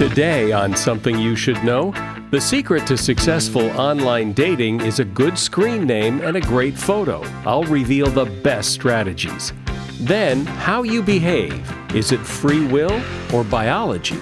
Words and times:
Today, 0.00 0.50
on 0.50 0.74
Something 0.74 1.18
You 1.18 1.36
Should 1.36 1.62
Know, 1.62 1.92
the 2.30 2.40
secret 2.40 2.86
to 2.86 2.96
successful 2.96 3.68
online 3.78 4.32
dating 4.32 4.80
is 4.80 4.98
a 4.98 5.04
good 5.04 5.38
screen 5.38 5.86
name 5.86 6.22
and 6.22 6.38
a 6.38 6.40
great 6.40 6.74
photo. 6.74 7.22
I'll 7.44 7.64
reveal 7.64 8.06
the 8.06 8.24
best 8.24 8.72
strategies. 8.72 9.52
Then, 10.00 10.46
how 10.46 10.84
you 10.84 11.02
behave. 11.02 11.70
Is 11.94 12.12
it 12.12 12.20
free 12.20 12.66
will 12.68 12.98
or 13.30 13.44
biology? 13.44 14.16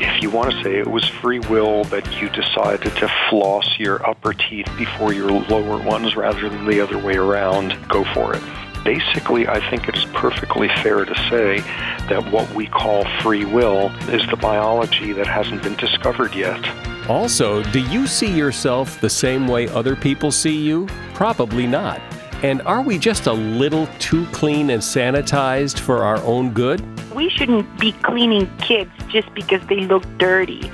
If 0.00 0.20
you 0.20 0.30
want 0.30 0.50
to 0.50 0.64
say 0.64 0.80
it 0.80 0.88
was 0.88 1.08
free 1.22 1.38
will 1.38 1.84
that 1.84 2.20
you 2.20 2.28
decided 2.30 2.96
to 2.96 3.08
floss 3.28 3.78
your 3.78 4.04
upper 4.04 4.34
teeth 4.34 4.68
before 4.76 5.12
your 5.12 5.30
lower 5.30 5.80
ones 5.80 6.16
rather 6.16 6.48
than 6.48 6.66
the 6.66 6.80
other 6.80 6.98
way 6.98 7.14
around, 7.14 7.78
go 7.88 8.02
for 8.14 8.34
it 8.34 8.42
basically, 8.84 9.46
I 9.48 9.60
think 9.70 9.88
it's 9.88 10.04
perfectly 10.12 10.68
fair 10.82 11.04
to 11.04 11.14
say 11.28 11.60
that 12.08 12.30
what 12.30 12.52
we 12.54 12.66
call 12.66 13.04
free 13.20 13.44
will 13.44 13.90
is 14.08 14.26
the 14.30 14.36
biology 14.36 15.12
that 15.12 15.26
hasn't 15.26 15.62
been 15.62 15.76
discovered 15.76 16.34
yet. 16.34 16.60
Also, 17.08 17.62
do 17.72 17.80
you 17.80 18.06
see 18.06 18.32
yourself 18.32 19.00
the 19.00 19.10
same 19.10 19.48
way 19.48 19.68
other 19.68 19.96
people 19.96 20.30
see 20.30 20.56
you? 20.56 20.86
Probably 21.14 21.66
not. 21.66 22.00
And 22.42 22.62
are 22.62 22.82
we 22.82 22.98
just 22.98 23.26
a 23.26 23.32
little 23.32 23.86
too 23.98 24.24
clean 24.26 24.70
and 24.70 24.80
sanitized 24.80 25.78
for 25.78 26.04
our 26.04 26.18
own 26.18 26.52
good? 26.52 26.82
We 27.14 27.28
shouldn't 27.28 27.78
be 27.78 27.92
cleaning 27.92 28.50
kids 28.58 28.90
just 29.08 29.32
because 29.34 29.60
they 29.66 29.80
look 29.80 30.04
dirty 30.18 30.70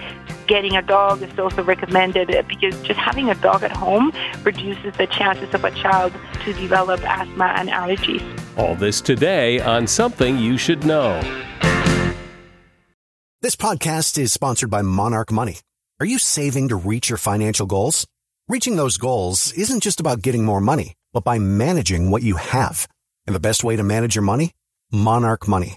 getting 0.47 0.77
a 0.77 0.83
dog 0.83 1.23
is 1.23 1.39
also 1.39 1.63
recommended 1.63 2.35
uh, 2.35 2.43
because 2.43 2.81
just 2.83 2.99
having 2.99 3.31
a 3.31 3.35
dog 3.37 3.63
at 3.63 3.73
home 3.73 4.13
reduces 4.43 4.95
the 4.97 5.07
chances 5.07 5.53
of 5.55 5.65
a 5.65 5.71
child 5.73 6.13
to 6.45 6.53
develop 6.55 7.01
asthma 7.03 7.47
and 7.57 7.69
allergies. 7.69 8.23
All 8.57 8.75
this 8.75 9.01
today 9.01 9.61
on 9.61 9.87
Something 9.87 10.39
You 10.39 10.57
Should 10.57 10.85
Know. 10.85 11.21
This 13.43 13.57
podcast 13.57 14.19
is 14.19 14.33
sponsored 14.33 14.71
by 14.71 14.83
Monarch 14.83 15.31
Money. 15.31 15.59
Are 16.01 16.07
you 16.07 16.19
saving 16.19 16.69
to 16.69 16.77
reach 16.77 17.09
your 17.09 17.19
financial 17.19 17.67
goals? 17.67 18.07
Reaching 18.49 18.77
those 18.77 18.97
goals 18.97 19.53
isn't 19.53 19.83
just 19.83 20.01
about 20.01 20.23
getting 20.23 20.45
more 20.45 20.61
money, 20.61 20.95
but 21.13 21.25
by 21.25 21.39
managing 21.39 22.11
what 22.11 22.23
you 22.23 22.37
have. 22.37 22.89
And 23.27 23.35
the 23.35 23.41
best 23.41 23.65
way 23.65 23.77
to 23.77 23.83
manage 23.83 24.15
your 24.15 24.23
money? 24.23 24.53
Monarch 24.93 25.49
Money. 25.49 25.77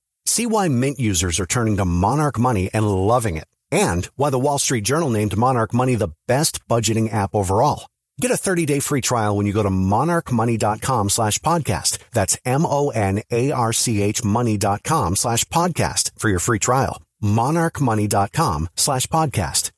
See 0.25 0.45
why 0.45 0.67
Mint 0.67 0.99
users 0.99 1.39
are 1.39 1.45
turning 1.45 1.77
to 1.77 1.85
Monarch 1.85 2.39
Money 2.39 2.69
and 2.73 2.87
loving 2.87 3.37
it. 3.37 3.47
And 3.71 4.05
why 4.15 4.29
the 4.29 4.39
Wall 4.39 4.59
Street 4.59 4.83
Journal 4.83 5.09
named 5.09 5.37
Monarch 5.37 5.73
Money 5.73 5.95
the 5.95 6.13
best 6.27 6.65
budgeting 6.67 7.11
app 7.13 7.35
overall. 7.35 7.87
Get 8.19 8.31
a 8.31 8.35
30-day 8.35 8.79
free 8.81 9.01
trial 9.01 9.35
when 9.35 9.45
you 9.45 9.53
go 9.53 9.63
to 9.63 9.69
monarchmoney.com 9.69 11.09
slash 11.09 11.39
podcast. 11.39 11.97
That's 12.11 12.37
M-O-N-A-R-C-H 12.45 14.23
money.com 14.23 15.15
slash 15.15 15.45
podcast 15.45 16.11
for 16.19 16.29
your 16.29 16.39
free 16.39 16.59
trial. 16.59 17.01
monarchmoney.com 17.23 18.69
slash 18.75 19.07
podcast. 19.07 19.70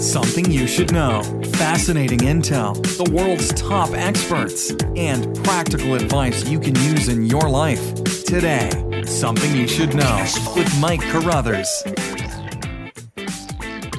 Something 0.00 0.48
you 0.48 0.68
should 0.68 0.92
know. 0.92 1.24
Fascinating 1.54 2.20
intel, 2.20 2.74
the 3.04 3.12
world's 3.12 3.52
top 3.54 3.90
experts, 3.90 4.70
and 4.94 5.34
practical 5.42 5.94
advice 5.94 6.48
you 6.48 6.60
can 6.60 6.76
use 6.76 7.08
in 7.08 7.26
your 7.26 7.50
life. 7.50 7.94
Today, 8.24 8.70
Something 9.04 9.56
You 9.56 9.66
Should 9.66 9.96
Know 9.96 10.24
with 10.54 10.72
Mike 10.78 11.00
Carruthers. 11.00 11.82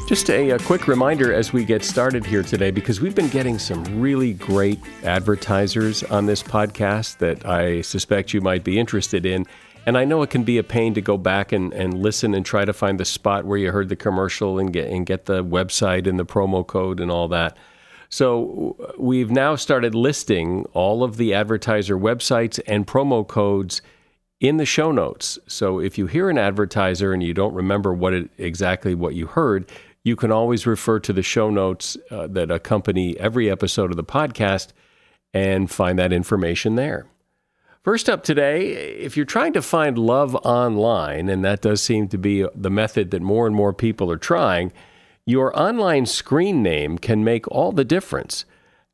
Just 0.07 0.29
a, 0.29 0.51
a, 0.51 0.59
quick 0.59 0.88
reminder 0.88 1.34
as 1.34 1.51
we 1.51 1.66
get 1.66 1.84
started 1.84 2.25
here 2.25 2.44
today, 2.44 2.72
because 2.72 3.01
we've 3.01 3.13
been 3.13 3.28
getting 3.28 3.59
some 3.59 3.84
really 4.00 4.34
great 4.34 4.79
advertisers 5.03 6.03
on 6.03 6.25
this 6.25 6.41
podcast 6.41 7.18
that 7.18 7.45
I 7.45 7.81
suspect 7.81 8.34
you 8.34 8.40
might 8.40 8.63
be 8.63 8.79
interested 8.79 9.25
in. 9.25 9.45
And 9.85 9.97
I 9.97 10.06
know 10.06 10.22
it 10.22 10.29
can 10.29 10.44
be 10.44 10.57
a 10.57 10.63
pain 10.63 10.94
to 10.94 11.01
go 11.01 11.17
back 11.17 11.51
and, 11.51 11.73
and 11.73 12.00
listen 12.00 12.35
and 12.35 12.45
try 12.45 12.63
to 12.63 12.73
find 12.73 13.00
the 13.00 13.06
spot 13.06 13.45
where 13.45 13.57
you 13.57 13.72
heard 13.72 13.90
the 13.90 13.95
commercial 13.95 14.59
and 14.59 14.72
get, 14.72 14.88
and 14.88 15.06
get 15.06 15.25
the 15.25 15.44
website 15.44 16.06
and 16.06 16.19
the 16.19 16.25
promo 16.25 16.66
code 16.66 17.00
and 17.00 17.09
all 17.09 17.28
that. 17.29 17.57
So 18.09 18.94
we've 18.97 19.31
now 19.31 19.56
started 19.56 19.95
listing 19.95 20.66
all 20.73 21.03
of 21.03 21.18
the 21.18 21.34
advertiser 21.34 21.97
websites 21.97 22.59
and 22.68 22.85
promo 22.85 23.28
codes 23.28 23.81
in 24.39 24.57
the 24.57 24.66
show 24.66 24.91
notes. 24.91 25.38
So 25.47 25.79
if 25.79 25.97
you 25.97 26.07
hear 26.07 26.29
an 26.29 26.38
advertiser 26.38 27.13
and 27.13 27.22
you 27.22 27.34
don't 27.34 27.53
remember 27.53 27.94
what 27.94 28.13
it, 28.13 28.29
exactly 28.38 28.95
what 28.95 29.13
you 29.16 29.28
heard, 29.28 29.69
you 30.03 30.16
can 30.16 30.31
always 30.31 30.66
refer 30.66 31.00
to 31.01 31.13
the 31.13 31.22
show 31.22 31.50
notes 31.50 31.97
uh, 32.09 32.28
that 32.28 32.50
accompany 32.50 33.18
every 33.19 33.50
episode 33.50 33.91
of 33.91 33.97
the 33.97 34.03
podcast 34.03 34.69
and 35.34 35.69
find 35.69 36.00
that 36.00 36.13
information 36.13 36.75
there. 36.75 37.06
First 37.81 38.09
up 38.09 38.23
today, 38.23 38.72
if 38.72 39.16
you're 39.16 39.25
trying 39.25 39.53
to 39.53 39.62
find 39.62 39.97
love 39.97 40.35
online, 40.35 41.29
and 41.29 41.45
that 41.45 41.62
does 41.62 41.81
seem 41.81 42.09
to 42.09 42.17
be 42.17 42.45
the 42.53 42.69
method 42.69 43.12
that 43.12 43.22
more 43.22 43.47
and 43.47 43.56
more 43.56 43.73
people 43.73 44.12
are 44.12 44.17
trying, 44.17 44.73
your 45.25 45.57
online 45.57 46.06
screen 46.06 46.62
name 46.62 46.97
can 46.97 47.23
make 47.23 47.47
all 47.47 47.72
the 47.72 47.85
difference. 47.85 48.44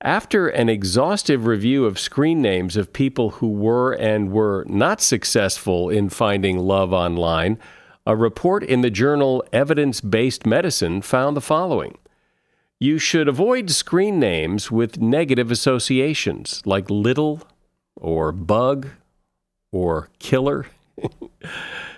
After 0.02 0.48
an 0.48 0.70
exhaustive 0.70 1.48
review 1.48 1.86
of 1.86 1.98
screen 1.98 2.44
names 2.44 2.78
of 2.78 2.94
people 2.94 3.32
who 3.32 3.48
were 3.48 3.94
and 3.94 4.32
were 4.32 4.64
not 4.68 5.02
successful 5.02 5.90
in 5.90 6.10
finding 6.10 6.60
love 6.60 6.94
online, 6.94 7.58
a 8.06 8.16
report 8.16 8.64
in 8.64 8.82
the 8.82 8.92
journal 8.92 9.44
Evidence 9.52 10.00
Based 10.00 10.46
Medicine 10.46 11.02
found 11.02 11.36
the 11.36 11.42
following. 11.42 11.98
You 12.80 13.00
should 13.00 13.28
avoid 13.28 13.72
screen 13.72 14.20
names 14.20 14.70
with 14.70 15.02
negative 15.02 15.50
associations 15.50 16.62
like 16.66 16.92
little 16.92 17.42
or 17.96 18.32
bug 18.32 18.88
or 19.72 20.10
killer, 20.20 20.68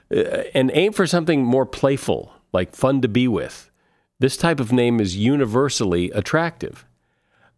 and 0.10 0.72
aim 0.74 0.94
for 0.94 1.06
something 1.06 1.44
more 1.44 1.66
playful 1.66 2.32
like 2.54 2.76
fun 2.76 3.02
to 3.02 3.08
be 3.08 3.28
with. 3.28 3.70
This 4.20 4.38
type 4.38 4.60
of 4.60 4.72
name 4.72 5.00
is 5.00 5.16
universally 5.16 6.10
attractive. 6.12 6.86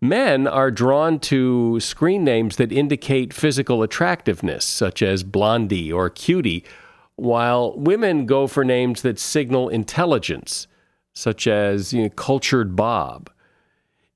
Men 0.01 0.47
are 0.47 0.71
drawn 0.71 1.19
to 1.19 1.79
screen 1.79 2.23
names 2.23 2.55
that 2.55 2.71
indicate 2.71 3.33
physical 3.33 3.83
attractiveness, 3.83 4.65
such 4.65 5.01
as 5.01 5.23
blondie 5.23 5.91
or 5.91 6.09
cutie, 6.09 6.63
while 7.15 7.77
women 7.77 8.25
go 8.25 8.47
for 8.47 8.63
names 8.63 9.01
that 9.01 9.19
signal 9.19 9.67
intelligence, 9.67 10.67
such 11.13 11.47
as 11.47 11.91
you 11.91 12.03
know, 12.03 12.09
cultured 12.09 12.75
Bob. 12.75 13.29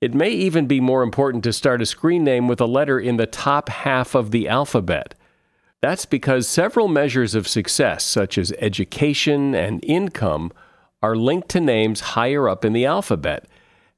It 0.03 0.13
may 0.13 0.31
even 0.31 0.65
be 0.65 0.81
more 0.81 1.01
important 1.01 1.45
to 1.45 1.53
start 1.53 1.81
a 1.81 1.85
screen 1.85 2.25
name 2.25 2.49
with 2.49 2.59
a 2.59 2.65
letter 2.65 2.99
in 2.99 3.15
the 3.15 3.25
top 3.25 3.69
half 3.69 4.15
of 4.15 4.31
the 4.31 4.49
alphabet. 4.49 5.15
That's 5.79 6.03
because 6.03 6.45
several 6.45 6.89
measures 6.89 7.35
of 7.35 7.47
success, 7.47 8.03
such 8.03 8.37
as 8.37 8.51
education 8.59 9.55
and 9.55 9.81
income, 9.81 10.51
are 11.01 11.15
linked 11.15 11.47
to 11.51 11.61
names 11.61 12.01
higher 12.01 12.49
up 12.49 12.65
in 12.65 12.73
the 12.73 12.85
alphabet 12.85 13.47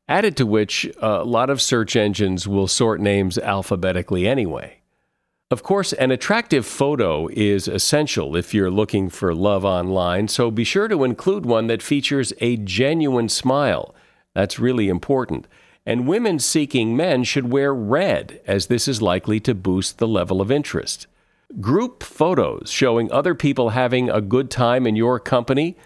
added 0.07 0.37
to 0.37 0.45
which 0.45 0.87
a 1.01 1.23
lot 1.23 1.49
of 1.49 1.59
search 1.59 1.95
engines 1.95 2.47
will 2.47 2.67
sort 2.67 3.01
names 3.01 3.39
alphabetically 3.39 4.27
anyway. 4.27 4.77
Of 5.49 5.63
course, 5.63 5.91
an 5.91 6.11
attractive 6.11 6.67
photo 6.67 7.27
is 7.29 7.67
essential 7.67 8.35
if 8.35 8.53
you're 8.53 8.69
looking 8.69 9.09
for 9.09 9.33
love 9.33 9.65
online, 9.65 10.27
so 10.27 10.51
be 10.51 10.65
sure 10.65 10.87
to 10.87 11.03
include 11.03 11.47
one 11.47 11.65
that 11.65 11.81
features 11.81 12.31
a 12.41 12.57
genuine 12.57 13.27
smile. 13.27 13.95
That's 14.35 14.59
really 14.59 14.87
important. 14.87 15.47
And 15.85 16.07
women 16.07 16.39
seeking 16.39 16.97
men 16.97 17.23
should 17.23 17.51
wear 17.51 17.73
red, 17.73 18.41
as 18.47 18.67
this 18.67 18.87
is 18.87 19.01
likely 19.01 19.39
to 19.41 19.53
boost 19.53 19.97
the 19.97 20.07
level 20.07 20.41
of 20.41 20.51
interest. 20.51 21.07
Group 21.61 22.01
photos 22.01 22.71
showing 22.71 23.11
other 23.11 23.35
people 23.35 23.69
having 23.69 24.09
a 24.09 24.21
good 24.21 24.49
time 24.49 24.87
in 24.87 24.95
your 24.95 25.19
company 25.19 25.77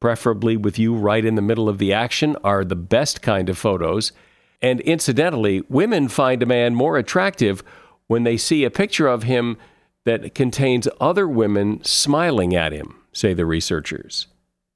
preferably 0.00 0.56
with 0.56 0.78
you 0.78 0.94
right 0.94 1.24
in 1.24 1.34
the 1.34 1.42
middle 1.42 1.68
of 1.68 1.78
the 1.78 1.92
action, 1.92 2.36
are 2.44 2.64
the 2.64 2.76
best 2.76 3.22
kind 3.22 3.48
of 3.48 3.58
photos. 3.58 4.12
And 4.60 4.80
incidentally, 4.80 5.62
women 5.68 6.08
find 6.08 6.42
a 6.42 6.46
man 6.46 6.74
more 6.74 6.96
attractive 6.96 7.62
when 8.06 8.24
they 8.24 8.36
see 8.36 8.64
a 8.64 8.70
picture 8.70 9.08
of 9.08 9.24
him 9.24 9.56
that 10.04 10.34
contains 10.34 10.88
other 11.00 11.28
women 11.28 11.82
smiling 11.84 12.54
at 12.54 12.72
him, 12.72 12.96
say 13.12 13.34
the 13.34 13.44
researchers. 13.44 14.26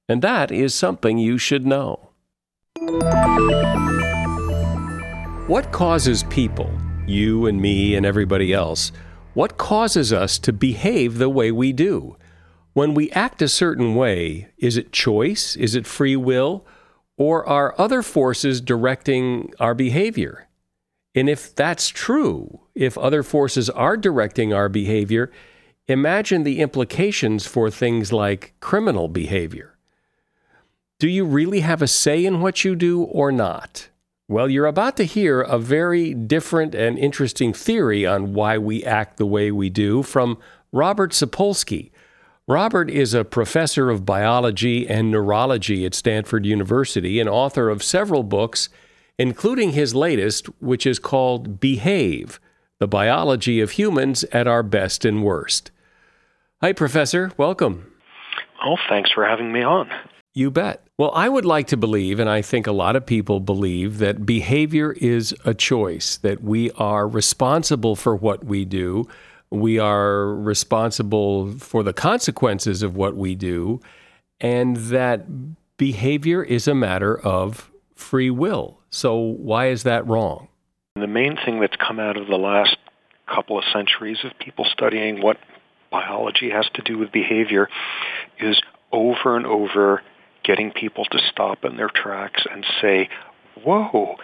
And 0.09 0.21
that 0.23 0.51
is 0.51 0.75
something 0.75 1.19
you 1.19 1.39
should 1.39 1.65
know. 1.65 2.11
What 5.49 5.73
causes 5.73 6.23
people, 6.31 6.73
you 7.05 7.47
and 7.47 7.61
me 7.61 7.97
and 7.97 8.07
everybody 8.07 8.53
else, 8.53 8.93
what 9.35 9.59
causes 9.59 10.13
us 10.13 10.39
to 10.39 10.53
behave 10.53 11.19
the 11.19 11.29
way 11.29 11.51
we 11.51 11.73
do? 11.73 12.17
When 12.75 12.95
we 12.95 13.11
act 13.11 13.43
a 13.43 13.49
certain 13.49 13.97
way, 13.97 14.51
is 14.57 14.77
it 14.77 14.93
choice? 14.93 15.57
Is 15.57 15.75
it 15.75 15.85
free 15.85 16.15
will? 16.15 16.65
Or 17.17 17.45
are 17.47 17.75
other 17.77 18.03
forces 18.03 18.61
directing 18.61 19.53
our 19.59 19.75
behavior? 19.75 20.47
And 21.13 21.29
if 21.29 21.53
that's 21.57 21.89
true, 21.89 22.61
if 22.77 22.97
other 22.97 23.25
forces 23.25 23.69
are 23.69 23.97
directing 23.97 24.55
our 24.55 24.69
behavior, 24.69 25.33
imagine 25.89 26.45
the 26.45 26.61
implications 26.61 27.49
for 27.49 27.69
things 27.69 28.13
like 28.13 28.55
criminal 28.61 29.09
behavior. 29.09 29.77
Do 31.01 31.09
you 31.09 31.25
really 31.25 31.61
have 31.61 31.83
a 31.83 31.89
say 31.89 32.25
in 32.25 32.41
what 32.41 32.65
you 32.65 32.77
do 32.77 33.03
or 33.03 33.33
not? 33.33 33.89
Well, 34.33 34.49
you're 34.49 34.65
about 34.65 34.97
to 34.97 35.05
hear 35.05 35.43
a 35.43 35.59
very 35.59 36.15
different 36.15 36.75
and 36.75 36.99
interesting 36.99 37.53
theory 37.53 38.07
on 38.07 38.33
why 38.33 38.57
we 38.57 38.83
act 38.83 39.19
the 39.19 39.27
way 39.27 39.53
we 39.53 39.69
do 39.69 40.03
from 40.03 40.39
Robert 40.73 41.11
Sapolsky. 41.11 41.91
Robert 42.49 42.89
is 42.89 43.13
a 43.13 43.27
professor 43.27 43.91
of 43.91 44.07
biology 44.07 44.89
and 44.89 45.11
neurology 45.11 45.85
at 45.85 45.93
Stanford 45.93 46.47
University 46.47 47.21
and 47.21 47.29
author 47.29 47.69
of 47.69 47.83
several 47.83 48.23
books, 48.23 48.71
including 49.19 49.73
his 49.73 49.95
latest, 49.95 50.47
which 50.63 50.87
is 50.87 50.99
called 50.99 51.61
Behave 51.61 52.41
The 52.79 52.89
Biology 52.89 53.61
of 53.61 53.73
Humans 53.73 54.25
at 54.33 54.47
Our 54.47 54.63
Best 54.63 55.05
and 55.05 55.23
Worst. 55.23 55.71
Hi, 56.63 56.73
Professor. 56.73 57.33
Welcome. 57.37 57.93
Oh, 58.65 58.79
thanks 58.89 59.13
for 59.13 59.27
having 59.27 59.53
me 59.53 59.63
on. 59.63 59.91
You 60.33 60.51
bet. 60.51 60.87
Well, 61.03 61.11
I 61.17 61.29
would 61.29 61.45
like 61.45 61.67
to 61.67 61.77
believe, 61.77 62.21
and 62.21 62.31
I 62.31 62.43
think 62.43 62.69
a 62.69 62.71
lot 62.71 62.95
of 62.95 63.05
people 63.05 63.41
believe, 63.41 63.99
that 63.99 64.25
behavior 64.25 64.93
is 64.93 65.35
a 65.45 65.53
choice, 65.53 66.19
that 66.19 66.45
we 66.45 66.71
are 66.79 67.09
responsible 67.09 67.97
for 67.97 68.15
what 68.15 68.45
we 68.45 68.65
do. 68.65 69.09
We 69.51 69.81
are 69.81 70.29
responsible 70.33 71.59
for 71.59 71.83
the 71.83 71.93
consequences 71.93 72.85
of 72.85 72.95
what 72.95 73.17
we 73.17 73.35
do, 73.35 73.81
and 74.41 74.77
that 74.77 75.77
behavior 75.77 76.41
is 76.41 76.69
a 76.69 76.75
matter 76.77 77.19
of 77.19 77.69
free 77.97 78.31
will. 78.31 78.79
So, 78.91 79.17
why 79.17 79.71
is 79.71 79.83
that 79.83 80.07
wrong? 80.07 80.47
The 80.95 81.09
main 81.09 81.35
thing 81.35 81.59
that's 81.59 81.75
come 81.85 81.99
out 81.99 82.17
of 82.17 82.29
the 82.29 82.39
last 82.39 82.77
couple 83.27 83.59
of 83.59 83.65
centuries 83.73 84.19
of 84.23 84.39
people 84.39 84.67
studying 84.67 85.21
what 85.21 85.39
biology 85.91 86.51
has 86.51 86.71
to 86.75 86.83
do 86.83 86.97
with 86.97 87.11
behavior 87.11 87.69
is 88.39 88.63
over 88.93 89.37
and 89.37 89.47
over 89.47 90.01
getting 90.45 90.71
people 90.73 91.05
to 91.07 91.19
stop 91.31 91.65
in 91.65 91.77
their 91.77 91.91
tracks 91.91 92.45
and 92.51 92.65
say, 92.81 93.09
whoa, 93.63 94.17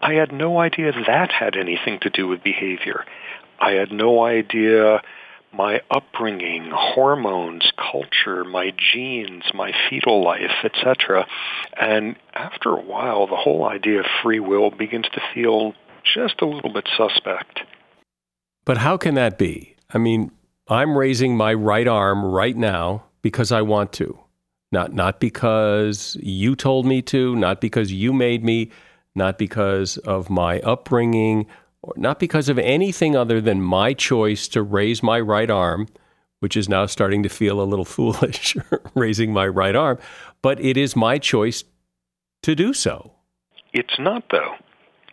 I 0.00 0.14
had 0.14 0.32
no 0.32 0.58
idea 0.58 0.92
that 1.06 1.30
had 1.30 1.56
anything 1.56 1.98
to 2.00 2.10
do 2.10 2.28
with 2.28 2.42
behavior. 2.42 3.04
I 3.58 3.72
had 3.72 3.92
no 3.92 4.24
idea 4.24 5.00
my 5.56 5.80
upbringing, 5.90 6.70
hormones, 6.72 7.70
culture, 7.76 8.44
my 8.44 8.72
genes, 8.76 9.44
my 9.54 9.72
fetal 9.88 10.22
life, 10.22 10.64
etc. 10.64 11.26
And 11.78 12.16
after 12.34 12.70
a 12.70 12.82
while, 12.82 13.26
the 13.26 13.36
whole 13.36 13.64
idea 13.64 14.00
of 14.00 14.06
free 14.22 14.40
will 14.40 14.70
begins 14.70 15.06
to 15.12 15.22
feel 15.32 15.74
just 16.14 16.40
a 16.40 16.46
little 16.46 16.72
bit 16.72 16.88
suspect. 16.96 17.60
But 18.64 18.78
how 18.78 18.96
can 18.96 19.14
that 19.14 19.38
be? 19.38 19.76
I 19.92 19.98
mean, 19.98 20.32
I'm 20.68 20.96
raising 20.96 21.36
my 21.36 21.54
right 21.54 21.86
arm 21.86 22.24
right 22.24 22.56
now 22.56 23.04
because 23.22 23.52
I 23.52 23.62
want 23.62 23.92
to. 23.94 24.18
Not, 24.74 24.92
not 24.92 25.20
because 25.20 26.16
you 26.20 26.56
told 26.56 26.84
me 26.84 27.00
to, 27.02 27.36
not 27.36 27.60
because 27.60 27.92
you 27.92 28.12
made 28.12 28.42
me, 28.42 28.72
not 29.14 29.38
because 29.38 29.98
of 29.98 30.28
my 30.28 30.58
upbringing, 30.62 31.46
or 31.82 31.94
not 31.96 32.18
because 32.18 32.48
of 32.48 32.58
anything 32.58 33.14
other 33.14 33.40
than 33.40 33.62
my 33.62 33.92
choice 33.92 34.48
to 34.48 34.62
raise 34.62 35.00
my 35.00 35.20
right 35.20 35.48
arm, 35.48 35.86
which 36.40 36.56
is 36.56 36.68
now 36.68 36.86
starting 36.86 37.22
to 37.22 37.28
feel 37.28 37.60
a 37.60 37.62
little 37.62 37.84
foolish, 37.96 38.56
raising 38.96 39.32
my 39.32 39.46
right 39.46 39.76
arm, 39.76 39.96
but 40.42 40.58
it 40.58 40.76
is 40.76 40.96
my 40.96 41.18
choice 41.18 41.62
to 42.42 42.56
do 42.56 42.74
so. 42.74 43.12
It's 43.72 43.96
not, 44.00 44.24
though 44.32 44.56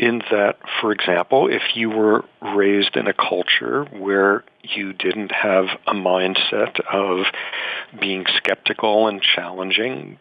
in 0.01 0.17
that, 0.31 0.57
for 0.81 0.91
example, 0.91 1.47
if 1.47 1.61
you 1.75 1.91
were 1.91 2.25
raised 2.55 2.97
in 2.97 3.05
a 3.05 3.13
culture 3.13 3.85
where 3.91 4.43
you 4.63 4.93
didn't 4.93 5.31
have 5.31 5.65
a 5.85 5.93
mindset 5.93 6.79
of 6.91 7.27
being 7.99 8.25
skeptical 8.35 9.07
and 9.07 9.21
challenging, 9.21 10.17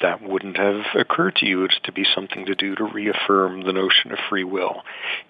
that 0.00 0.22
wouldn't 0.22 0.56
have 0.56 0.84
occurred 0.94 1.34
to 1.36 1.46
you 1.46 1.64
as 1.64 1.76
to 1.82 1.90
be 1.90 2.04
something 2.14 2.46
to 2.46 2.54
do 2.54 2.76
to 2.76 2.84
reaffirm 2.84 3.64
the 3.64 3.72
notion 3.72 4.12
of 4.12 4.18
free 4.28 4.44
will. 4.44 4.82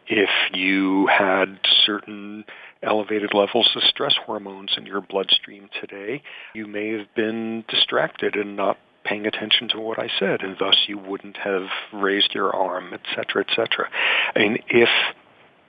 If 0.06 0.30
you 0.52 1.06
had 1.06 1.58
certain 1.86 2.44
elevated 2.82 3.32
levels 3.32 3.70
of 3.74 3.82
stress 3.84 4.16
hormones 4.26 4.74
in 4.76 4.84
your 4.84 5.00
bloodstream 5.00 5.70
today, 5.80 6.22
you 6.54 6.66
may 6.66 6.90
have 6.98 7.14
been 7.14 7.64
distracted 7.68 8.36
and 8.36 8.54
not 8.54 8.76
paying 9.04 9.26
attention 9.26 9.68
to 9.68 9.80
what 9.80 9.98
I 9.98 10.08
said, 10.18 10.42
and 10.42 10.56
thus 10.58 10.76
you 10.86 10.98
wouldn't 10.98 11.36
have 11.36 11.68
raised 11.92 12.34
your 12.34 12.54
arm, 12.54 12.92
et 12.92 13.02
cetera, 13.14 13.44
et 13.46 13.54
cetera. 13.54 13.88
Mean, 14.34 14.58
if 14.68 14.88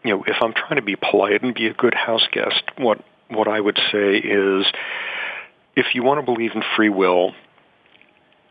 you 0.04 0.12
know, 0.12 0.24
if 0.26 0.38
I'm 0.42 0.54
trying 0.54 0.76
to 0.76 0.82
be 0.82 0.96
polite 0.96 1.42
and 1.44 1.54
be 1.54 1.68
a 1.68 1.74
good 1.74 1.94
house 1.94 2.28
guest, 2.32 2.64
what 2.78 3.04
what 3.30 3.48
I 3.48 3.60
would 3.60 3.78
say 3.92 4.18
is, 4.18 4.66
if 5.76 5.88
you 5.94 6.04
want 6.04 6.20
to 6.20 6.32
believe 6.32 6.52
in 6.54 6.64
free 6.76 6.90
will, 6.90 7.34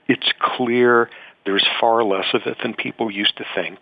it's 0.09 0.33
clear 0.41 1.09
there's 1.47 1.67
far 1.81 2.03
less 2.05 2.27
of 2.35 2.43
it 2.47 2.59
than 2.63 2.75
people 2.75 3.11
used 3.11 3.37
to 3.37 3.45
think 3.55 3.79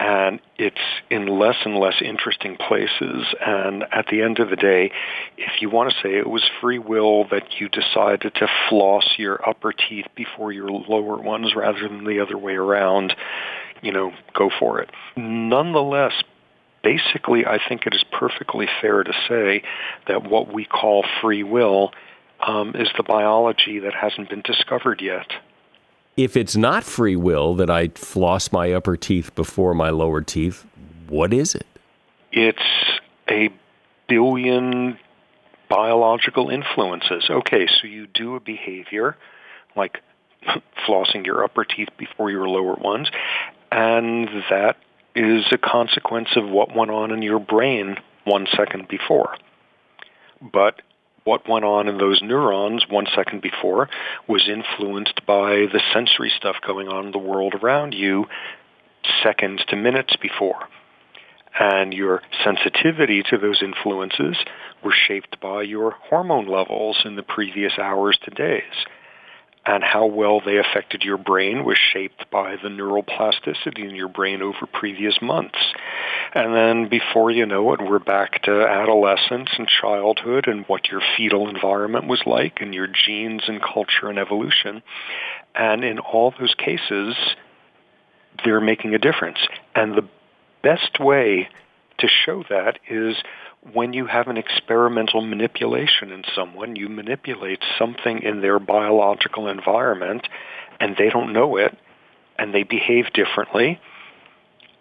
and 0.00 0.40
it's 0.56 0.80
in 1.10 1.26
less 1.26 1.56
and 1.66 1.76
less 1.76 2.00
interesting 2.02 2.56
places. 2.56 3.26
And 3.46 3.84
at 3.92 4.06
the 4.10 4.22
end 4.22 4.38
of 4.38 4.48
the 4.48 4.56
day, 4.56 4.92
if 5.36 5.60
you 5.60 5.68
want 5.68 5.92
to 5.92 5.96
say 6.02 6.16
it 6.16 6.28
was 6.28 6.42
free 6.60 6.78
will 6.78 7.28
that 7.28 7.60
you 7.60 7.68
decided 7.68 8.34
to 8.36 8.48
floss 8.68 9.04
your 9.18 9.46
upper 9.46 9.72
teeth 9.72 10.06
before 10.16 10.52
your 10.52 10.70
lower 10.70 11.20
ones 11.20 11.54
rather 11.54 11.86
than 11.86 12.04
the 12.04 12.20
other 12.20 12.38
way 12.38 12.54
around, 12.54 13.14
you 13.82 13.92
know, 13.92 14.12
go 14.34 14.50
for 14.58 14.80
it. 14.80 14.88
Nonetheless, 15.16 16.14
basically, 16.82 17.44
I 17.44 17.58
think 17.68 17.86
it 17.86 17.94
is 17.94 18.04
perfectly 18.10 18.68
fair 18.80 19.04
to 19.04 19.12
say 19.28 19.62
that 20.08 20.24
what 20.24 20.50
we 20.50 20.64
call 20.64 21.04
free 21.20 21.42
will 21.42 21.92
um, 22.40 22.74
is 22.74 22.88
the 22.96 23.02
biology 23.02 23.80
that 23.80 23.92
hasn't 23.92 24.30
been 24.30 24.40
discovered 24.40 25.02
yet 25.02 25.26
if 26.24 26.36
it's 26.36 26.56
not 26.56 26.84
free 26.84 27.16
will 27.16 27.54
that 27.54 27.70
I 27.70 27.88
floss 27.88 28.52
my 28.52 28.72
upper 28.72 28.96
teeth 28.96 29.34
before 29.34 29.74
my 29.74 29.90
lower 29.90 30.20
teeth, 30.20 30.66
what 31.08 31.32
is 31.32 31.54
it? 31.54 31.66
It's 32.32 32.58
a 33.28 33.48
billion 34.08 34.98
biological 35.68 36.50
influences. 36.50 37.28
Okay, 37.30 37.66
so 37.66 37.86
you 37.86 38.06
do 38.06 38.36
a 38.36 38.40
behavior 38.40 39.16
like 39.76 40.02
flossing 40.86 41.24
your 41.24 41.44
upper 41.44 41.64
teeth 41.64 41.88
before 41.96 42.30
your 42.30 42.48
lower 42.48 42.74
ones, 42.74 43.10
and 43.72 44.28
that 44.50 44.76
is 45.14 45.44
a 45.52 45.58
consequence 45.58 46.28
of 46.36 46.48
what 46.48 46.74
went 46.74 46.90
on 46.90 47.10
in 47.10 47.22
your 47.22 47.38
brain 47.38 47.96
one 48.24 48.46
second 48.56 48.88
before. 48.88 49.36
But 50.40 50.82
what 51.24 51.48
went 51.48 51.64
on 51.64 51.88
in 51.88 51.98
those 51.98 52.20
neurons 52.22 52.84
one 52.88 53.06
second 53.14 53.42
before 53.42 53.88
was 54.26 54.48
influenced 54.48 55.24
by 55.26 55.66
the 55.72 55.80
sensory 55.92 56.32
stuff 56.36 56.56
going 56.66 56.88
on 56.88 57.06
in 57.06 57.12
the 57.12 57.18
world 57.18 57.54
around 57.62 57.94
you 57.94 58.26
seconds 59.22 59.62
to 59.68 59.76
minutes 59.76 60.14
before. 60.20 60.68
And 61.58 61.92
your 61.92 62.22
sensitivity 62.44 63.22
to 63.24 63.38
those 63.38 63.62
influences 63.62 64.36
were 64.84 64.94
shaped 64.94 65.40
by 65.40 65.62
your 65.62 65.92
hormone 66.08 66.46
levels 66.46 67.02
in 67.04 67.16
the 67.16 67.22
previous 67.22 67.72
hours 67.78 68.18
to 68.24 68.30
days 68.30 68.86
and 69.66 69.84
how 69.84 70.06
well 70.06 70.40
they 70.40 70.56
affected 70.56 71.02
your 71.02 71.18
brain 71.18 71.64
was 71.64 71.78
shaped 71.92 72.30
by 72.30 72.56
the 72.62 72.70
neural 72.70 73.02
plasticity 73.02 73.82
in 73.82 73.94
your 73.94 74.08
brain 74.08 74.42
over 74.42 74.66
previous 74.72 75.20
months. 75.20 75.58
And 76.32 76.54
then 76.54 76.88
before 76.88 77.30
you 77.30 77.44
know 77.44 77.72
it, 77.72 77.80
we're 77.80 77.98
back 77.98 78.42
to 78.42 78.66
adolescence 78.66 79.48
and 79.58 79.66
childhood 79.66 80.46
and 80.46 80.64
what 80.66 80.88
your 80.88 81.00
fetal 81.16 81.48
environment 81.48 82.06
was 82.06 82.22
like 82.24 82.60
and 82.60 82.72
your 82.72 82.86
genes 82.86 83.42
and 83.48 83.60
culture 83.60 84.08
and 84.08 84.18
evolution. 84.18 84.82
And 85.56 85.82
in 85.82 85.98
all 85.98 86.32
those 86.38 86.54
cases, 86.54 87.16
they're 88.44 88.60
making 88.60 88.94
a 88.94 88.98
difference. 88.98 89.38
And 89.74 89.96
the 89.96 90.08
best 90.62 91.00
way 91.00 91.48
to 91.98 92.06
show 92.06 92.44
that 92.48 92.78
is 92.88 93.16
when 93.72 93.92
you 93.92 94.06
have 94.06 94.28
an 94.28 94.36
experimental 94.36 95.22
manipulation 95.22 96.12
in 96.12 96.22
someone, 96.34 96.76
you 96.76 96.88
manipulate 96.88 97.62
something 97.76 98.22
in 98.22 98.40
their 98.40 98.58
biological 98.60 99.48
environment 99.48 100.28
and 100.78 100.96
they 100.96 101.10
don't 101.10 101.32
know 101.32 101.56
it 101.56 101.76
and 102.38 102.54
they 102.54 102.62
behave 102.62 103.12
differently. 103.12 103.80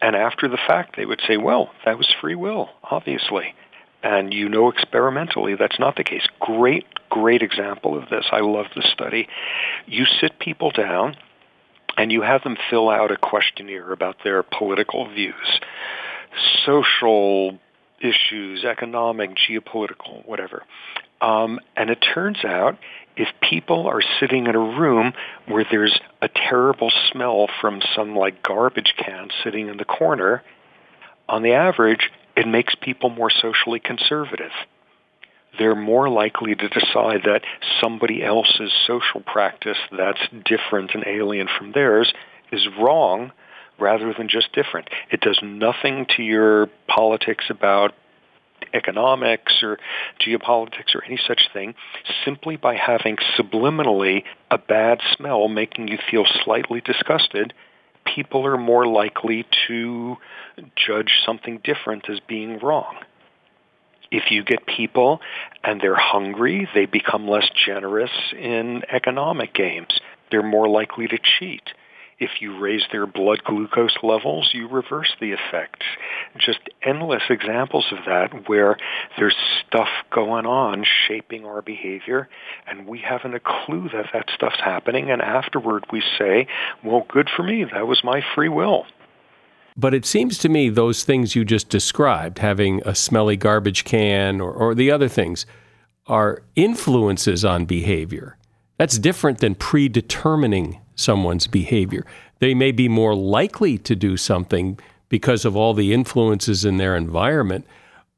And 0.02 0.16
after 0.16 0.48
the 0.48 0.58
fact, 0.58 0.96
they 0.96 1.06
would 1.06 1.22
say, 1.28 1.38
well, 1.38 1.72
that 1.86 1.98
was 1.98 2.14
free 2.22 2.36
will, 2.36 2.70
obviously. 2.84 3.54
And 4.02 4.34
you 4.34 4.48
know 4.48 4.70
experimentally 4.70 5.56
that's 5.56 5.80
not 5.80 5.98
the 5.98 6.06
case. 6.06 6.26
Great, 6.40 6.86
great 7.10 7.42
example 7.42 7.98
of 7.98 8.10
this. 8.10 8.26
I 8.32 8.40
love 8.40 8.68
this 8.76 8.90
study. 8.94 9.28
You 9.88 10.06
sit 10.06 10.40
people 10.40 10.72
down 10.72 11.18
and 11.98 12.12
you 12.12 12.22
have 12.22 12.44
them 12.44 12.56
fill 12.70 12.90
out 12.90 13.12
a 13.12 13.18
questionnaire 13.18 13.92
about 13.92 14.18
their 14.24 14.42
political 14.42 15.10
views, 15.10 15.60
social 16.66 17.60
issues, 18.00 18.64
economic, 18.64 19.32
geopolitical, 19.36 20.26
whatever. 20.26 20.64
Um, 21.22 21.60
and 21.76 21.90
it 21.90 21.98
turns 22.14 22.44
out 22.46 22.78
if 23.18 23.28
people 23.42 23.88
are 23.88 24.02
sitting 24.20 24.48
in 24.48 24.56
a 24.56 24.60
room 24.60 25.14
where 25.48 25.66
there's 25.70 26.00
a 26.22 26.30
terrible 26.30 26.92
smell 27.12 27.48
from 27.60 27.82
some 27.96 28.16
like 28.16 28.42
garbage 28.42 28.94
can 28.98 29.30
sitting 29.44 29.68
in 29.68 29.78
the 29.78 29.86
corner, 29.86 30.42
on 31.28 31.44
the 31.44 31.54
average, 31.54 32.10
it 32.36 32.48
makes 32.48 32.74
people 32.82 33.10
more 33.10 33.30
socially 33.30 33.80
conservative. 33.80 34.52
They're 35.58 35.76
more 35.76 36.10
likely 36.10 36.56
to 36.56 36.70
decide 36.70 37.24
that 37.26 37.42
somebody 37.82 38.24
else's 38.24 38.72
social 38.88 39.22
practice 39.22 39.78
that's 39.96 40.22
different 40.46 40.92
and 40.94 41.06
alien 41.06 41.48
from 41.58 41.74
theirs 41.74 42.14
is 42.52 42.66
wrong 42.80 43.32
rather 43.78 44.14
than 44.14 44.30
just 44.30 44.54
different. 44.54 44.90
It 45.12 45.22
does 45.22 45.40
nothing 45.44 46.06
to 46.16 46.24
your 46.24 46.68
politics 46.88 47.46
about 47.50 47.94
economics 48.74 49.62
or 49.64 49.78
geopolitics 50.20 50.96
or 50.96 51.04
any 51.04 51.20
such 51.28 51.50
thing 51.54 51.76
simply 52.26 52.56
by 52.56 52.76
having 52.76 53.18
subliminally 53.38 54.24
a 54.52 54.58
bad 54.58 55.00
smell 55.16 55.48
making 55.48 55.88
you 55.88 55.98
feel 56.10 56.26
slightly 56.44 56.82
disgusted 56.82 57.54
people 58.06 58.46
are 58.46 58.58
more 58.58 58.88
likely 58.88 59.46
to 59.68 60.18
judge 60.76 61.20
something 61.26 61.60
different 61.64 62.10
as 62.10 62.20
being 62.28 62.60
wrong 62.60 62.96
if 64.12 64.32
you 64.32 64.44
get 64.44 64.66
people 64.66 65.22
and 65.64 65.80
they're 65.80 65.96
hungry, 65.96 66.68
they 66.74 66.86
become 66.86 67.28
less 67.28 67.50
generous 67.66 68.12
in 68.38 68.82
economic 68.92 69.54
games. 69.54 70.00
They're 70.32 70.44
more 70.44 70.68
likely 70.68 71.08
to 71.08 71.18
cheat 71.18 71.62
if 72.20 72.42
you 72.42 72.60
raise 72.60 72.84
their 72.92 73.08
blood 73.08 73.44
glucose 73.46 73.98
levels, 74.04 74.50
you 74.54 74.68
reverse 74.68 75.16
the 75.22 75.32
effect. 75.32 75.84
Just 76.38 76.60
endless 76.84 77.24
examples 77.30 77.86
of 77.92 78.00
that 78.06 78.50
where 78.50 78.78
there's 79.18 79.36
stuff 79.66 79.88
going 80.12 80.46
on 80.46 80.86
shaping 81.08 81.46
our 81.46 81.62
behavior 81.62 82.28
and 82.68 82.88
we 82.88 83.00
haven't 83.00 83.36
a 83.36 83.40
clue 83.40 83.90
that 83.94 84.08
that 84.14 84.30
stuff's 84.36 84.60
happening 84.60 85.10
and 85.10 85.22
afterward 85.22 85.86
we 85.92 86.04
say, 86.18 86.48
well, 86.84 87.06
good 87.10 87.30
for 87.36 87.44
me. 87.44 87.64
That 87.64 87.88
was 87.88 88.04
my 88.04 88.22
free 88.36 88.50
will. 88.50 88.86
But 89.78 89.94
it 89.94 90.06
seems 90.06 90.38
to 90.40 90.50
me 90.50 90.70
those 90.70 91.06
things 91.06 91.36
you 91.36 91.46
just 91.46 91.70
described, 91.70 92.40
having 92.40 92.82
a 92.86 92.94
smelly 92.94 93.38
garbage 93.38 93.86
can 93.86 94.42
or, 94.42 94.52
or 94.52 94.76
the 94.76 94.92
other 94.92 95.08
things, 95.08 95.46
are 96.06 96.44
influences 96.56 97.46
on 97.46 97.64
behavior. 97.64 98.36
That's 98.78 98.98
different 98.98 99.40
than 99.40 99.56
predetermining 99.56 100.82
someone's 101.00 101.48
behavior. 101.48 102.06
They 102.40 102.54
may 102.54 102.72
be 102.72 102.88
more 102.88 103.16
likely 103.16 103.78
to 103.80 103.96
do 103.96 104.18
something 104.18 104.80
because 105.08 105.46
of 105.46 105.56
all 105.56 105.74
the 105.74 105.94
influences 105.94 106.66
in 106.66 106.78
their 106.78 106.96
environment, 106.96 107.66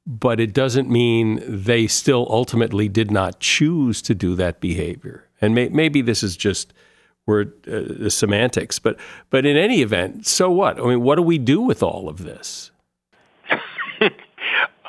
but 0.06 0.40
it 0.40 0.54
doesn't 0.54 0.90
mean 0.90 1.42
they 1.46 1.88
still 1.88 2.28
ultimately 2.30 2.90
did 2.90 3.12
not 3.12 3.40
choose 3.40 4.02
to 4.02 4.16
do 4.16 4.36
that 4.36 4.60
behavior. 4.60 5.28
And 5.40 5.56
may, 5.56 5.70
maybe 5.70 6.02
this 6.02 6.24
is 6.24 6.36
just 6.36 6.74
word 7.26 7.54
uh, 7.68 8.10
semantics, 8.10 8.80
but 8.80 9.00
but 9.30 9.46
in 9.46 9.56
any 9.56 9.82
event, 9.82 10.26
so 10.26 10.50
what? 10.52 10.80
I 10.80 10.84
mean, 10.84 11.02
what 11.02 11.16
do 11.16 11.22
we 11.22 11.38
do 11.38 11.62
with 11.62 11.82
all 11.82 12.10
of 12.10 12.24
this? 12.24 12.72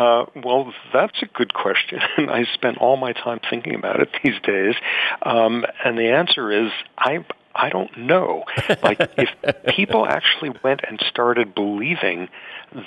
Uh, 0.02 0.25
well, 0.42 0.72
that's 0.92 1.22
a 1.22 1.26
good 1.26 1.52
question, 1.52 2.00
I 2.16 2.44
spend 2.54 2.78
all 2.78 2.96
my 2.96 3.12
time 3.12 3.40
thinking 3.50 3.75
about 3.75 4.00
it 4.00 4.08
these 4.25 4.40
days. 4.42 4.75
Um, 5.22 5.64
and 5.84 5.99
the 5.99 6.08
answer 6.08 6.50
is, 6.50 6.72
I 6.99 7.25
I 7.54 7.68
don't 7.68 7.97
know. 7.99 8.44
Like, 8.82 8.99
if 9.16 9.28
people 9.75 10.06
actually 10.06 10.50
went 10.62 10.80
and 10.88 11.00
started 11.09 11.54
believing 11.54 12.28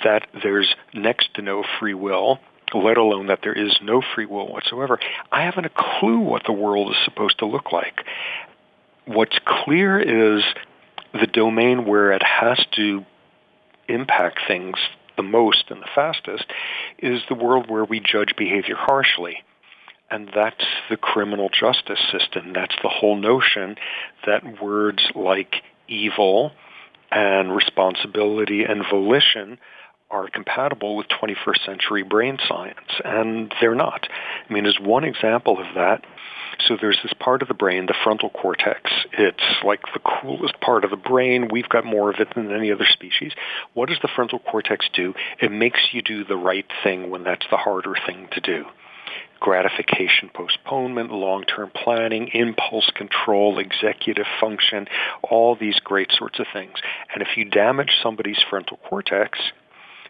that 0.04 0.26
there's 0.42 0.74
next 0.92 1.34
to 1.34 1.42
no 1.42 1.64
free 1.78 1.94
will, 1.94 2.38
let 2.74 2.96
alone 2.96 3.28
that 3.28 3.40
there 3.42 3.52
is 3.52 3.78
no 3.82 4.02
free 4.14 4.26
will 4.26 4.48
whatsoever, 4.48 4.98
I 5.30 5.42
haven't 5.42 5.66
a 5.66 5.70
clue 5.70 6.18
what 6.18 6.42
the 6.44 6.52
world 6.52 6.90
is 6.90 6.96
supposed 7.04 7.38
to 7.38 7.46
look 7.46 7.72
like. 7.72 8.04
What's 9.04 9.38
clear 9.44 10.00
is 10.00 10.42
the 11.12 11.28
domain 11.28 11.86
where 11.86 12.12
it 12.12 12.22
has 12.22 12.58
to 12.72 13.04
impact 13.88 14.40
things 14.48 14.76
the 15.16 15.22
most 15.22 15.70
and 15.70 15.80
the 15.80 15.88
fastest 15.94 16.44
is 16.98 17.22
the 17.28 17.34
world 17.34 17.70
where 17.70 17.84
we 17.84 18.00
judge 18.00 18.34
behavior 18.36 18.76
harshly. 18.76 19.42
And 20.10 20.30
that's 20.34 20.64
the 20.88 20.96
criminal 20.96 21.48
justice 21.48 22.00
system. 22.12 22.52
That's 22.52 22.76
the 22.82 22.88
whole 22.88 23.16
notion 23.16 23.76
that 24.24 24.62
words 24.62 25.10
like 25.14 25.56
evil 25.88 26.52
and 27.10 27.54
responsibility 27.54 28.62
and 28.64 28.84
volition 28.88 29.58
are 30.10 30.28
compatible 30.28 30.96
with 30.96 31.06
21st 31.08 31.64
century 31.64 32.02
brain 32.04 32.38
science, 32.46 33.00
and 33.04 33.52
they're 33.60 33.74
not. 33.74 34.06
I 34.48 34.52
mean, 34.52 34.66
as 34.66 34.78
one 34.80 35.02
example 35.02 35.58
of 35.58 35.74
that, 35.74 36.04
so 36.66 36.76
there's 36.80 36.98
this 37.02 37.12
part 37.18 37.42
of 37.42 37.48
the 37.48 37.54
brain, 37.54 37.86
the 37.86 37.94
frontal 38.04 38.30
cortex. 38.30 38.90
It's 39.12 39.42
like 39.64 39.82
the 39.92 40.00
coolest 40.00 40.60
part 40.60 40.84
of 40.84 40.90
the 40.90 40.96
brain. 40.96 41.48
We've 41.50 41.68
got 41.68 41.84
more 41.84 42.10
of 42.10 42.20
it 42.20 42.28
than 42.34 42.52
any 42.52 42.70
other 42.70 42.86
species. 42.90 43.32
What 43.74 43.88
does 43.88 43.98
the 44.00 44.08
frontal 44.14 44.38
cortex 44.38 44.86
do? 44.92 45.14
It 45.40 45.50
makes 45.50 45.80
you 45.92 46.02
do 46.02 46.24
the 46.24 46.36
right 46.36 46.66
thing 46.82 47.10
when 47.10 47.24
that's 47.24 47.46
the 47.50 47.56
harder 47.56 47.94
thing 48.06 48.28
to 48.32 48.40
do 48.40 48.64
gratification 49.46 50.28
postponement, 50.34 51.12
long-term 51.12 51.70
planning, 51.72 52.26
impulse 52.34 52.90
control, 52.96 53.60
executive 53.60 54.26
function, 54.40 54.88
all 55.22 55.54
these 55.54 55.78
great 55.78 56.10
sorts 56.10 56.40
of 56.40 56.46
things. 56.52 56.74
And 57.14 57.22
if 57.22 57.36
you 57.36 57.44
damage 57.44 57.92
somebody's 58.02 58.42
frontal 58.50 58.76
cortex, 58.88 59.38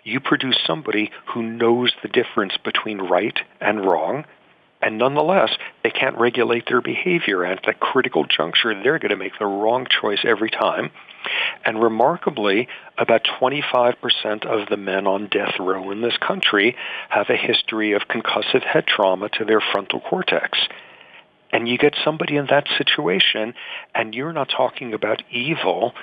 you 0.05 0.21
produce 0.21 0.57
somebody 0.67 1.11
who 1.27 1.43
knows 1.43 1.93
the 2.03 2.09
difference 2.09 2.57
between 2.65 2.97
right 2.97 3.39
and 3.61 3.85
wrong, 3.85 4.25
and 4.83 4.99
nonetheless, 4.99 5.51
they 5.83 5.91
can't 5.91 6.19
regulate 6.19 6.67
their 6.69 6.81
behavior. 6.81 7.43
And 7.43 7.59
at 7.59 7.65
that 7.67 7.81
critical 7.81 8.25
juncture, 8.25 8.75
they're 8.83 8.99
going 8.99 9.11
to 9.11 9.17
make 9.17 9.39
the 9.39 9.47
wrong 9.47 9.87
choice 9.89 10.21
every 10.25 10.51
time. 10.51 10.91
And 11.65 11.83
remarkably, 11.83 12.69
about 12.99 13.27
25% 13.41 14.47
of 14.47 14.69
the 14.69 14.77
men 14.77 15.07
on 15.07 15.29
death 15.29 15.55
row 15.59 15.91
in 15.91 16.03
this 16.03 16.17
country 16.19 16.77
have 17.09 17.31
a 17.31 17.37
history 17.37 17.93
of 17.93 18.03
concussive 18.03 18.63
head 18.63 18.87
trauma 18.87 19.29
to 19.31 19.45
their 19.45 19.61
frontal 19.61 20.01
cortex. 20.01 20.59
And 21.53 21.69
you 21.69 21.79
get 21.79 21.97
somebody 22.05 22.37
in 22.37 22.47
that 22.51 22.67
situation, 22.77 23.55
and 23.95 24.15
you're 24.15 24.33
not 24.33 24.51
talking 24.55 24.93
about 24.93 25.23
evil. 25.31 25.95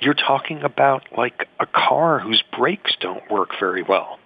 You're 0.00 0.14
talking 0.14 0.62
about 0.62 1.06
like 1.16 1.46
a 1.60 1.66
car 1.66 2.18
whose 2.20 2.42
brakes 2.56 2.96
don't 3.00 3.30
work 3.30 3.50
very 3.60 3.82
well. 3.82 4.18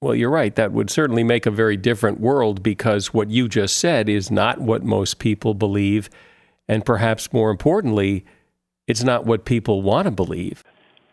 Well, 0.00 0.14
you're 0.14 0.30
right. 0.30 0.54
That 0.54 0.72
would 0.72 0.90
certainly 0.90 1.24
make 1.24 1.46
a 1.46 1.50
very 1.50 1.76
different 1.76 2.20
world 2.20 2.62
because 2.62 3.12
what 3.12 3.30
you 3.30 3.48
just 3.48 3.76
said 3.76 4.08
is 4.08 4.30
not 4.30 4.60
what 4.60 4.84
most 4.84 5.18
people 5.18 5.54
believe. 5.54 6.08
And 6.68 6.84
perhaps 6.84 7.32
more 7.32 7.50
importantly, 7.50 8.24
it's 8.86 9.02
not 9.02 9.26
what 9.26 9.44
people 9.44 9.82
want 9.82 10.06
to 10.06 10.10
believe. 10.12 10.62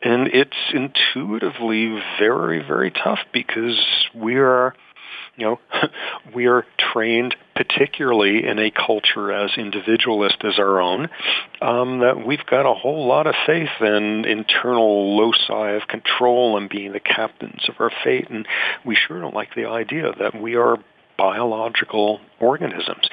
And 0.05 0.27
it's 0.27 0.55
intuitively 0.71 1.99
very, 2.19 2.65
very 2.65 2.91
tough 2.91 3.19
because 3.33 3.83
we 4.13 4.35
are 4.35 4.75
you 5.35 5.45
know, 5.45 5.59
we 6.33 6.47
are 6.47 6.65
trained, 6.77 7.35
particularly 7.55 8.45
in 8.45 8.59
a 8.59 8.71
culture 8.71 9.31
as 9.31 9.51
individualist 9.57 10.37
as 10.43 10.59
our 10.59 10.79
own, 10.79 11.09
um, 11.61 11.99
that 11.99 12.25
we've 12.25 12.45
got 12.45 12.69
a 12.69 12.73
whole 12.73 13.07
lot 13.07 13.27
of 13.27 13.35
faith 13.45 13.81
in 13.81 14.25
internal 14.25 15.17
loci 15.17 15.71
of 15.71 15.87
control 15.87 16.57
and 16.57 16.69
being 16.69 16.93
the 16.93 16.99
captains 16.99 17.67
of 17.67 17.75
our 17.79 17.91
fate, 18.03 18.29
and 18.29 18.47
we 18.85 18.95
sure 18.95 19.19
don't 19.19 19.35
like 19.35 19.55
the 19.55 19.65
idea 19.65 20.11
that 20.19 20.39
we 20.39 20.55
are 20.55 20.77
biological 21.17 22.19
organisms. 22.39 23.09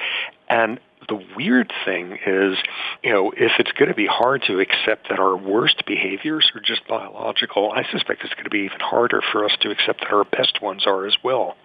And 0.49 0.79
the 1.07 1.23
weird 1.35 1.71
thing 1.85 2.17
is, 2.25 2.57
you 3.03 3.11
know, 3.11 3.31
if 3.31 3.51
it's 3.59 3.71
going 3.73 3.89
to 3.89 3.95
be 3.95 4.07
hard 4.07 4.43
to 4.47 4.59
accept 4.59 5.09
that 5.09 5.19
our 5.19 5.35
worst 5.35 5.85
behaviors 5.85 6.51
are 6.55 6.61
just 6.61 6.87
biological, 6.87 7.71
I 7.71 7.83
suspect 7.91 8.23
it's 8.23 8.33
going 8.33 8.45
to 8.45 8.49
be 8.49 8.65
even 8.65 8.79
harder 8.79 9.21
for 9.31 9.45
us 9.45 9.51
to 9.61 9.71
accept 9.71 10.01
that 10.01 10.13
our 10.13 10.25
best 10.25 10.61
ones 10.61 10.85
are 10.85 11.05
as 11.05 11.15
well. 11.23 11.55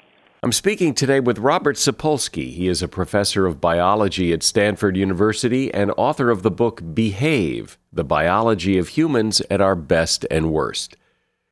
I'm 0.42 0.52
speaking 0.52 0.94
today 0.94 1.18
with 1.18 1.38
Robert 1.38 1.74
Sapolsky. 1.74 2.52
He 2.52 2.68
is 2.68 2.80
a 2.80 2.86
professor 2.86 3.44
of 3.46 3.60
biology 3.60 4.32
at 4.32 4.44
Stanford 4.44 4.96
University 4.96 5.74
and 5.74 5.92
author 5.96 6.30
of 6.30 6.44
the 6.44 6.50
book 6.50 6.80
Behave 6.94 7.76
The 7.92 8.04
Biology 8.04 8.78
of 8.78 8.88
Humans 8.88 9.42
at 9.50 9.60
Our 9.60 9.74
Best 9.74 10.24
and 10.30 10.52
Worst. 10.52 10.96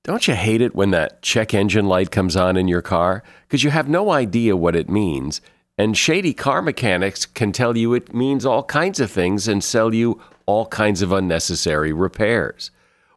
Don't 0.05 0.29
you 0.29 0.35
hate 0.35 0.61
it 0.61 0.77
when 0.77 0.93
that 0.93 1.21
check 1.21 1.53
engine 1.53 1.87
light 1.87 2.13
comes 2.13 2.37
on 2.37 2.57
in 2.57 2.69
your 2.69 2.81
car? 2.81 3.25
Because 3.49 3.65
you 3.65 3.71
have 3.71 3.89
no 3.89 4.13
idea 4.13 4.57
what 4.57 4.77
it 4.77 4.89
means. 4.89 5.41
And 5.79 5.97
shady 5.97 6.33
car 6.33 6.63
mechanics 6.63 7.27
can 7.27 7.53
tell 7.53 7.77
you 7.77 7.93
it 7.93 8.15
means 8.15 8.47
all 8.47 8.63
kinds 8.63 8.99
of 8.99 9.11
things 9.11 9.47
and 9.47 9.63
sell 9.63 9.93
you 9.93 10.21
all 10.47 10.67
kinds 10.67 11.03
of 11.03 11.13
unnecessary 11.13 11.93
repairs. 11.93 12.71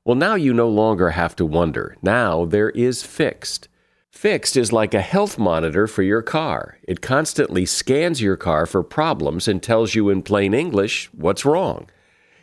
Well, 0.03 0.15
now 0.15 0.35
you 0.35 0.53
no 0.53 0.67
longer 0.67 1.11
have 1.11 1.35
to 1.37 1.45
wonder. 1.45 1.95
Now 2.01 2.45
there 2.45 2.71
is 2.71 3.03
FIXD. 3.03 3.67
FIXD 4.13 4.57
is 4.57 4.73
like 4.73 4.93
a 4.93 5.01
health 5.01 5.37
monitor 5.37 5.87
for 5.87 6.03
your 6.03 6.21
car. 6.21 6.79
It 6.83 6.99
constantly 6.99 7.65
scans 7.65 8.21
your 8.21 8.35
car 8.35 8.65
for 8.65 8.83
problems 8.83 9.47
and 9.47 9.63
tells 9.63 9.95
you 9.95 10.09
in 10.09 10.23
plain 10.23 10.53
English 10.53 11.09
what's 11.13 11.45
wrong. 11.45 11.89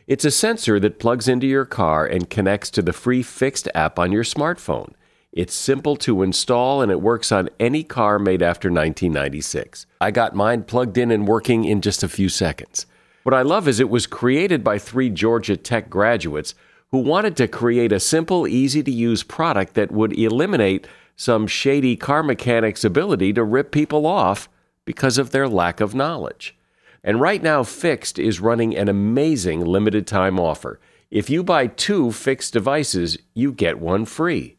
It's 0.06 0.24
a 0.24 0.30
sensor 0.30 0.80
that 0.80 1.00
plugs 1.00 1.28
into 1.28 1.46
your 1.46 1.66
car 1.66 2.06
and 2.06 2.30
connects 2.30 2.70
to 2.70 2.82
the 2.82 2.94
free 2.94 3.22
FIXD 3.22 3.68
app 3.74 3.98
on 3.98 4.12
your 4.12 4.24
smartphone. 4.24 4.94
It's 5.36 5.52
simple 5.52 5.96
to 5.96 6.22
install 6.22 6.80
and 6.80 6.90
it 6.90 7.02
works 7.02 7.30
on 7.30 7.50
any 7.60 7.84
car 7.84 8.18
made 8.18 8.40
after 8.40 8.70
1996. 8.70 9.84
I 10.00 10.10
got 10.10 10.34
mine 10.34 10.62
plugged 10.62 10.96
in 10.96 11.10
and 11.10 11.28
working 11.28 11.66
in 11.66 11.82
just 11.82 12.02
a 12.02 12.08
few 12.08 12.30
seconds. 12.30 12.86
What 13.22 13.34
I 13.34 13.42
love 13.42 13.68
is 13.68 13.78
it 13.78 13.90
was 13.90 14.06
created 14.06 14.64
by 14.64 14.78
three 14.78 15.10
Georgia 15.10 15.58
Tech 15.58 15.90
graduates 15.90 16.54
who 16.90 17.00
wanted 17.00 17.36
to 17.36 17.48
create 17.48 17.92
a 17.92 18.00
simple, 18.00 18.48
easy 18.48 18.82
to 18.82 18.90
use 18.90 19.22
product 19.22 19.74
that 19.74 19.92
would 19.92 20.18
eliminate 20.18 20.86
some 21.16 21.46
shady 21.46 21.96
car 21.96 22.22
mechanics' 22.22 22.82
ability 22.82 23.34
to 23.34 23.44
rip 23.44 23.72
people 23.72 24.06
off 24.06 24.48
because 24.86 25.18
of 25.18 25.32
their 25.32 25.50
lack 25.50 25.82
of 25.82 25.94
knowledge. 25.94 26.56
And 27.04 27.20
right 27.20 27.42
now, 27.42 27.62
FIXD 27.62 28.24
is 28.24 28.40
running 28.40 28.74
an 28.74 28.88
amazing 28.88 29.62
limited 29.66 30.06
time 30.06 30.40
offer. 30.40 30.80
If 31.10 31.28
you 31.28 31.44
buy 31.44 31.66
two 31.66 32.06
FIXD 32.06 32.52
devices, 32.52 33.18
you 33.34 33.52
get 33.52 33.78
one 33.78 34.06
free. 34.06 34.55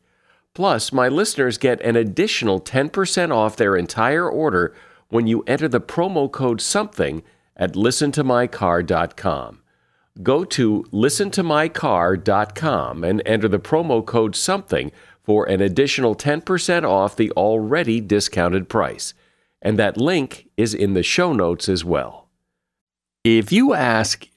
Plus, 0.58 0.92
my 0.92 1.08
listeners 1.08 1.58
get 1.60 1.80
an 1.82 1.96
additional 1.96 2.60
10% 2.60 3.32
off 3.32 3.56
their 3.56 3.76
entire 3.76 4.28
order 4.28 4.74
when 5.10 5.28
you 5.28 5.44
enter 5.46 5.68
the 5.68 5.80
promo 5.80 6.32
code 6.32 6.62
SOMETHING 6.62 7.22
at 7.56 7.74
listentomycar.com. 7.74 9.62
Go 10.24 10.44
to 10.44 10.84
listentomycar.com 10.92 13.04
and 13.04 13.22
enter 13.24 13.48
the 13.48 13.60
promo 13.60 14.04
code 14.04 14.36
SOMETHING 14.36 14.92
for 15.22 15.48
an 15.48 15.62
additional 15.62 16.16
10% 16.16 16.84
off 16.84 17.16
the 17.16 17.30
already 17.34 18.02
discounted 18.02 18.68
price. 18.68 19.14
And 19.62 19.78
that 19.78 19.98
link 19.98 20.50
is 20.58 20.74
in 20.74 20.96
the 20.96 21.04
show 21.04 21.34
notes 21.34 21.70
as 21.70 21.86
well. 21.86 22.30
If 23.24 23.52
you 23.52 23.76
ask 23.76 24.28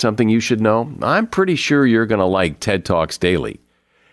something 0.00 0.28
you 0.28 0.40
should 0.40 0.60
know, 0.60 0.92
I'm 1.02 1.26
pretty 1.26 1.56
sure 1.56 1.86
you're 1.86 2.06
going 2.06 2.20
to 2.20 2.24
like 2.24 2.60
TED 2.60 2.84
Talks 2.84 3.18
Daily. 3.18 3.60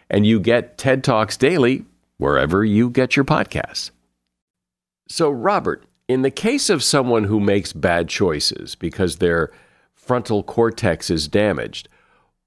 And 0.09 0.25
you 0.25 0.39
get 0.39 0.77
TED 0.77 1.03
Talks 1.03 1.37
Daily 1.37 1.85
wherever 2.17 2.63
you 2.63 2.89
get 2.89 3.15
your 3.15 3.25
podcasts. 3.25 3.91
So, 5.07 5.29
Robert, 5.29 5.83
in 6.07 6.21
the 6.21 6.31
case 6.31 6.69
of 6.69 6.83
someone 6.83 7.25
who 7.25 7.39
makes 7.39 7.73
bad 7.73 8.07
choices 8.09 8.75
because 8.75 9.17
their 9.17 9.51
frontal 9.93 10.43
cortex 10.43 11.09
is 11.09 11.27
damaged, 11.27 11.89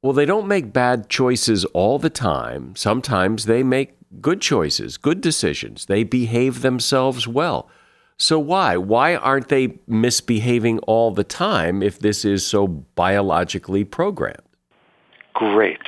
well, 0.02 0.12
they 0.12 0.26
don't 0.26 0.46
make 0.46 0.72
bad 0.72 1.08
choices 1.08 1.64
all 1.66 1.98
the 1.98 2.10
time. 2.10 2.74
Sometimes 2.76 3.46
they 3.46 3.62
make 3.62 3.96
good 4.20 4.40
choices, 4.40 4.96
good 4.96 5.20
decisions. 5.20 5.86
They 5.86 6.04
behave 6.04 6.62
themselves 6.62 7.26
well. 7.26 7.68
So, 8.18 8.38
why? 8.40 8.76
Why 8.76 9.14
aren't 9.14 9.48
they 9.48 9.78
misbehaving 9.86 10.80
all 10.80 11.12
the 11.12 11.22
time 11.22 11.82
if 11.82 12.00
this 12.00 12.24
is 12.24 12.44
so 12.44 12.66
biologically 12.66 13.84
programmed? 13.84 14.42
Great. 15.34 15.80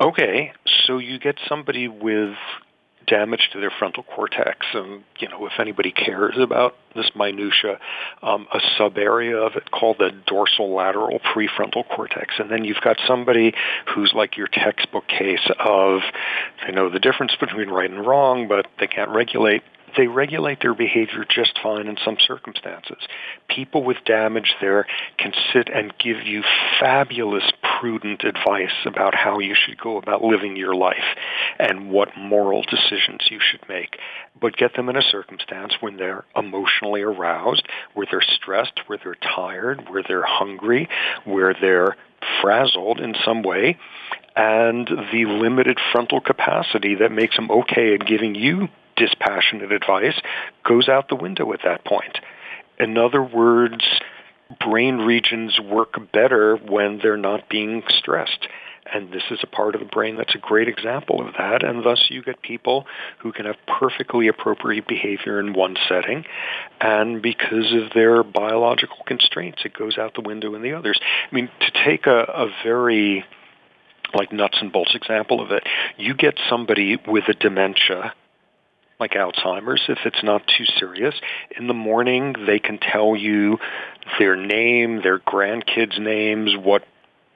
Okay, 0.00 0.52
so 0.84 0.98
you 0.98 1.20
get 1.20 1.36
somebody 1.48 1.86
with 1.86 2.34
damage 3.06 3.50
to 3.52 3.60
their 3.60 3.70
frontal 3.78 4.02
cortex. 4.02 4.66
And, 4.72 5.04
you 5.18 5.28
know, 5.28 5.46
if 5.46 5.52
anybody 5.60 5.92
cares 5.92 6.36
about 6.38 6.74
this 6.96 7.10
minutia, 7.14 7.78
um, 8.22 8.46
a 8.52 8.60
sub-area 8.76 9.36
of 9.36 9.54
it 9.56 9.70
called 9.70 9.98
the 9.98 10.10
dorsal 10.26 10.74
lateral 10.74 11.20
prefrontal 11.20 11.86
cortex. 11.88 12.34
And 12.38 12.50
then 12.50 12.64
you've 12.64 12.80
got 12.82 12.96
somebody 13.06 13.54
who's 13.94 14.12
like 14.14 14.36
your 14.36 14.48
textbook 14.48 15.06
case 15.06 15.48
of 15.60 16.00
they 16.66 16.72
know 16.72 16.90
the 16.90 16.98
difference 16.98 17.36
between 17.38 17.68
right 17.68 17.90
and 17.90 18.06
wrong, 18.06 18.48
but 18.48 18.66
they 18.80 18.86
can't 18.86 19.10
regulate 19.10 19.62
they 19.96 20.06
regulate 20.06 20.60
their 20.60 20.74
behavior 20.74 21.24
just 21.28 21.58
fine 21.62 21.86
in 21.86 21.96
some 22.04 22.16
circumstances. 22.26 22.98
People 23.48 23.82
with 23.84 23.98
damage 24.04 24.54
there 24.60 24.86
can 25.18 25.32
sit 25.52 25.68
and 25.68 25.96
give 25.98 26.26
you 26.26 26.42
fabulous, 26.80 27.44
prudent 27.80 28.24
advice 28.24 28.74
about 28.86 29.14
how 29.14 29.38
you 29.38 29.54
should 29.54 29.78
go 29.78 29.96
about 29.96 30.22
living 30.22 30.56
your 30.56 30.74
life 30.74 31.16
and 31.58 31.90
what 31.90 32.16
moral 32.16 32.62
decisions 32.62 33.22
you 33.30 33.38
should 33.40 33.66
make. 33.68 33.98
But 34.40 34.56
get 34.56 34.74
them 34.74 34.88
in 34.88 34.96
a 34.96 35.02
circumstance 35.02 35.74
when 35.80 35.96
they're 35.96 36.24
emotionally 36.36 37.02
aroused, 37.02 37.66
where 37.94 38.06
they're 38.10 38.22
stressed, 38.22 38.80
where 38.86 38.98
they're 39.02 39.16
tired, 39.16 39.88
where 39.88 40.02
they're 40.06 40.24
hungry, 40.26 40.88
where 41.24 41.54
they're 41.54 41.96
frazzled 42.40 43.00
in 43.00 43.14
some 43.24 43.42
way, 43.42 43.78
and 44.36 44.88
the 45.12 45.26
limited 45.26 45.78
frontal 45.92 46.20
capacity 46.20 46.96
that 46.96 47.12
makes 47.12 47.36
them 47.36 47.50
okay 47.50 47.94
at 47.94 48.06
giving 48.06 48.34
you 48.34 48.68
dispassionate 48.96 49.72
advice 49.72 50.20
goes 50.66 50.88
out 50.88 51.08
the 51.08 51.16
window 51.16 51.52
at 51.52 51.60
that 51.64 51.84
point. 51.84 52.18
In 52.78 52.98
other 52.98 53.22
words, 53.22 53.84
brain 54.60 54.98
regions 54.98 55.58
work 55.60 55.96
better 56.12 56.56
when 56.56 56.98
they're 57.02 57.16
not 57.16 57.48
being 57.48 57.82
stressed. 57.88 58.48
And 58.92 59.10
this 59.10 59.22
is 59.30 59.38
a 59.42 59.46
part 59.46 59.74
of 59.74 59.80
the 59.80 59.86
brain 59.86 60.16
that's 60.16 60.34
a 60.34 60.38
great 60.38 60.68
example 60.68 61.26
of 61.26 61.34
that. 61.38 61.64
And 61.64 61.84
thus 61.84 62.06
you 62.10 62.22
get 62.22 62.42
people 62.42 62.86
who 63.18 63.32
can 63.32 63.46
have 63.46 63.56
perfectly 63.66 64.28
appropriate 64.28 64.86
behavior 64.86 65.40
in 65.40 65.54
one 65.54 65.76
setting. 65.88 66.24
And 66.80 67.22
because 67.22 67.72
of 67.72 67.92
their 67.94 68.22
biological 68.22 68.98
constraints, 69.06 69.62
it 69.64 69.72
goes 69.72 69.96
out 69.96 70.14
the 70.14 70.20
window 70.20 70.54
in 70.54 70.62
the 70.62 70.74
others. 70.74 71.00
I 71.02 71.34
mean, 71.34 71.48
to 71.60 71.84
take 71.84 72.06
a, 72.06 72.24
a 72.24 72.48
very 72.62 73.24
like 74.12 74.32
nuts 74.32 74.58
and 74.60 74.70
bolts 74.70 74.94
example 74.94 75.40
of 75.40 75.50
it, 75.50 75.64
you 75.96 76.14
get 76.14 76.38
somebody 76.48 76.96
with 77.06 77.24
a 77.28 77.34
dementia 77.34 78.14
like 79.00 79.12
Alzheimer's, 79.12 79.82
if 79.88 79.98
it's 80.04 80.22
not 80.22 80.42
too 80.46 80.64
serious. 80.78 81.14
In 81.58 81.66
the 81.66 81.74
morning, 81.74 82.34
they 82.46 82.58
can 82.58 82.78
tell 82.78 83.16
you 83.16 83.58
their 84.18 84.36
name, 84.36 85.02
their 85.02 85.18
grandkids' 85.18 85.98
names, 85.98 86.56
what 86.56 86.84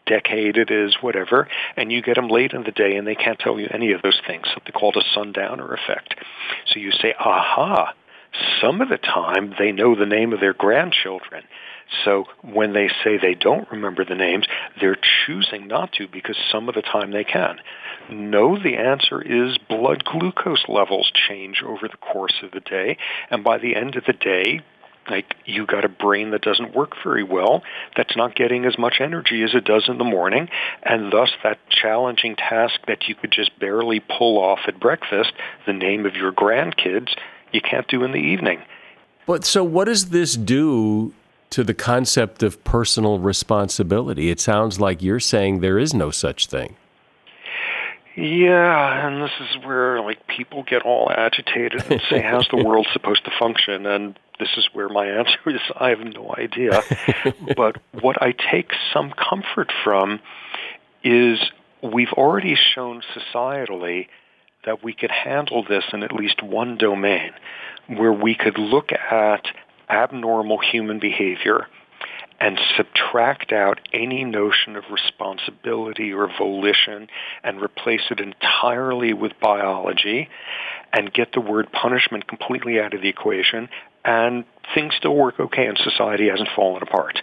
decade 0.07 0.57
it 0.57 0.71
is, 0.71 0.97
whatever, 1.01 1.49
and 1.77 1.93
you 1.93 2.03
get 2.03 2.15
them 2.15 2.29
late 2.29 2.53
in 2.53 2.65
the 2.65 2.73
day 2.73 2.97
and 2.97 3.07
they 3.07 3.15
can't 3.15 3.39
tell 3.39 3.61
you 3.61 3.69
any 3.71 3.93
of 3.93 4.03
those 4.03 4.21
things, 4.27 4.47
something 4.53 4.73
called 4.73 4.97
a 4.97 5.03
sundowner 5.15 5.75
effect. 5.75 6.15
So 6.67 6.81
you 6.81 6.91
say, 6.93 7.15
aha, 7.19 7.93
some 8.61 8.81
of 8.81 8.89
the 8.89 8.99
time 8.99 9.55
they 9.59 9.73
know 9.73 9.95
the 9.95 10.07
name 10.07 10.33
of 10.33 10.41
their 10.41 10.55
grandchildren. 10.55 11.45
So 12.05 12.25
when 12.43 12.73
they 12.73 12.89
say 13.03 13.17
they 13.17 13.35
don't 13.35 13.71
remember 13.71 14.05
the 14.05 14.15
names, 14.15 14.47
they're 14.81 14.99
choosing 15.27 15.67
not 15.69 15.93
to 15.93 16.07
because 16.09 16.37
some 16.51 16.69
of 16.69 16.75
the 16.75 16.83
time 16.83 17.11
they 17.11 17.25
can. 17.25 17.61
No, 18.11 18.59
the 18.59 18.77
answer 18.77 19.21
is 19.21 19.59
blood 19.69 20.05
glucose 20.05 20.65
levels 20.69 21.11
change 21.29 21.63
over 21.63 21.89
the 21.89 21.97
course 21.99 22.35
of 22.43 22.53
the 22.53 22.61
day, 22.61 22.97
and 23.31 23.45
by 23.45 23.59
the 23.59 23.77
end 23.77 23.97
of 23.97 24.05
the 24.07 24.15
day, 24.15 24.63
like 25.11 25.35
you 25.45 25.67
got 25.67 25.85
a 25.85 25.89
brain 25.89 26.31
that 26.31 26.43
doesn't 26.43 26.75
work 26.75 26.93
very 27.03 27.23
well, 27.23 27.63
that's 27.97 28.17
not 28.17 28.35
getting 28.35 28.65
as 28.65 28.79
much 28.79 28.97
energy 29.01 29.43
as 29.43 29.55
it 29.55 29.65
does 29.65 29.89
in 29.89 29.99
the 29.99 30.05
morning, 30.05 30.49
and 30.83 31.13
thus 31.13 31.31
that 31.43 31.59
challenging 31.69 32.37
task 32.37 32.81
that 32.87 33.09
you 33.09 33.15
could 33.15 33.31
just 33.31 33.59
barely 33.59 34.01
pull 34.01 34.39
off 34.39 34.61
at 34.67 34.81
breakfast, 34.81 35.33
the 35.67 35.73
name 35.73 36.07
of 36.07 36.15
your 36.15 36.33
grandkids, 36.33 37.15
you 37.53 37.61
can't 37.61 37.89
do 37.89 38.05
in 38.05 38.13
the 38.13 38.19
evening. 38.19 38.63
But 39.27 39.45
so 39.45 39.63
what 39.63 39.85
does 39.85 40.09
this 40.11 40.35
do 40.35 41.13
to 41.51 41.65
the 41.65 41.75
concept 41.75 42.43
of 42.43 42.63
personal 42.65 43.19
responsibility? 43.19 44.31
It 44.31 44.41
sounds 44.41 44.81
like 44.81 45.03
you're 45.03 45.21
saying 45.21 45.61
there 45.61 45.79
is 45.79 45.93
no 45.93 46.11
such 46.11 46.47
thing. 46.47 46.77
Yeah, 48.19 49.07
and 49.07 49.23
this 49.23 49.31
is 49.41 49.65
where 49.65 50.01
like 50.01 50.27
people 50.27 50.65
get 50.65 50.83
all 50.83 51.09
agitated 51.09 51.85
and 51.89 52.03
say, 52.11 52.21
"How's 52.21 52.49
the 52.49 52.57
world 52.57 52.89
supposed 52.93 53.25
to 53.27 53.31
function?" 53.39 53.87
And 53.87 54.19
this 54.41 54.49
is 54.57 54.69
where 54.73 54.89
my 54.89 55.07
answer 55.07 55.39
is, 55.47 55.61
I 55.81 55.91
have 55.91 56.01
no 56.01 56.35
idea. 56.37 56.83
but 57.57 57.77
what 57.93 58.21
I 58.21 58.33
take 58.33 58.73
some 58.93 59.13
comfort 59.13 59.71
from 59.85 60.19
is 61.05 61.39
we've 61.81 62.13
already 62.13 62.57
shown 62.75 63.03
societally 63.15 64.09
that 64.65 64.83
we 64.83 64.95
could 64.95 65.13
handle 65.13 65.63
this 65.63 65.85
in 65.93 66.03
at 66.03 66.13
least 66.13 66.43
one 66.43 66.77
domain, 66.77 67.31
where 67.87 68.13
we 68.13 68.35
could 68.35 68.59
look 68.59 68.91
at 68.93 69.47
abnormal 69.89 70.59
human 70.59 70.99
behavior 70.99 71.69
and 72.41 72.59
subtract 72.77 73.53
out 73.53 73.81
any 73.93 74.25
notion 74.25 74.77
of 74.77 74.85
responsibility 74.91 76.13
or 76.13 76.29
volition 76.39 77.09
and 77.43 77.61
replace 77.61 78.03
it 78.11 78.21
entirely 78.21 79.13
with 79.13 79.33
biology 79.41 80.29
and 80.93 81.13
get 81.13 81.33
the 81.33 81.41
word 81.41 81.71
punishment 81.73 82.27
completely 82.29 82.81
out 82.81 82.95
of 82.95 83.03
the 83.03 83.09
equation 83.09 83.69
and 84.05 84.45
things 84.75 84.95
still 84.97 85.15
work 85.15 85.39
okay 85.41 85.67
and 85.67 85.79
society 85.79 86.29
hasn't 86.29 86.49
fallen 86.55 86.83
apart. 86.83 87.21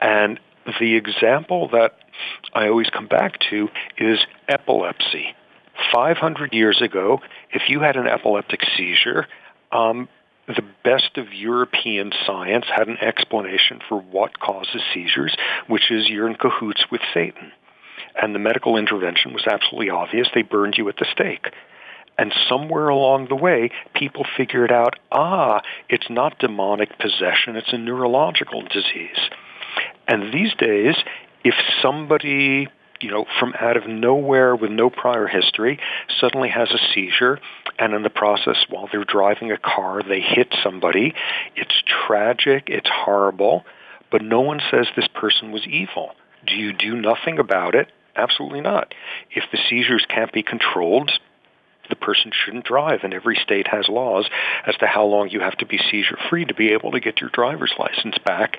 And 0.00 0.40
the 0.80 0.96
example 0.96 1.68
that 1.72 1.98
I 2.54 2.68
always 2.68 2.88
come 2.88 3.06
back 3.06 3.38
to 3.50 3.68
is 3.98 4.18
epilepsy. 4.48 5.34
500 5.92 6.52
years 6.52 6.80
ago, 6.80 7.20
if 7.50 7.62
you 7.68 7.80
had 7.80 7.96
an 7.96 8.06
epileptic 8.06 8.60
seizure, 8.76 9.26
um, 9.72 10.08
the 10.46 10.64
best 10.84 11.16
of 11.16 11.32
European 11.32 12.12
science 12.26 12.66
had 12.74 12.88
an 12.88 12.98
explanation 12.98 13.80
for 13.88 14.00
what 14.00 14.38
causes 14.40 14.82
seizures, 14.92 15.34
which 15.68 15.90
is 15.90 16.08
you're 16.08 16.28
in 16.28 16.36
cahoots 16.36 16.84
with 16.90 17.00
Satan. 17.12 17.52
And 18.20 18.34
the 18.34 18.38
medical 18.38 18.76
intervention 18.76 19.32
was 19.32 19.46
absolutely 19.46 19.90
obvious. 19.90 20.28
They 20.34 20.42
burned 20.42 20.76
you 20.76 20.88
at 20.88 20.96
the 20.96 21.06
stake. 21.10 21.46
And 22.16 22.32
somewhere 22.48 22.88
along 22.88 23.26
the 23.28 23.34
way, 23.34 23.70
people 23.94 24.24
figured 24.36 24.70
out, 24.70 24.94
ah, 25.10 25.62
it's 25.88 26.08
not 26.08 26.38
demonic 26.38 26.98
possession, 26.98 27.56
it's 27.56 27.72
a 27.72 27.78
neurological 27.78 28.62
disease. 28.62 29.18
And 30.06 30.32
these 30.32 30.54
days, 30.54 30.94
if 31.42 31.54
somebody 31.82 32.68
you 33.00 33.10
know, 33.10 33.26
from 33.38 33.52
out 33.60 33.76
of 33.76 33.86
nowhere 33.86 34.56
with 34.56 34.70
no 34.70 34.88
prior 34.88 35.26
history, 35.26 35.78
suddenly 36.20 36.48
has 36.48 36.70
a 36.70 36.78
seizure, 36.94 37.38
and 37.78 37.94
in 37.94 38.02
the 38.02 38.10
process, 38.10 38.56
while 38.68 38.88
they're 38.90 39.04
driving 39.04 39.50
a 39.50 39.58
car, 39.58 40.02
they 40.02 40.20
hit 40.20 40.54
somebody. 40.62 41.14
It's 41.56 41.82
tragic, 42.06 42.64
it's 42.68 42.88
horrible, 42.92 43.64
but 44.10 44.22
no 44.22 44.40
one 44.40 44.60
says 44.70 44.86
this 44.94 45.08
person 45.08 45.52
was 45.52 45.66
evil. 45.66 46.12
Do 46.46 46.54
you 46.54 46.72
do 46.72 46.94
nothing 46.94 47.38
about 47.38 47.74
it? 47.74 47.88
Absolutely 48.16 48.60
not. 48.60 48.94
If 49.30 49.44
the 49.50 49.58
seizures 49.68 50.06
can't 50.08 50.32
be 50.32 50.42
controlled, 50.42 51.10
the 51.88 51.96
person 51.96 52.30
shouldn't 52.32 52.64
drive, 52.64 53.00
and 53.02 53.12
every 53.12 53.36
state 53.42 53.66
has 53.68 53.88
laws 53.88 54.28
as 54.66 54.76
to 54.76 54.86
how 54.86 55.04
long 55.04 55.28
you 55.30 55.40
have 55.40 55.56
to 55.58 55.66
be 55.66 55.78
seizure 55.90 56.18
free 56.30 56.44
to 56.44 56.54
be 56.54 56.72
able 56.72 56.92
to 56.92 57.00
get 57.00 57.20
your 57.20 57.30
driver's 57.30 57.74
license 57.78 58.16
back. 58.24 58.58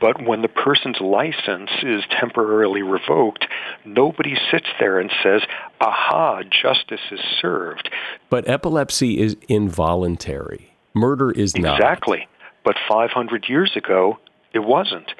But 0.00 0.22
when 0.22 0.42
the 0.42 0.48
person's 0.48 1.00
license 1.00 1.70
is 1.82 2.02
temporarily 2.10 2.82
revoked, 2.82 3.46
nobody 3.84 4.34
sits 4.50 4.68
there 4.80 4.98
and 4.98 5.10
says, 5.22 5.42
aha, 5.80 6.42
justice 6.42 7.00
is 7.10 7.20
served. 7.40 7.90
But 8.30 8.48
epilepsy 8.48 9.20
is 9.20 9.36
involuntary. 9.48 10.76
Murder 10.94 11.30
is 11.30 11.56
not. 11.56 11.76
Exactly. 11.76 12.28
But 12.64 12.76
500 12.88 13.48
years 13.48 13.72
ago, 13.76 14.18
it 14.52 14.60
wasn't. 14.60 15.12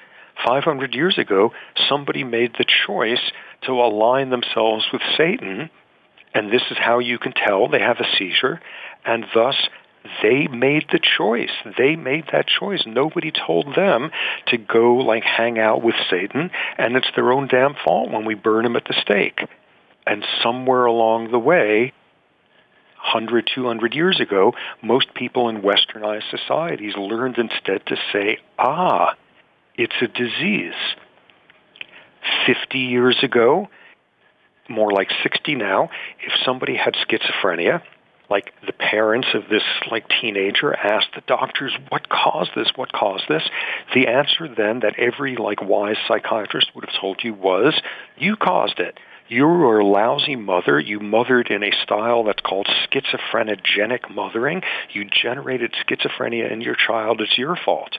500 0.47 0.95
years 0.95 1.19
ago, 1.19 1.53
somebody 1.89 2.25
made 2.25 2.53
the 2.59 2.65
choice 2.87 3.33
to 3.63 3.73
align 3.73 4.31
themselves 4.31 4.85
with 4.93 5.03
Satan 5.17 5.71
and 6.35 6.53
this 6.53 6.63
is 6.71 6.79
how 6.79 6.99
you 6.99 7.19
can 7.19 7.33
tell 7.33 7.69
they 7.69 7.81
have 7.81 8.01
a 8.01 8.17
seizure, 8.17 8.61
and 9.05 9.25
thus 9.35 9.57
they 10.23 10.47
made 10.49 10.87
the 10.91 10.99
choice. 10.99 11.53
They 11.79 11.97
made 11.97 12.25
that 12.33 12.47
choice. 12.47 12.83
Nobody 12.87 13.31
told 13.31 13.75
them 13.77 14.11
to 14.49 14.57
go 14.57 14.97
like 14.97 15.23
hang 15.23 15.59
out 15.59 15.83
with 15.83 15.95
Satan, 16.11 16.51
and 16.79 16.97
it's 16.97 17.11
their 17.15 17.33
own 17.33 17.49
damn 17.49 17.75
fault 17.85 18.11
when 18.11 18.25
we 18.25 18.35
burn 18.35 18.65
them 18.65 18.77
at 18.77 18.85
the 18.85 18.95
stake. 19.01 19.41
And 20.07 20.25
somewhere 20.43 20.85
along 20.85 21.31
the 21.31 21.39
way, 21.39 21.93
100, 23.03 23.51
200 23.55 23.95
years 23.95 24.21
ago, 24.21 24.55
most 24.83 25.15
people 25.15 25.49
in 25.49 25.63
westernized 25.63 26.31
societies 26.31 26.95
learned 26.97 27.39
instead 27.39 27.85
to 27.87 27.97
say, 28.13 28.39
ah, 28.59 29.15
it's 29.77 29.95
a 30.01 30.09
disease. 30.09 30.75
50 32.47 32.79
years 32.79 33.17
ago, 33.23 33.69
more 34.73 34.91
like 34.91 35.09
60 35.23 35.55
now, 35.55 35.91
if 36.21 36.33
somebody 36.45 36.77
had 36.77 36.95
schizophrenia, 36.95 37.83
like 38.31 38.53
the 38.67 38.73
parents 38.73 39.29
of 39.35 39.43
this 39.51 39.63
like 39.91 40.09
teenager 40.21 40.75
asked 40.75 41.15
the 41.15 41.23
doctors 41.27 41.77
what 41.91 42.09
caused 42.09 42.51
this 42.57 42.69
what 42.77 42.91
caused 42.93 43.25
this 43.29 43.43
the 43.95 44.07
answer 44.07 44.49
then 44.49 44.81
that 44.81 44.99
every 44.99 45.37
like 45.37 45.61
wise 45.61 45.99
psychiatrist 46.09 46.71
would 46.75 46.85
have 46.85 46.99
told 46.99 47.21
you 47.23 47.35
was 47.35 47.79
you 48.17 48.35
caused 48.37 48.79
it 48.79 48.99
you 49.29 49.47
were 49.47 49.79
a 49.79 49.87
lousy 49.87 50.37
mother. 50.37 50.79
You 50.79 51.01
mothered 51.01 51.49
in 51.49 51.63
a 51.63 51.71
style 51.83 52.25
that's 52.25 52.43
called 52.43 52.67
schizophrenogenic 52.67 54.15
mothering. 54.15 54.61
You 54.93 55.07
generated 55.07 55.73
schizophrenia 55.73 56.53
in 56.53 56.61
your 56.61 56.75
child. 56.75 57.23
It's 57.23 57.39
your 57.39 57.57
fault. 57.57 57.97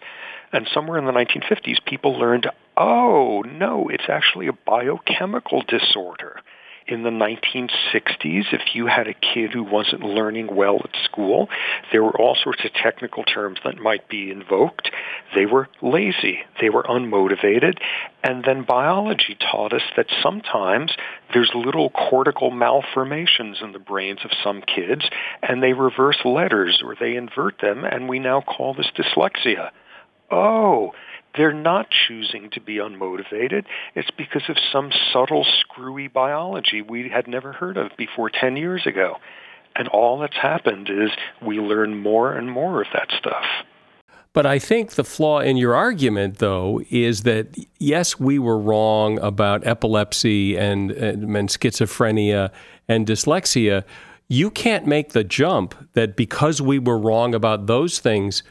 And 0.52 0.70
somewhere 0.72 1.00
in 1.00 1.06
the 1.06 1.12
1950s, 1.12 1.84
people 1.86 2.20
learned, 2.20 2.52
oh, 2.78 3.42
no, 3.48 3.90
it's 3.90 4.10
actually 4.10 4.46
a 4.46 4.54
biochemical 4.54 5.64
disorder 5.68 6.40
in 6.88 7.04
the 7.04 7.10
1960s, 7.10 8.54
if 8.54 8.76
you 8.76 8.88
had 8.88 9.08
a 9.08 9.14
kid 9.14 9.52
who 9.54 9.64
wasn't 9.64 10.04
learning 10.04 10.54
well 10.54 10.82
at 10.84 10.96
school, 11.04 11.50
there 11.92 12.04
were 12.04 12.20
all 12.20 12.36
sorts 12.36 12.64
of 12.66 12.74
technical 12.74 13.24
terms 13.24 13.60
that 13.64 13.78
might 13.78 14.08
be 14.10 14.32
invoked. 14.32 14.90
They 15.36 15.46
were 15.46 15.70
lazy. 15.82 16.40
They 16.62 16.70
were 16.70 16.84
unmotivated. 16.84 17.78
And 18.24 18.44
then 18.44 18.64
biology 18.64 19.38
taught 19.40 19.74
us 19.74 19.82
that 19.96 20.08
sometimes 20.22 20.94
there's 21.34 21.52
little 21.54 21.90
cortical 21.90 22.52
malformations 22.52 23.60
in 23.62 23.72
the 23.72 23.80
brains 23.80 24.20
of 24.24 24.32
some 24.44 24.62
kids, 24.62 25.10
and 25.42 25.62
they 25.62 25.74
reverse 25.74 26.20
letters 26.26 26.82
or 26.84 26.96
they 27.00 27.16
invert 27.16 27.60
them, 27.62 27.84
and 27.84 28.08
we 28.08 28.20
now 28.20 28.42
call 28.42 28.74
this 28.74 28.92
dyslexia. 28.96 29.72
Oh, 30.32 30.94
they're 31.36 31.54
not 31.54 31.88
choosing 32.08 32.50
to 32.52 32.62
be 32.62 32.76
unmotivated. 32.76 33.66
It's 33.96 34.12
because 34.12 34.44
of 34.50 34.58
some 34.72 34.92
subtle, 35.12 35.46
screwy 35.62 36.08
biology 36.08 36.82
we 36.82 37.10
had 37.10 37.28
never 37.28 37.52
heard 37.52 37.78
of 37.78 37.92
before 37.98 38.30
10 38.30 38.58
years 38.58 38.86
ago. 38.86 39.18
And 39.76 39.88
all 39.88 40.20
that's 40.20 40.38
happened 40.38 40.90
is 40.90 41.10
we 41.42 41.60
learn 41.60 41.98
more 41.98 42.34
and 42.34 42.52
more 42.52 42.82
of 42.82 42.88
that 42.94 43.10
stuff. 43.18 43.46
But 44.34 44.48
I 44.48 44.58
think 44.58 44.92
the 44.92 45.04
flaw 45.04 45.40
in 45.40 45.58
your 45.58 45.76
argument, 45.76 46.40
though, 46.40 46.82
is 46.90 47.22
that 47.22 47.56
yes, 47.78 48.20
we 48.20 48.40
were 48.40 48.58
wrong 48.58 49.20
about 49.20 49.66
epilepsy 49.66 50.58
and, 50.58 50.92
and, 50.92 51.36
and 51.36 51.50
schizophrenia 51.50 52.52
and 52.88 53.06
dyslexia. 53.06 53.84
You 54.28 54.50
can't 54.50 54.88
make 54.88 55.10
the 55.10 55.24
jump 55.24 55.76
that 55.94 56.16
because 56.16 56.62
we 56.62 56.80
were 56.80 56.98
wrong 56.98 57.36
about 57.36 57.68
those 57.68 58.00
things, 58.00 58.42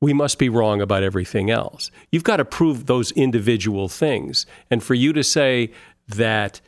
we 0.00 0.12
must 0.12 0.38
be 0.38 0.48
wrong 0.48 0.80
about 0.80 1.02
everything 1.02 1.50
else. 1.50 1.90
You've 2.10 2.24
got 2.24 2.36
to 2.36 2.44
prove 2.44 2.86
those 2.86 3.12
individual 3.12 3.88
things. 3.88 4.46
And 4.70 4.82
for 4.82 4.94
you 4.94 5.12
to 5.14 5.24
say 5.24 5.70
that 6.08 6.60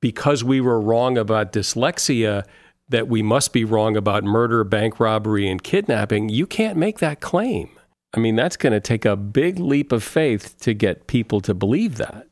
because 0.00 0.44
we 0.44 0.60
were 0.60 0.80
wrong 0.80 1.16
about 1.16 1.52
dyslexia, 1.52 2.44
that 2.88 3.08
we 3.08 3.22
must 3.22 3.52
be 3.52 3.64
wrong 3.64 3.96
about 3.96 4.22
murder, 4.22 4.62
bank 4.64 5.00
robbery, 5.00 5.48
and 5.48 5.62
kidnapping, 5.62 6.28
you 6.28 6.46
can't 6.46 6.76
make 6.76 6.98
that 6.98 7.20
claim. 7.20 7.70
I 8.12 8.20
mean, 8.20 8.36
that's 8.36 8.56
going 8.56 8.74
to 8.74 8.80
take 8.80 9.04
a 9.04 9.16
big 9.16 9.58
leap 9.58 9.90
of 9.90 10.04
faith 10.04 10.60
to 10.60 10.74
get 10.74 11.06
people 11.06 11.40
to 11.40 11.54
believe 11.54 11.96
that. 11.96 12.28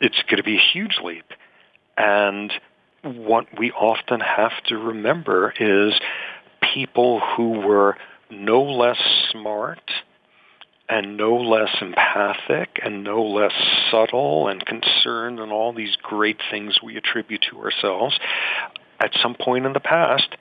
It's 0.00 0.22
going 0.22 0.38
to 0.38 0.42
be 0.42 0.56
a 0.56 0.72
huge 0.72 0.98
leap. 1.04 1.26
And 1.96 2.52
what 3.02 3.46
we 3.58 3.70
often 3.72 4.20
have 4.20 4.52
to 4.68 4.76
remember 4.76 5.52
is 5.60 5.92
people 6.74 7.20
who 7.20 7.60
were 7.60 7.96
no 8.30 8.62
less 8.62 8.98
smart 9.30 9.90
and 10.88 11.16
no 11.16 11.36
less 11.36 11.70
empathic 11.80 12.80
and 12.82 13.04
no 13.04 13.22
less 13.22 13.52
subtle 13.90 14.48
and 14.48 14.64
concerned 14.64 15.38
and 15.38 15.52
all 15.52 15.72
these 15.72 15.96
great 16.02 16.38
things 16.50 16.78
we 16.82 16.96
attribute 16.96 17.44
to 17.50 17.60
ourselves 17.60 18.18
at 19.00 19.10
some 19.22 19.34
point 19.34 19.66
in 19.66 19.72
the 19.72 19.80
past 19.80 20.36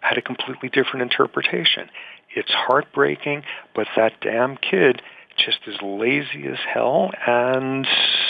had 0.00 0.18
a 0.18 0.22
completely 0.22 0.68
different 0.68 1.02
interpretation. 1.02 1.88
It's 2.34 2.52
heartbreaking, 2.52 3.42
but 3.74 3.88
that 3.96 4.20
damn 4.20 4.56
kid 4.56 5.00
just 5.36 5.58
as 5.66 5.74
lazy 5.82 6.46
as 6.46 6.58
hell 6.72 7.10
and 7.26 7.86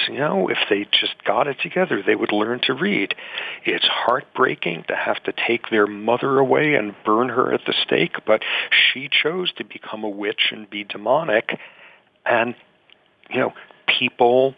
you 0.09 0.19
know 0.19 0.49
if 0.49 0.59
they 0.69 0.87
just 0.91 1.15
got 1.25 1.47
it 1.47 1.57
together 1.63 2.03
they 2.05 2.15
would 2.15 2.33
learn 2.33 2.61
to 2.65 2.75
read. 2.75 3.15
It's 3.65 3.87
heartbreaking 3.87 4.85
to 4.89 4.97
have 4.97 5.23
to 5.25 5.33
take 5.33 5.71
their 5.71 5.87
mother 5.87 6.39
away 6.39 6.75
and 6.75 6.95
burn 7.05 7.29
her 7.29 7.53
at 7.53 7.61
the 7.67 7.75
stake 7.85 8.17
but 8.27 8.43
she 8.71 9.09
chose 9.11 9.53
to 9.55 9.65
become 9.65 10.05
a 10.05 10.09
witch 10.09 10.53
and 10.53 10.69
be 10.69 10.85
demonic 10.85 11.59
and 12.25 12.55
you 13.31 13.41
know 13.41 13.53
people 13.99 14.55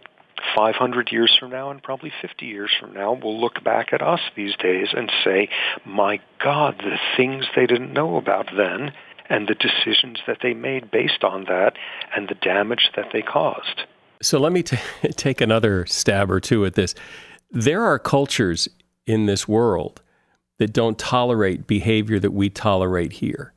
500 0.54 1.10
years 1.10 1.36
from 1.38 1.50
now 1.50 1.70
and 1.70 1.82
probably 1.82 2.12
50 2.22 2.46
years 2.46 2.70
from 2.78 2.94
now 2.94 3.12
will 3.12 3.40
look 3.40 3.62
back 3.64 3.92
at 3.92 4.02
us 4.02 4.20
these 4.36 4.54
days 4.56 4.88
and 4.96 5.10
say 5.24 5.48
my 5.84 6.20
god 6.42 6.76
the 6.78 6.98
things 7.16 7.44
they 7.56 7.66
didn't 7.66 7.92
know 7.92 8.16
about 8.16 8.46
then 8.56 8.92
and 9.28 9.48
the 9.48 9.54
decisions 9.54 10.18
that 10.26 10.38
they 10.42 10.54
made 10.54 10.90
based 10.90 11.24
on 11.24 11.44
that 11.44 11.74
and 12.16 12.28
the 12.28 12.34
damage 12.34 12.90
that 12.96 13.08
they 13.12 13.22
caused. 13.22 13.82
So 14.22 14.38
let 14.38 14.52
me 14.52 14.62
t- 14.62 14.78
take 15.16 15.40
another 15.40 15.86
stab 15.86 16.30
or 16.30 16.40
two 16.40 16.64
at 16.64 16.74
this. 16.74 16.94
There 17.50 17.82
are 17.82 17.98
cultures 17.98 18.68
in 19.06 19.26
this 19.26 19.48
world 19.48 20.02
that 20.58 20.72
don't 20.72 20.98
tolerate 20.98 21.66
behavior 21.66 22.18
that 22.18 22.32
we 22.32 22.50
tolerate 22.50 23.14
here. 23.14 23.52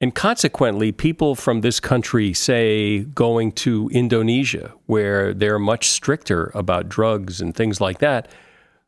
And 0.00 0.14
consequently, 0.14 0.92
people 0.92 1.34
from 1.34 1.62
this 1.62 1.80
country, 1.80 2.34
say, 2.34 3.04
going 3.04 3.52
to 3.52 3.88
Indonesia, 3.92 4.72
where 4.84 5.32
they're 5.32 5.58
much 5.58 5.88
stricter 5.88 6.50
about 6.54 6.88
drugs 6.88 7.40
and 7.40 7.54
things 7.54 7.80
like 7.80 7.98
that, 7.98 8.30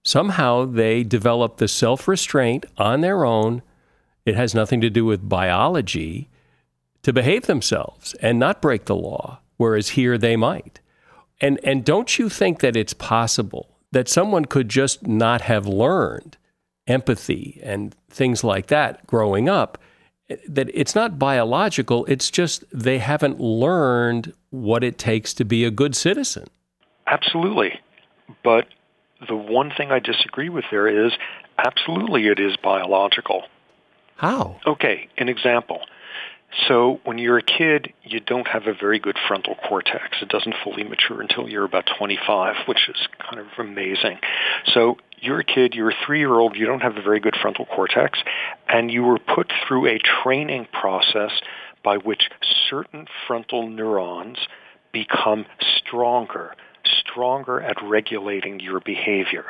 somehow 0.05 0.67
they 0.67 1.03
develop 1.03 1.57
the 1.57 1.69
self 1.69 2.09
restraint 2.09 2.67
on 2.77 3.01
their 3.01 3.25
own 3.25 3.63
it 4.29 4.37
has 4.37 4.55
nothing 4.55 4.81
to 4.81 4.91
do 4.91 5.05
with 5.05 5.29
biology 5.29 6.29
to 7.03 7.13
behave 7.13 7.47
themselves 7.47 8.15
and 8.15 8.39
not 8.39 8.63
break 8.63 8.85
the 8.85 8.97
law, 8.97 9.41
whereas 9.57 9.91
here 9.91 10.19
they 10.19 10.37
might. 10.37 10.81
And, 11.41 11.61
and 11.63 11.85
don't 11.85 12.19
you 12.19 12.29
think 12.29 12.61
that 12.61 12.77
it's 12.77 12.93
possible 12.93 13.77
that 13.93 14.09
someone 14.09 14.45
could 14.45 14.69
just 14.69 15.07
not 15.07 15.43
have 15.43 15.67
learned 15.67 16.37
empathy 16.87 17.61
and 17.63 17.95
things 18.11 18.43
like 18.43 18.67
that 18.67 19.07
growing 19.07 19.49
up? 19.49 19.79
That 20.47 20.71
it's 20.75 20.95
not 20.95 21.19
biological, 21.19 22.05
it's 22.07 22.31
just 22.31 22.65
they 22.73 22.99
haven't 22.99 23.41
learned 23.41 24.35
what 24.51 24.85
it 24.85 24.99
takes 24.99 25.33
to 25.35 25.45
be 25.45 25.65
a 25.65 25.71
good 25.71 25.97
citizen. 25.97 26.49
Absolutely. 27.07 27.81
But 28.45 28.67
the 29.27 29.37
one 29.37 29.73
thing 29.75 29.91
I 29.91 30.01
disagree 30.01 30.51
with 30.51 30.65
there 30.71 31.07
is 31.07 31.13
absolutely 31.57 32.27
it 32.27 32.39
is 32.39 32.57
biological. 32.63 33.45
How? 34.19 34.59
Okay, 34.67 35.09
an 35.17 35.29
example. 35.29 35.81
So 36.67 37.01
when 37.05 37.19
you're 37.19 37.39
a 37.39 37.43
kid, 37.43 37.93
you 38.03 38.19
don't 38.19 38.49
have 38.49 38.67
a 38.67 38.75
very 38.75 38.99
good 38.99 39.17
frontal 39.29 39.55
cortex. 39.55 40.19
It 40.21 40.29
doesn't 40.29 40.57
fully 40.65 40.83
mature 40.83 41.21
until 41.21 41.49
you're 41.49 41.65
about 41.65 41.89
25, 41.99 42.67
which 42.67 42.89
is 42.89 42.97
kind 43.19 43.39
of 43.39 43.47
amazing. 43.59 44.19
So 44.75 44.97
you're 45.21 45.39
a 45.39 45.45
kid, 45.45 45.75
you're 45.75 45.91
a 45.91 45.97
three-year-old, 46.05 46.57
you 46.57 46.67
don't 46.67 46.81
have 46.81 46.97
a 46.97 47.03
very 47.03 47.21
good 47.21 47.37
frontal 47.41 47.67
cortex, 47.67 48.19
and 48.67 48.91
you 48.91 49.05
were 49.05 49.19
put 49.19 49.53
through 49.67 49.87
a 49.87 49.99
training 49.99 50.67
process 50.73 51.31
by 51.85 51.97
which 51.99 52.29
certain 52.69 53.07
frontal 53.27 53.69
neurons 53.69 54.39
become 54.93 55.47
stronger, 55.79 56.57
stronger 56.85 57.61
at 57.61 57.77
regulating 57.85 58.59
your 58.59 58.81
behavior. 58.81 59.45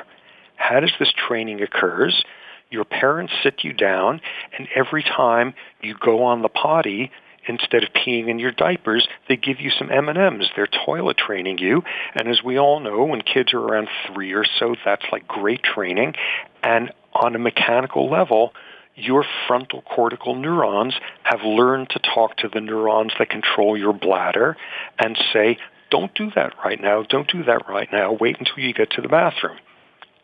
How 0.56 0.80
does 0.80 0.92
this 0.98 1.12
training 1.12 1.62
occurs? 1.62 2.22
Your 2.70 2.84
parents 2.84 3.32
sit 3.42 3.64
you 3.64 3.72
down 3.72 4.20
and 4.56 4.68
every 4.74 5.02
time 5.02 5.54
you 5.82 5.94
go 5.98 6.24
on 6.24 6.42
the 6.42 6.48
potty 6.48 7.10
instead 7.48 7.82
of 7.82 7.90
peeing 7.90 8.28
in 8.28 8.38
your 8.38 8.52
diapers 8.52 9.08
they 9.28 9.36
give 9.36 9.60
you 9.60 9.70
some 9.70 9.90
m&ms 9.90 10.48
they're 10.54 10.68
toilet 10.84 11.16
training 11.16 11.58
you. 11.58 11.82
And 12.14 12.28
as 12.28 12.42
we 12.42 12.58
all 12.58 12.80
know 12.80 13.04
when 13.04 13.22
kids 13.22 13.54
are 13.54 13.60
around 13.60 13.88
three 14.06 14.32
or 14.32 14.44
so 14.58 14.74
that's 14.84 15.04
like 15.10 15.26
great 15.26 15.62
training. 15.62 16.14
And 16.62 16.92
on 17.14 17.34
a 17.34 17.38
mechanical 17.38 18.10
level 18.10 18.52
your 18.94 19.24
frontal 19.46 19.82
cortical 19.82 20.34
neurons 20.34 20.94
have 21.22 21.42
learned 21.42 21.88
to 21.90 22.00
talk 22.00 22.36
to 22.38 22.48
the 22.52 22.60
neurons 22.60 23.12
that 23.18 23.30
control 23.30 23.78
your 23.78 23.92
bladder 23.92 24.56
and 24.98 25.16
say 25.32 25.56
don't 25.90 26.14
do 26.14 26.30
that 26.34 26.52
right 26.64 26.80
now. 26.80 27.02
Don't 27.02 27.30
do 27.30 27.44
that 27.44 27.68
right 27.68 27.88
now. 27.90 28.12
Wait 28.12 28.36
until 28.38 28.58
you 28.58 28.74
get 28.74 28.90
to 28.90 29.00
the 29.00 29.08
bathroom. 29.08 29.56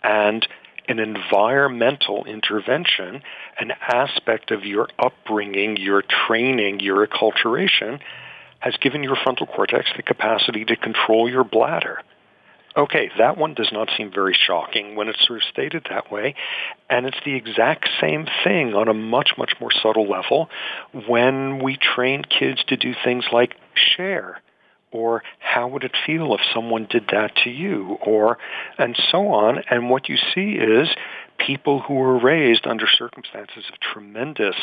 And 0.02 0.46
an 0.88 0.98
environmental 0.98 2.24
intervention, 2.24 3.22
an 3.58 3.72
aspect 3.80 4.50
of 4.50 4.64
your 4.64 4.88
upbringing, 4.98 5.76
your 5.76 6.02
training, 6.26 6.80
your 6.80 7.06
acculturation, 7.06 8.00
has 8.60 8.76
given 8.78 9.02
your 9.02 9.16
frontal 9.22 9.46
cortex 9.46 9.90
the 9.96 10.02
capacity 10.02 10.64
to 10.64 10.76
control 10.76 11.28
your 11.28 11.44
bladder. 11.44 12.00
Okay, 12.76 13.08
that 13.18 13.36
one 13.36 13.54
does 13.54 13.70
not 13.72 13.88
seem 13.96 14.10
very 14.12 14.34
shocking 14.34 14.96
when 14.96 15.08
it's 15.08 15.24
sort 15.26 15.42
of 15.42 15.48
stated 15.48 15.86
that 15.90 16.10
way. 16.10 16.34
And 16.90 17.06
it's 17.06 17.16
the 17.24 17.34
exact 17.34 17.88
same 18.00 18.26
thing 18.42 18.74
on 18.74 18.88
a 18.88 18.94
much, 18.94 19.32
much 19.38 19.52
more 19.60 19.70
subtle 19.70 20.08
level 20.08 20.48
when 21.06 21.62
we 21.62 21.76
train 21.76 22.22
kids 22.22 22.64
to 22.64 22.76
do 22.76 22.94
things 23.04 23.26
like 23.32 23.54
share 23.74 24.40
or 24.94 25.24
how 25.40 25.66
would 25.66 25.82
it 25.82 25.96
feel 26.06 26.34
if 26.34 26.40
someone 26.54 26.86
did 26.88 27.08
that 27.10 27.32
to 27.42 27.50
you 27.50 27.98
or 28.00 28.38
and 28.78 28.96
so 29.10 29.28
on. 29.28 29.62
And 29.68 29.90
what 29.90 30.08
you 30.08 30.16
see 30.34 30.52
is 30.52 30.88
people 31.36 31.80
who 31.80 31.94
were 31.94 32.18
raised 32.18 32.66
under 32.66 32.86
circumstances 32.86 33.64
of 33.70 33.80
tremendous 33.80 34.54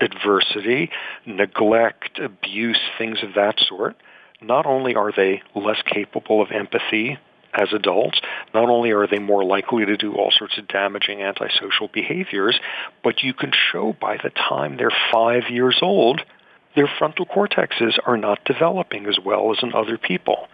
adversity 0.00 0.90
neglect 1.24 2.18
abuse 2.18 2.80
things 2.98 3.18
of 3.22 3.34
that 3.34 3.54
sort. 3.60 3.96
Not 4.40 4.66
only 4.66 4.96
are 4.96 5.12
they 5.12 5.42
less 5.54 5.80
capable 5.86 6.42
of 6.42 6.50
empathy 6.50 7.18
as 7.54 7.68
adults, 7.72 8.20
not 8.52 8.68
only 8.68 8.90
are 8.90 9.06
they 9.06 9.20
more 9.20 9.44
likely 9.44 9.84
to 9.84 9.96
do 9.96 10.14
all 10.14 10.32
sorts 10.36 10.58
of 10.58 10.66
damaging 10.66 11.22
antisocial 11.22 11.88
behaviors, 11.92 12.58
but 13.04 13.22
you 13.22 13.32
can 13.34 13.52
show 13.70 13.94
by 14.00 14.16
the 14.16 14.30
time 14.30 14.76
they're 14.76 14.90
five 15.12 15.44
years 15.50 15.78
old 15.82 16.22
their 16.74 16.90
frontal 16.98 17.26
cortexes 17.26 17.98
are 18.06 18.16
not 18.16 18.44
developing 18.44 19.06
as 19.06 19.18
well 19.24 19.52
as 19.52 19.62
in 19.62 19.74
other 19.74 19.98
people. 19.98 20.48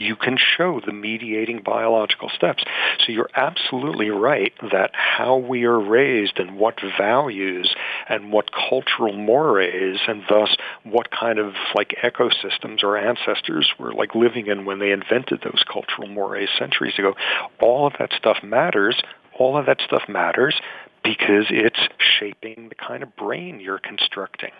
You 0.00 0.16
can 0.16 0.38
show 0.38 0.80
the 0.80 0.94
mediating 0.94 1.60
biological 1.62 2.30
steps. 2.30 2.64
So 3.00 3.12
you're 3.12 3.28
absolutely 3.34 4.08
right 4.08 4.54
that 4.72 4.92
how 4.94 5.36
we 5.36 5.64
are 5.64 5.78
raised 5.78 6.38
and 6.38 6.58
what 6.58 6.80
values 6.96 7.74
and 8.08 8.32
what 8.32 8.50
cultural 8.50 9.12
mores 9.12 10.00
and 10.08 10.22
thus 10.26 10.56
what 10.84 11.10
kind 11.10 11.38
of 11.38 11.52
like 11.74 11.94
ecosystems 12.02 12.82
our 12.82 12.96
ancestors 12.96 13.70
were 13.78 13.92
like 13.92 14.14
living 14.14 14.46
in 14.46 14.64
when 14.64 14.78
they 14.78 14.90
invented 14.90 15.42
those 15.42 15.62
cultural 15.70 16.08
mores 16.08 16.48
centuries 16.58 16.98
ago, 16.98 17.14
all 17.60 17.86
of 17.86 17.92
that 17.98 18.12
stuff 18.16 18.38
matters. 18.42 19.02
All 19.38 19.58
of 19.58 19.66
that 19.66 19.82
stuff 19.84 20.02
matters 20.08 20.58
because 21.04 21.46
it's 21.50 21.80
shaping 22.18 22.70
the 22.70 22.74
kind 22.74 23.02
of 23.02 23.14
brain 23.16 23.60
you're 23.60 23.78
constructing 23.78 24.50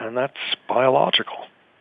and 0.00 0.16
that's 0.16 0.38
biological. 0.68 1.36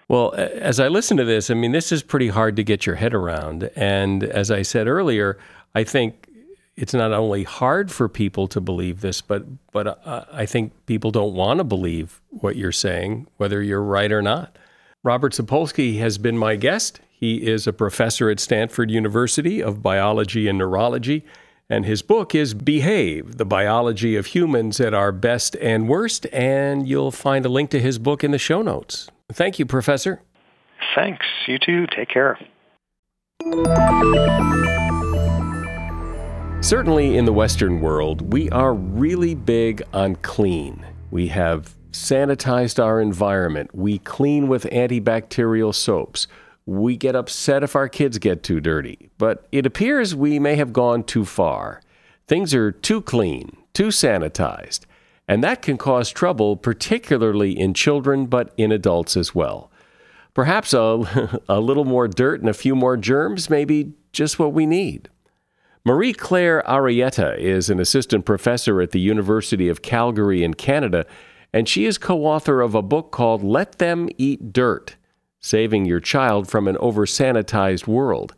Well, 0.08 0.34
as 0.36 0.80
I 0.80 0.89
listen 0.89 1.15
to 1.17 1.24
this, 1.24 1.50
I 1.50 1.54
mean, 1.54 1.71
this 1.71 1.91
is 1.91 2.04
pretty 2.04 2.28
hard 2.28 2.58
to 2.58 2.63
get 2.63 2.86
your 2.86 2.95
head 2.95 3.13
around. 3.13 3.69
And 3.76 4.24
as 4.24 4.52
I 4.52 4.62
said 4.62 4.88
earlier, 4.88 5.38
I 5.74 5.86
think 5.86 6.28
it's 6.76 6.93
not 6.93 7.13
only 7.13 7.43
hard 7.43 7.91
for 7.91 8.10
people 8.10 8.47
to 8.50 8.60
believe 8.60 9.02
this, 9.02 9.21
but 9.21 9.45
but 9.71 10.06
uh, 10.06 10.26
I 10.32 10.45
think 10.45 10.74
people 10.86 11.12
don't 11.12 11.34
want 11.34 11.60
to 11.60 11.63
believe 11.63 12.21
what 12.30 12.56
you're 12.56 12.71
saying, 12.71 13.28
whether 13.38 13.62
you're 13.62 13.82
right 13.82 14.12
or 14.12 14.21
not. 14.21 14.58
Robert 15.04 15.34
Sapolsky 15.34 16.00
has 16.00 16.17
been 16.17 16.38
my 16.38 16.56
guest. 16.56 17.00
He 17.10 17.47
is 17.47 17.65
a 17.65 17.74
professor 17.74 18.30
at 18.30 18.39
Stanford 18.39 18.91
University 18.91 19.62
of 19.62 19.82
Biology 19.82 20.47
and 20.47 20.58
Neurology 20.58 21.26
and 21.71 21.86
his 21.86 22.01
book 22.01 22.36
is 22.36 22.53
Behave 22.53 23.38
The 23.38 23.45
Biology 23.45 24.17
of 24.17 24.25
Humans 24.25 24.81
at 24.81 24.93
Our 24.93 25.13
Best 25.13 25.55
and 25.62 25.88
Worst. 25.88 26.27
And 26.34 26.86
you'll 26.86 27.12
find 27.12 27.45
a 27.45 27.49
link 27.49 27.69
to 27.69 27.79
his 27.79 27.97
book 27.97 28.25
in 28.25 28.31
the 28.31 28.38
show 28.38 28.62
notes. 28.62 29.10
Thank 29.31 29.57
you, 29.57 29.65
Professor. 29.65 30.21
Thanks. 30.95 31.25
You 31.47 31.57
too. 31.57 31.88
Take 31.95 32.10
care. 32.10 32.38
Certainly 36.62 37.15
in 37.15 37.23
the 37.23 37.34
Western 37.34 37.79
world, 37.79 38.34
we 38.34 38.49
are 38.49 38.73
really 38.73 39.34
big 39.34 39.81
on 39.93 40.17
clean. 40.17 40.86
We 41.10 41.29
have 41.29 41.73
sanitized 41.93 42.84
our 42.84 42.99
environment. 42.99 43.73
We 43.73 43.99
clean 43.99 44.49
with 44.49 44.63
antibacterial 44.65 45.73
soaps. 45.73 46.27
We 46.65 46.95
get 46.95 47.15
upset 47.15 47.63
if 47.63 47.76
our 47.76 47.89
kids 47.89 48.17
get 48.17 48.43
too 48.43 48.60
dirty. 48.60 49.10
But 49.17 49.47
it 49.52 49.65
appears 49.65 50.15
we 50.15 50.39
may 50.39 50.56
have 50.56 50.74
gone 50.74 51.04
too 51.04 51.26
far. 51.26 51.82
Things 52.28 52.54
are 52.54 52.71
too 52.71 53.02
clean, 53.02 53.58
too 53.74 53.88
sanitized. 53.88 54.82
And 55.28 55.43
that 55.43 55.62
can 55.62 55.78
cause 55.78 56.10
trouble, 56.10 56.56
particularly 56.56 57.58
in 57.58 57.74
children, 57.74 58.26
but 58.26 58.54
in 58.58 58.71
adults 58.71 59.15
as 59.15 59.34
well. 59.34 59.71
Perhaps 60.34 60.74
a, 60.74 61.39
a 61.50 61.60
little 61.60 61.86
more 61.86 62.08
dirt 62.08 62.41
and 62.41 62.50
a 62.50 62.54
few 62.54 62.76
more 62.76 62.97
germs 62.97 63.50
may 63.50 63.65
be 63.65 63.93
just 64.13 64.39
what 64.39 64.54
we 64.54 64.65
need. 64.65 65.10
Marie 65.84 66.13
Claire 66.13 66.63
Arrieta 66.67 67.38
is 67.38 67.69
an 67.69 67.80
assistant 67.80 68.24
professor 68.24 68.82
at 68.82 68.91
the 68.91 69.00
University 69.00 69.67
of 69.67 69.82
Calgary 69.82 70.43
in 70.43 70.54
Canada, 70.54 71.08
and 71.52 71.67
she 71.67 71.86
is 71.86 71.97
co 71.97 72.24
author 72.26 72.62
of 72.62 72.76
a 72.76 72.84
book 72.84 73.12
called 73.12 73.43
Let 73.43 73.80
Them 73.80 74.08
Eat 74.17 74.54
Dirt 74.54 74.95
Saving 75.41 75.86
Your 75.86 75.99
Child 75.99 76.47
from 76.47 76.67
an 76.67 76.77
Over 76.77 77.06
Sanitized 77.06 77.88
World. 77.88 78.36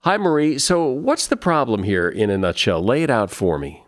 Hi, 0.00 0.16
Marie. 0.16 0.58
So, 0.58 0.86
what's 0.86 1.26
the 1.26 1.36
problem 1.36 1.82
here 1.82 2.08
in 2.08 2.30
a 2.30 2.38
nutshell? 2.38 2.82
Lay 2.82 3.02
it 3.02 3.10
out 3.10 3.30
for 3.30 3.58
me. 3.58 3.84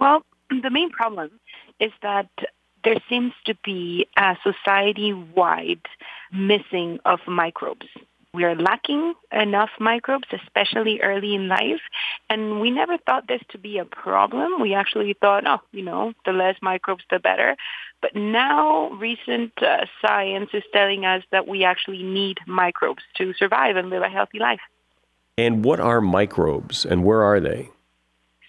Well, 0.00 0.22
the 0.50 0.70
main 0.70 0.90
problem 0.90 1.30
is 1.78 1.92
that 2.02 2.28
there 2.84 3.00
seems 3.08 3.32
to 3.44 3.54
be 3.64 4.08
a 4.16 4.36
society 4.42 5.12
wide 5.12 5.86
missing 6.32 6.98
of 7.04 7.20
microbes 7.28 7.86
we 8.34 8.44
are 8.44 8.54
lacking 8.54 9.14
enough 9.30 9.70
microbes, 9.78 10.28
especially 10.32 11.00
early 11.00 11.34
in 11.34 11.48
life. 11.48 11.80
And 12.30 12.60
we 12.60 12.70
never 12.70 12.96
thought 12.96 13.28
this 13.28 13.42
to 13.50 13.58
be 13.58 13.78
a 13.78 13.84
problem. 13.84 14.60
We 14.60 14.74
actually 14.74 15.14
thought, 15.20 15.46
oh, 15.46 15.60
you 15.72 15.82
know, 15.82 16.14
the 16.24 16.32
less 16.32 16.56
microbes, 16.62 17.04
the 17.10 17.18
better. 17.18 17.56
But 18.00 18.16
now 18.16 18.90
recent 18.92 19.52
uh, 19.62 19.84
science 20.00 20.50
is 20.54 20.62
telling 20.72 21.04
us 21.04 21.22
that 21.30 21.46
we 21.46 21.64
actually 21.64 22.02
need 22.02 22.38
microbes 22.46 23.02
to 23.18 23.34
survive 23.34 23.76
and 23.76 23.90
live 23.90 24.02
a 24.02 24.08
healthy 24.08 24.38
life. 24.38 24.60
And 25.36 25.64
what 25.64 25.80
are 25.80 26.00
microbes 26.00 26.84
and 26.84 27.04
where 27.04 27.22
are 27.22 27.40
they? 27.40 27.70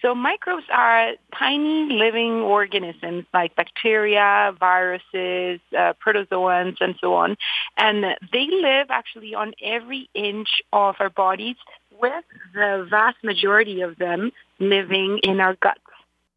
So 0.03 0.13
microbes 0.13 0.65
are 0.69 1.13
tiny 1.37 1.87
living 1.93 2.41
organisms 2.41 3.25
like 3.33 3.55
bacteria, 3.55 4.53
viruses, 4.59 5.61
uh, 5.77 5.93
protozoans, 6.05 6.75
and 6.81 6.95
so 6.99 7.13
on. 7.13 7.37
And 7.77 8.03
they 8.33 8.47
live 8.51 8.87
actually 8.89 9.33
on 9.33 9.53
every 9.63 10.09
inch 10.13 10.61
of 10.73 10.95
our 10.99 11.09
bodies 11.09 11.55
with 12.01 12.25
the 12.53 12.85
vast 12.89 13.15
majority 13.23 13.79
of 13.79 13.97
them 13.97 14.31
living 14.59 15.19
in 15.23 15.39
our 15.39 15.55
guts. 15.55 15.79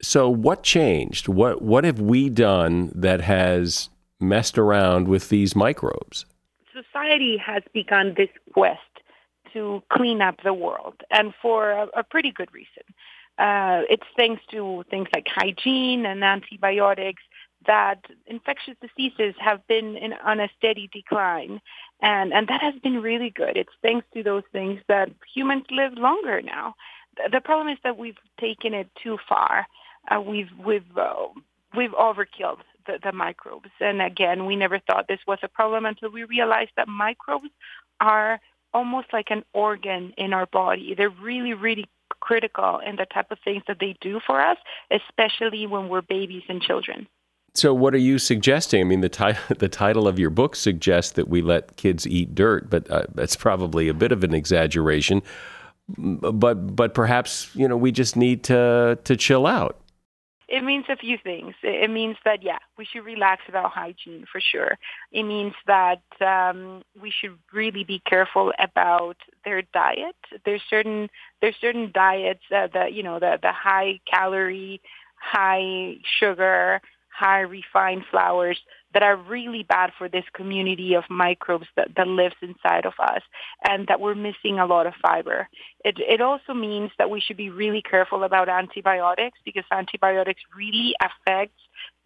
So 0.01 0.29
what 0.29 0.63
changed? 0.63 1.27
What 1.27 1.61
what 1.61 1.83
have 1.83 2.01
we 2.01 2.29
done 2.29 2.93
that 2.95 3.23
has 3.23 3.89
messed 4.21 4.59
around 4.59 5.09
with 5.09 5.29
these 5.29 5.57
microbes? 5.57 6.25
Society 6.73 7.37
has 7.39 7.65
begun 7.73 8.15
this 8.17 8.29
quest 8.53 8.81
to 9.55 9.83
clean 9.91 10.21
up 10.21 10.37
the 10.45 10.53
world 10.53 11.03
and 11.11 11.33
for 11.41 11.71
a, 11.73 11.89
a 11.97 12.05
pretty 12.05 12.31
good 12.31 12.53
reason. 12.53 12.85
Uh, 13.39 13.83
it's 13.91 14.07
thanks 14.17 14.43
to 14.51 14.85
things 14.91 15.09
like 15.13 15.27
hygiene 15.29 16.07
and 16.07 16.25
antibiotics 16.25 17.23
that 17.67 18.01
infectious 18.27 18.75
diseases 18.81 19.35
have 19.39 19.67
been 19.67 19.97
in, 19.97 20.13
on 20.25 20.41
a 20.41 20.49
steady 20.57 20.89
decline. 20.93 21.61
And, 22.01 22.33
and 22.33 22.49
that 22.49 22.63
has 22.63 22.75
been 22.83 23.03
really 23.03 23.31
good. 23.31 23.57
It's 23.57 23.73
thanks 23.83 24.07
to 24.15 24.23
those 24.23 24.45
things 24.53 24.81
that 24.89 25.11
humans 25.35 25.65
live 25.71 25.95
longer 25.95 26.43
now. 26.43 26.75
The, 27.31 27.41
problem 27.41 27.69
is 27.69 27.79
that 27.83 27.99
we've 27.99 28.19
taken 28.39 28.75
it 28.75 28.89
too 29.03 29.19
far. 29.29 29.67
Uh, 30.11 30.21
we've, 30.21 30.51
we've, 30.65 30.97
uh, 30.97 31.27
we've 31.75 31.93
overkilled 31.93 32.61
the, 32.87 32.99
the 33.03 33.13
microbes. 33.13 33.71
And 33.81 34.03
again, 34.03 34.47
we 34.47 34.55
never 34.55 34.79
thought 34.79 35.09
this 35.09 35.21
was 35.27 35.39
a 35.43 35.49
problem 35.49 35.87
until 35.87 36.11
we 36.11 36.25
realized 36.25 36.73
that 36.77 36.89
microbes 36.89 37.51
are 38.01 38.39
almost 38.75 39.09
like 39.13 39.31
an 39.31 39.43
organ 39.55 40.13
in 40.19 40.35
our 40.35 40.47
body. 40.47 40.95
They're 40.95 41.09
really, 41.09 41.55
really 41.55 41.89
critical 42.27 42.81
in 42.85 42.97
the 42.97 43.07
type 43.07 43.31
of 43.31 43.39
things 43.45 43.63
that 43.69 43.79
they 43.79 43.95
do 44.01 44.21
for 44.27 44.41
us, 44.41 44.59
especially 44.91 45.67
when 45.67 45.89
we're 45.89 46.03
babies 46.03 46.43
and 46.49 46.61
children. 46.61 47.07
So, 47.55 47.73
what 47.73 47.95
are 47.95 47.99
you 47.99 48.19
suggesting? 48.19 48.81
I 48.81 48.85
mean, 48.85 49.01
the, 49.01 49.39
the 49.59 49.69
title 49.69 50.09
of 50.09 50.19
your 50.19 50.31
book 50.31 50.57
suggests 50.57 51.13
that 51.13 51.29
we 51.29 51.41
let 51.41 51.77
kids 51.77 52.07
eat 52.07 52.35
dirt, 52.35 52.69
but 52.69 52.91
uh, 52.91 53.05
that's 53.15 53.37
probably 53.37 53.89
a 53.89 53.95
bit 53.95 54.13
of 54.13 54.25
an 54.25 54.35
exaggeration. 54.35 55.23
But, 55.97 56.75
but 56.75 56.95
perhaps 56.95 57.55
you 57.55 57.69
know 57.69 57.77
we 57.77 57.93
just 57.93 58.17
need 58.17 58.43
to 58.45 58.99
to 59.05 59.17
chill 59.17 59.47
out. 59.47 59.79
It 60.49 60.63
means 60.63 60.85
a 60.89 60.97
few 60.97 61.19
things. 61.19 61.55
It 61.63 61.91
means 61.91 62.17
that 62.25 62.43
yeah, 62.43 62.59
we 62.79 62.85
should 62.85 63.05
relax 63.05 63.43
about 63.49 63.73
hygiene 63.73 64.27
for 64.31 64.41
sure. 64.41 64.79
It 65.11 65.25
means 65.25 65.55
that 65.67 66.03
um, 66.21 66.83
we 67.01 67.11
should 67.11 67.37
really 67.53 67.83
be 67.83 68.01
careful 68.09 68.53
about 68.61 69.17
their 69.45 69.63
diet. 69.63 70.17
There's 70.45 70.63
certain 70.71 71.09
there's 71.41 71.57
certain 71.61 71.91
diets 71.93 72.45
uh, 72.55 72.69
that 72.75 72.93
you 72.93 73.03
know 73.03 73.19
the 73.19 73.39
the 73.43 73.53
high 73.53 73.99
calorie, 74.09 74.81
high 75.17 75.97
sugar, 76.19 76.81
high 77.17 77.41
refined 77.41 78.05
flours 78.11 78.59
that 78.93 79.03
are 79.03 79.17
really 79.17 79.63
bad 79.63 79.91
for 79.97 80.09
this 80.09 80.25
community 80.35 80.95
of 80.95 81.05
microbes 81.11 81.67
that, 81.77 81.89
that 81.97 82.07
lives 82.07 82.35
inside 82.43 82.87
of 82.87 82.93
us 82.99 83.23
and 83.69 83.87
that 83.89 84.01
we're 84.01 84.15
missing 84.15 84.59
a 84.59 84.67
lot 84.67 84.87
of 84.87 84.95
fiber. 85.03 85.49
It, 85.85 85.99
it 85.99 86.21
also 86.21 86.55
means 86.55 86.91
that 86.99 87.11
we 87.11 87.21
should 87.21 87.37
be 87.37 87.51
really 87.51 87.83
careful 87.83 88.25
about 88.25 88.49
antibiotics 88.49 89.39
because 89.45 89.65
antibiotics 89.71 90.41
really 90.57 90.95
affect 91.01 91.53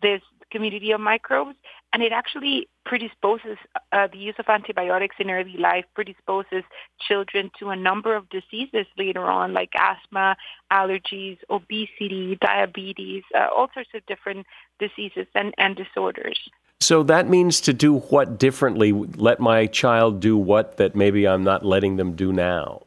this 0.02 0.20
community 0.50 0.90
of 0.90 1.00
microbes 1.00 1.56
and 1.92 2.02
it 2.02 2.12
actually 2.12 2.68
predisposes 2.84 3.56
uh, 3.92 4.08
the 4.12 4.18
use 4.18 4.34
of 4.38 4.46
antibiotics 4.48 5.16
in 5.18 5.30
early 5.30 5.56
life 5.56 5.84
predisposes 5.94 6.64
children 7.00 7.50
to 7.58 7.70
a 7.70 7.76
number 7.76 8.16
of 8.16 8.28
diseases 8.30 8.86
later 8.98 9.24
on 9.26 9.52
like 9.52 9.70
asthma 9.78 10.36
allergies 10.72 11.38
obesity 11.50 12.36
diabetes 12.40 13.22
uh, 13.38 13.46
all 13.54 13.68
sorts 13.72 13.90
of 13.94 14.04
different 14.06 14.44
diseases 14.80 15.26
and, 15.34 15.54
and 15.58 15.76
disorders 15.76 16.38
so 16.80 17.02
that 17.02 17.28
means 17.28 17.60
to 17.60 17.72
do 17.72 17.98
what 17.98 18.38
differently 18.38 18.92
let 18.92 19.38
my 19.38 19.66
child 19.66 20.18
do 20.18 20.36
what 20.36 20.76
that 20.78 20.96
maybe 20.96 21.28
i'm 21.28 21.44
not 21.44 21.64
letting 21.64 21.96
them 21.96 22.16
do 22.16 22.32
now 22.32 22.82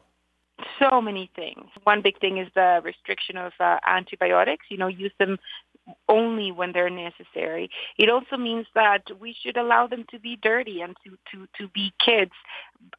so 0.78 1.00
many 1.00 1.30
things. 1.36 1.66
One 1.84 2.02
big 2.02 2.18
thing 2.20 2.38
is 2.38 2.48
the 2.54 2.80
restriction 2.82 3.36
of 3.36 3.52
uh, 3.60 3.78
antibiotics. 3.86 4.66
You 4.70 4.78
know, 4.78 4.88
use 4.88 5.12
them 5.18 5.38
only 6.08 6.50
when 6.50 6.72
they're 6.72 6.90
necessary. 6.90 7.70
It 7.98 8.08
also 8.08 8.36
means 8.36 8.66
that 8.74 9.02
we 9.20 9.36
should 9.42 9.56
allow 9.56 9.86
them 9.86 10.04
to 10.10 10.18
be 10.18 10.36
dirty 10.36 10.80
and 10.80 10.96
to, 11.04 11.18
to, 11.32 11.46
to 11.58 11.68
be 11.68 11.92
kids, 12.04 12.32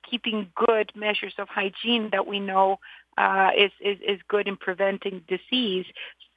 keeping 0.10 0.52
good 0.68 0.92
measures 0.96 1.34
of 1.38 1.48
hygiene 1.50 2.10
that 2.12 2.28
we 2.28 2.40
know 2.40 2.80
uh, 3.18 3.50
is, 3.58 3.72
is, 3.82 3.98
is 4.08 4.20
good 4.28 4.48
in 4.48 4.58
preventing 4.58 5.24
disease 5.28 5.86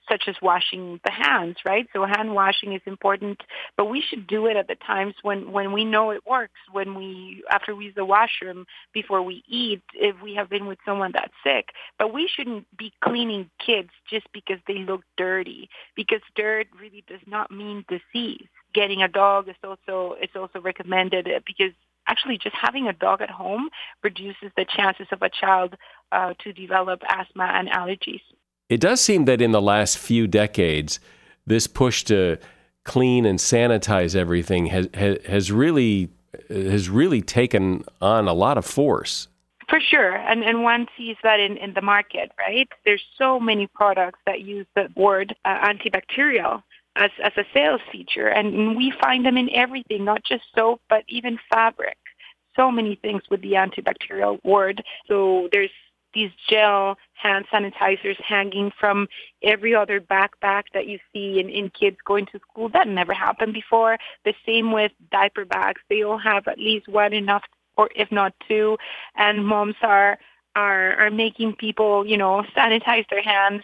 such 0.08 0.24
as 0.26 0.36
washing 0.42 1.00
the 1.04 1.10
hands, 1.10 1.56
right? 1.64 1.86
So 1.92 2.04
hand 2.04 2.34
washing 2.34 2.72
is 2.72 2.82
important, 2.86 3.42
but 3.76 3.86
we 3.86 4.02
should 4.02 4.26
do 4.26 4.46
it 4.46 4.56
at 4.56 4.68
the 4.68 4.74
times 4.74 5.14
when, 5.22 5.52
when 5.52 5.72
we 5.72 5.84
know 5.84 6.10
it 6.10 6.26
works, 6.26 6.58
when 6.72 6.94
we, 6.94 7.42
after 7.50 7.74
we 7.74 7.86
use 7.86 7.94
the 7.94 8.04
washroom, 8.04 8.66
before 8.92 9.22
we 9.22 9.42
eat, 9.48 9.82
if 9.94 10.16
we 10.22 10.34
have 10.34 10.48
been 10.48 10.66
with 10.66 10.78
someone 10.84 11.12
that's 11.12 11.32
sick. 11.44 11.70
But 11.98 12.12
we 12.12 12.28
shouldn't 12.32 12.66
be 12.76 12.92
cleaning 13.02 13.50
kids 13.64 13.90
just 14.08 14.26
because 14.32 14.58
they 14.66 14.78
look 14.78 15.02
dirty, 15.16 15.68
because 15.94 16.20
dirt 16.34 16.68
really 16.80 17.04
does 17.06 17.20
not 17.26 17.50
mean 17.50 17.84
disease. 17.88 18.46
Getting 18.74 19.02
a 19.02 19.08
dog 19.08 19.48
is 19.48 19.56
also, 19.64 20.16
is 20.22 20.30
also 20.34 20.60
recommended 20.60 21.28
because 21.46 21.72
actually 22.08 22.38
just 22.38 22.56
having 22.56 22.88
a 22.88 22.92
dog 22.92 23.20
at 23.20 23.30
home 23.30 23.68
reduces 24.02 24.50
the 24.56 24.64
chances 24.64 25.06
of 25.12 25.22
a 25.22 25.28
child 25.28 25.76
uh, 26.10 26.34
to 26.42 26.52
develop 26.52 27.02
asthma 27.08 27.44
and 27.44 27.68
allergies. 27.68 28.22
It 28.68 28.80
does 28.80 29.00
seem 29.00 29.24
that 29.24 29.40
in 29.40 29.52
the 29.52 29.62
last 29.62 29.98
few 29.98 30.26
decades, 30.26 31.00
this 31.46 31.66
push 31.66 32.04
to 32.04 32.38
clean 32.84 33.24
and 33.24 33.38
sanitize 33.38 34.14
everything 34.14 34.66
has 34.66 34.88
has 34.94 35.50
really 35.50 36.10
has 36.48 36.88
really 36.88 37.22
taken 37.22 37.84
on 38.00 38.28
a 38.28 38.32
lot 38.32 38.58
of 38.58 38.64
force. 38.64 39.28
For 39.68 39.80
sure, 39.80 40.16
and 40.16 40.42
and 40.42 40.62
one 40.62 40.86
sees 40.96 41.16
that 41.22 41.40
in, 41.40 41.56
in 41.58 41.74
the 41.74 41.82
market, 41.82 42.30
right? 42.38 42.68
There's 42.84 43.04
so 43.16 43.38
many 43.40 43.66
products 43.66 44.18
that 44.26 44.40
use 44.40 44.66
the 44.74 44.88
word 44.96 45.34
uh, 45.44 45.68
antibacterial 45.68 46.62
as 46.96 47.10
as 47.22 47.32
a 47.36 47.44
sales 47.54 47.80
feature, 47.90 48.28
and 48.28 48.76
we 48.76 48.92
find 49.00 49.24
them 49.24 49.36
in 49.36 49.50
everything, 49.50 50.04
not 50.04 50.24
just 50.24 50.44
soap, 50.54 50.80
but 50.88 51.04
even 51.08 51.38
fabric. 51.50 51.96
So 52.56 52.70
many 52.70 52.96
things 52.96 53.22
with 53.30 53.40
the 53.42 53.52
antibacterial 53.52 54.42
word. 54.44 54.82
So 55.06 55.48
there's 55.52 55.70
these 56.14 56.30
gel 56.48 56.96
hand 57.14 57.46
sanitizers 57.52 58.20
hanging 58.20 58.72
from 58.78 59.08
every 59.42 59.74
other 59.74 60.00
backpack 60.00 60.64
that 60.74 60.86
you 60.86 60.98
see 61.12 61.40
in, 61.40 61.48
in 61.48 61.70
kids 61.70 61.96
going 62.04 62.26
to 62.26 62.40
school. 62.50 62.68
That 62.68 62.88
never 62.88 63.12
happened 63.12 63.54
before. 63.54 63.98
The 64.24 64.34
same 64.46 64.72
with 64.72 64.92
diaper 65.10 65.44
bags. 65.44 65.80
They 65.88 66.02
all 66.02 66.18
have 66.18 66.48
at 66.48 66.58
least 66.58 66.88
one 66.88 67.12
enough 67.12 67.42
or 67.76 67.88
if 67.94 68.10
not 68.10 68.34
two. 68.46 68.76
And 69.16 69.46
moms 69.46 69.76
are 69.82 70.18
are 70.56 70.96
are 70.96 71.10
making 71.10 71.54
people, 71.56 72.06
you 72.06 72.16
know, 72.16 72.44
sanitize 72.56 73.08
their 73.10 73.22
hands 73.22 73.62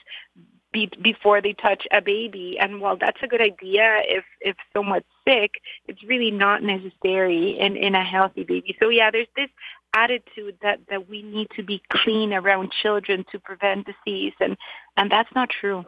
be, 0.75 0.91
before 1.01 1.41
they 1.41 1.55
touch 1.55 1.87
a 1.93 2.03
baby. 2.03 2.59
And 2.61 2.81
while 2.81 2.97
that's 2.97 3.23
a 3.23 3.27
good 3.27 3.41
idea, 3.41 4.03
if 4.07 4.25
if 4.41 4.57
someone's 4.75 5.05
sick, 5.27 5.53
it's 5.89 6.03
really 6.05 6.31
not 6.31 6.63
necessary 6.63 7.59
in 7.59 7.77
in 7.77 7.95
a 7.95 8.05
healthy 8.05 8.45
baby. 8.45 8.77
So 8.81 8.91
yeah, 8.91 9.11
there's 9.11 9.29
this 9.37 9.49
attitude 9.95 10.59
that 10.63 10.81
that 10.91 11.09
we 11.09 11.23
need 11.23 11.49
to 11.57 11.63
be 11.63 11.83
clean 11.89 12.33
around 12.33 12.73
children 12.83 13.25
to 13.33 13.39
prevent 13.39 13.87
disease, 13.87 14.35
and 14.41 14.57
and 14.97 15.11
that's 15.11 15.33
not 15.35 15.49
true. 15.49 15.85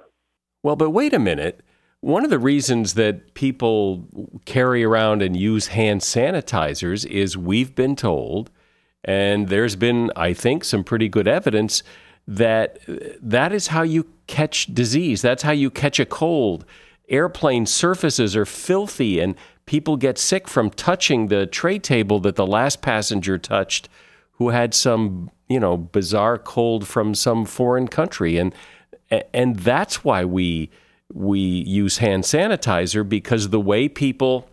Well, 0.62 0.76
but 0.76 0.90
wait 0.90 1.12
a 1.12 1.18
minute. 1.18 1.62
One 2.00 2.24
of 2.24 2.30
the 2.30 2.38
reasons 2.38 2.94
that 2.94 3.34
people 3.34 4.06
carry 4.44 4.84
around 4.84 5.22
and 5.22 5.36
use 5.36 5.68
hand 5.68 6.02
sanitizers 6.02 7.04
is 7.06 7.36
we've 7.36 7.74
been 7.74 7.96
told, 7.96 8.50
and 9.02 9.48
there's 9.48 9.76
been, 9.76 10.10
I 10.14 10.32
think, 10.32 10.64
some 10.64 10.84
pretty 10.84 11.08
good 11.08 11.26
evidence 11.26 11.82
that 12.28 12.78
uh, 12.88 12.94
that 13.20 13.52
is 13.52 13.68
how 13.68 13.82
you 13.82 14.06
catch 14.26 14.66
disease. 14.74 15.22
That's 15.22 15.42
how 15.42 15.52
you 15.52 15.70
catch 15.70 15.98
a 15.98 16.06
cold. 16.06 16.64
Airplane 17.08 17.66
surfaces 17.66 18.34
are 18.36 18.46
filthy, 18.46 19.20
and 19.20 19.34
people 19.64 19.96
get 19.96 20.18
sick 20.18 20.48
from 20.48 20.70
touching 20.70 21.28
the 21.28 21.46
tray 21.46 21.78
table 21.78 22.18
that 22.20 22.36
the 22.36 22.46
last 22.46 22.82
passenger 22.82 23.38
touched 23.38 23.88
who 24.32 24.50
had 24.50 24.74
some, 24.74 25.30
you 25.48 25.58
know, 25.58 25.76
bizarre 25.76 26.38
cold 26.38 26.86
from 26.86 27.14
some 27.14 27.44
foreign 27.44 27.88
country. 27.88 28.36
And 28.38 28.54
and 29.32 29.60
that's 29.60 30.04
why 30.04 30.24
we 30.24 30.70
we 31.12 31.38
use 31.38 31.98
hand 31.98 32.24
sanitizer 32.24 33.08
because 33.08 33.50
the 33.50 33.60
way 33.60 33.88
people, 33.88 34.48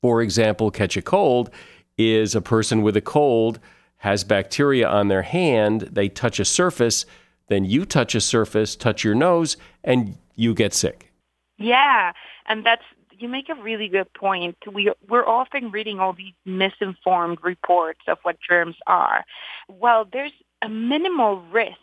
for 0.00 0.22
example, 0.22 0.70
catch 0.70 0.96
a 0.96 1.02
cold 1.02 1.50
is 1.98 2.34
a 2.34 2.40
person 2.40 2.82
with 2.82 2.96
a 2.96 3.02
cold 3.02 3.58
has 3.98 4.24
bacteria 4.24 4.88
on 4.88 5.08
their 5.08 5.22
hand, 5.22 5.88
they 5.92 6.08
touch 6.08 6.38
a 6.38 6.44
surface, 6.44 7.06
then 7.48 7.64
you 7.64 7.84
touch 7.84 8.14
a 8.14 8.20
surface, 8.20 8.76
touch 8.76 9.02
your 9.04 9.14
nose, 9.14 9.56
and 9.82 10.16
you 10.34 10.54
get 10.54 10.74
sick. 10.74 11.05
Yeah, 11.58 12.12
and 12.46 12.64
that's 12.64 12.82
you 13.18 13.28
make 13.28 13.48
a 13.48 13.54
really 13.54 13.88
good 13.88 14.12
point. 14.12 14.56
We 14.70 14.92
we're 15.08 15.26
often 15.26 15.70
reading 15.70 16.00
all 16.00 16.12
these 16.12 16.34
misinformed 16.44 17.38
reports 17.42 18.00
of 18.08 18.18
what 18.22 18.36
germs 18.46 18.76
are. 18.86 19.24
Well, 19.68 20.06
there's 20.12 20.32
a 20.62 20.68
minimal 20.68 21.42
risk 21.52 21.76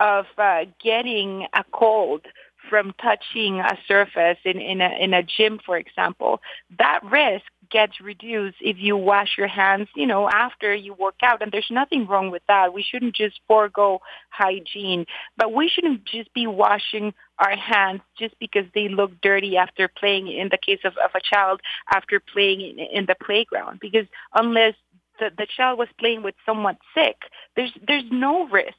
of 0.00 0.26
uh, 0.38 0.64
getting 0.82 1.46
a 1.54 1.64
cold 1.72 2.26
from 2.68 2.92
touching 3.00 3.60
a 3.60 3.78
surface 3.86 4.38
in, 4.44 4.60
in, 4.60 4.80
a, 4.80 4.90
in 5.00 5.14
a 5.14 5.22
gym, 5.22 5.60
for 5.64 5.76
example, 5.76 6.40
that 6.78 7.00
risk 7.04 7.44
gets 7.70 8.00
reduced 8.00 8.56
if 8.60 8.76
you 8.78 8.96
wash 8.96 9.36
your 9.38 9.46
hands, 9.46 9.88
you 9.94 10.06
know, 10.06 10.28
after 10.28 10.74
you 10.74 10.94
work 10.94 11.16
out. 11.22 11.42
And 11.42 11.52
there's 11.52 11.70
nothing 11.70 12.06
wrong 12.06 12.30
with 12.30 12.42
that. 12.48 12.72
We 12.72 12.82
shouldn't 12.82 13.14
just 13.14 13.40
forego 13.46 14.00
hygiene, 14.30 15.06
but 15.36 15.52
we 15.52 15.68
shouldn't 15.68 16.04
just 16.04 16.32
be 16.34 16.46
washing 16.46 17.14
our 17.38 17.56
hands 17.56 18.00
just 18.18 18.38
because 18.38 18.64
they 18.74 18.88
look 18.88 19.12
dirty 19.20 19.56
after 19.56 19.88
playing, 19.88 20.28
in 20.28 20.48
the 20.50 20.58
case 20.58 20.80
of, 20.84 20.94
of 20.96 21.10
a 21.14 21.20
child, 21.20 21.60
after 21.92 22.20
playing 22.20 22.60
in, 22.60 22.78
in 22.78 23.06
the 23.06 23.16
playground. 23.22 23.80
Because 23.80 24.06
unless 24.34 24.74
the, 25.18 25.30
the 25.36 25.46
child 25.56 25.78
was 25.78 25.88
playing 25.98 26.22
with 26.22 26.34
someone 26.44 26.78
sick, 26.94 27.16
there's, 27.56 27.72
there's 27.86 28.04
no 28.10 28.48
risk 28.48 28.74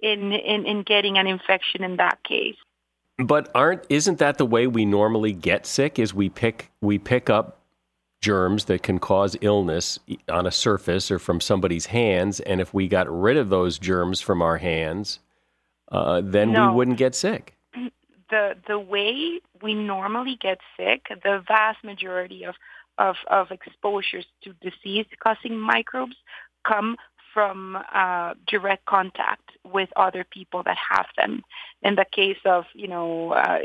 in, 0.00 0.32
in, 0.32 0.66
in 0.66 0.82
getting 0.82 1.18
an 1.18 1.26
infection 1.26 1.84
in 1.84 1.96
that 1.96 2.22
case. 2.24 2.56
But 3.22 3.50
aren't 3.54 3.84
isn't 3.88 4.18
that 4.18 4.38
the 4.38 4.46
way 4.46 4.66
we 4.66 4.84
normally 4.86 5.32
get 5.32 5.66
sick? 5.66 5.98
Is 5.98 6.14
we 6.14 6.30
pick 6.30 6.70
we 6.80 6.98
pick 6.98 7.28
up 7.28 7.59
germs 8.20 8.66
that 8.66 8.82
can 8.82 8.98
cause 8.98 9.36
illness 9.40 9.98
on 10.28 10.46
a 10.46 10.50
surface 10.50 11.10
or 11.10 11.18
from 11.18 11.40
somebody's 11.40 11.86
hands, 11.86 12.40
and 12.40 12.60
if 12.60 12.74
we 12.74 12.88
got 12.88 13.08
rid 13.10 13.36
of 13.36 13.48
those 13.48 13.78
germs 13.78 14.20
from 14.20 14.42
our 14.42 14.58
hands, 14.58 15.20
uh, 15.90 16.20
then 16.22 16.52
no. 16.52 16.68
we 16.68 16.76
wouldn't 16.76 16.98
get 16.98 17.14
sick. 17.14 17.54
The 18.30 18.54
the 18.68 18.78
way 18.78 19.40
we 19.60 19.74
normally 19.74 20.38
get 20.40 20.58
sick, 20.76 21.06
the 21.08 21.42
vast 21.48 21.82
majority 21.82 22.44
of 22.44 22.54
of, 22.96 23.16
of 23.26 23.50
exposures 23.50 24.24
to 24.44 24.52
disease-causing 24.60 25.58
microbes 25.58 26.14
come 26.64 26.96
from 27.32 27.78
uh, 27.94 28.34
direct 28.46 28.84
contact 28.86 29.50
with 29.64 29.88
other 29.96 30.24
people 30.24 30.62
that 30.64 30.76
have 30.76 31.06
them. 31.16 31.42
In 31.82 31.94
the 31.94 32.04
case 32.04 32.38
of, 32.44 32.64
you 32.74 32.88
know, 32.88 33.32
uh, 33.32 33.58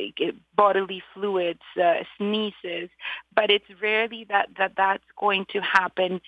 bodily 0.56 1.02
fluids, 1.14 1.62
uh, 1.82 2.04
sneezes, 2.18 2.90
but 3.36 3.50
it's 3.50 3.66
rarely 3.82 4.26
that, 4.30 4.50
that 4.58 4.74
that's 4.78 5.04
going 5.20 5.46
to 5.52 5.62
happen 5.62 6.22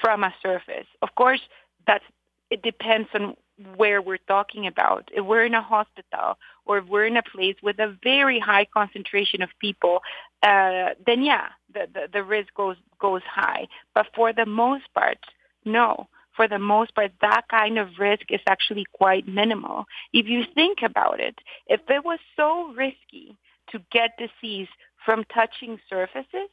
from 0.00 0.24
a 0.24 0.34
surface. 0.42 0.86
Of 1.02 1.14
course, 1.14 1.40
that's 1.86 2.04
it 2.50 2.62
depends 2.62 3.08
on 3.14 3.36
where 3.76 4.02
we're 4.02 4.18
talking 4.26 4.66
about. 4.66 5.08
If 5.12 5.24
we're 5.24 5.44
in 5.44 5.54
a 5.54 5.62
hospital 5.62 6.36
or 6.66 6.78
if 6.78 6.86
we're 6.86 7.06
in 7.06 7.16
a 7.16 7.22
place 7.22 7.56
with 7.62 7.78
a 7.78 7.96
very 8.02 8.40
high 8.40 8.64
concentration 8.64 9.40
of 9.42 9.50
people, 9.60 10.00
uh, 10.42 10.90
then 11.06 11.22
yeah, 11.22 11.48
the, 11.72 11.86
the, 11.92 12.08
the 12.12 12.24
risk 12.24 12.52
goes 12.54 12.76
goes 12.98 13.22
high. 13.22 13.68
But 13.94 14.06
for 14.14 14.32
the 14.32 14.46
most 14.46 14.92
part, 14.94 15.18
no 15.64 16.08
for 16.40 16.48
the 16.48 16.58
most 16.58 16.94
part, 16.94 17.12
that 17.20 17.42
kind 17.50 17.78
of 17.78 17.98
risk 17.98 18.22
is 18.30 18.40
actually 18.48 18.86
quite 18.94 19.28
minimal. 19.28 19.84
If 20.14 20.26
you 20.26 20.44
think 20.54 20.78
about 20.82 21.20
it, 21.20 21.34
if 21.66 21.82
it 21.86 22.02
was 22.02 22.18
so 22.34 22.72
risky 22.74 23.36
to 23.72 23.82
get 23.92 24.16
disease 24.16 24.68
from 25.04 25.24
touching 25.24 25.78
surfaces, 25.90 26.48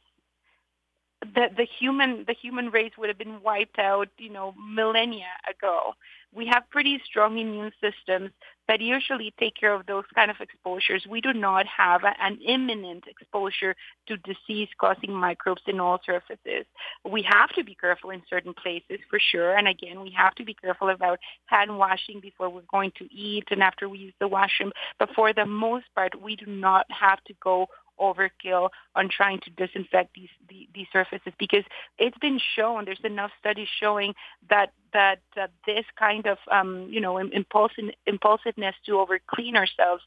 the, 1.20 1.48
the 1.56 1.66
human 1.78 2.24
the 2.26 2.34
human 2.34 2.70
race 2.70 2.92
would 2.96 3.08
have 3.08 3.18
been 3.18 3.42
wiped 3.42 3.78
out, 3.78 4.08
you 4.18 4.30
know, 4.30 4.54
millennia 4.58 5.26
ago. 5.48 5.94
We 6.32 6.46
have 6.46 6.68
pretty 6.70 7.00
strong 7.06 7.38
immune 7.38 7.72
systems 7.80 8.30
that 8.68 8.82
usually 8.82 9.32
take 9.40 9.54
care 9.56 9.72
of 9.72 9.86
those 9.86 10.04
kind 10.14 10.30
of 10.30 10.36
exposures. 10.40 11.06
We 11.08 11.22
do 11.22 11.32
not 11.32 11.66
have 11.66 12.02
an 12.04 12.38
imminent 12.46 13.04
exposure 13.08 13.74
to 14.08 14.18
disease-causing 14.18 15.10
microbes 15.10 15.62
in 15.66 15.80
all 15.80 15.98
surfaces. 16.04 16.66
We 17.10 17.22
have 17.22 17.48
to 17.54 17.64
be 17.64 17.74
careful 17.74 18.10
in 18.10 18.22
certain 18.28 18.52
places 18.52 18.98
for 19.08 19.18
sure, 19.18 19.56
and 19.56 19.66
again, 19.68 20.02
we 20.02 20.10
have 20.10 20.34
to 20.34 20.44
be 20.44 20.52
careful 20.52 20.90
about 20.90 21.18
hand 21.46 21.78
washing 21.78 22.20
before 22.20 22.50
we're 22.50 22.60
going 22.70 22.92
to 22.98 23.12
eat 23.12 23.44
and 23.50 23.62
after 23.62 23.88
we 23.88 23.98
use 23.98 24.14
the 24.20 24.28
washroom. 24.28 24.72
But 24.98 25.08
for 25.16 25.32
the 25.32 25.46
most 25.46 25.86
part, 25.94 26.20
we 26.20 26.36
do 26.36 26.46
not 26.46 26.84
have 26.90 27.24
to 27.24 27.34
go 27.42 27.68
overkill 28.00 28.70
on 28.94 29.08
trying 29.08 29.40
to 29.40 29.50
disinfect 29.50 30.14
these, 30.14 30.28
these, 30.48 30.66
these 30.74 30.86
surfaces 30.92 31.32
because 31.38 31.64
it's 31.98 32.18
been 32.18 32.40
shown 32.56 32.84
there's 32.84 32.98
enough 33.04 33.30
studies 33.38 33.68
showing 33.80 34.14
that 34.50 34.72
that 34.92 35.20
uh, 35.40 35.46
this 35.66 35.84
kind 35.98 36.26
of 36.26 36.38
um, 36.50 36.88
you 36.90 37.00
know 37.00 37.18
impulsive, 37.18 37.84
impulsiveness 38.06 38.74
to 38.86 38.98
over 38.98 39.18
clean 39.28 39.56
ourselves 39.56 40.02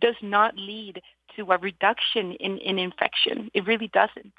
does 0.00 0.16
not 0.22 0.56
lead 0.56 1.00
to 1.36 1.50
a 1.50 1.58
reduction 1.58 2.32
in, 2.32 2.58
in 2.58 2.78
infection. 2.78 3.50
It 3.54 3.66
really 3.66 3.88
doesn't. 3.88 4.32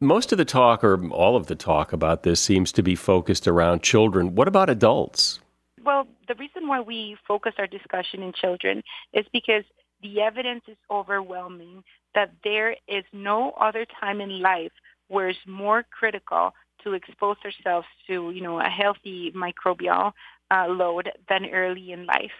Most 0.00 0.30
of 0.30 0.38
the 0.38 0.44
talk, 0.44 0.84
or 0.84 1.08
all 1.10 1.36
of 1.36 1.48
the 1.48 1.56
talk 1.56 1.92
about 1.92 2.22
this, 2.22 2.40
seems 2.40 2.70
to 2.72 2.82
be 2.82 2.94
focused 2.94 3.48
around 3.48 3.82
children. 3.82 4.36
What 4.36 4.46
about 4.46 4.70
adults? 4.70 5.40
Well, 5.84 6.06
the 6.28 6.36
reason 6.36 6.68
why 6.68 6.80
we 6.80 7.16
focus 7.26 7.54
our 7.58 7.66
discussion 7.66 8.22
in 8.22 8.32
children 8.32 8.82
is 9.12 9.24
because 9.32 9.64
the 10.02 10.20
evidence 10.20 10.62
is 10.68 10.76
overwhelming 10.90 11.82
that 12.14 12.32
there 12.44 12.76
is 12.86 13.04
no 13.12 13.52
other 13.60 13.86
time 14.00 14.20
in 14.20 14.40
life 14.40 14.72
where 15.08 15.28
it's 15.28 15.38
more 15.46 15.84
critical 15.90 16.52
to 16.84 16.92
expose 16.92 17.36
ourselves 17.44 17.86
to, 18.06 18.30
you 18.30 18.40
know, 18.40 18.60
a 18.60 18.68
healthy 18.68 19.32
microbial 19.32 20.12
uh, 20.50 20.66
load 20.68 21.10
than 21.28 21.46
early 21.46 21.92
in 21.92 22.06
life. 22.06 22.30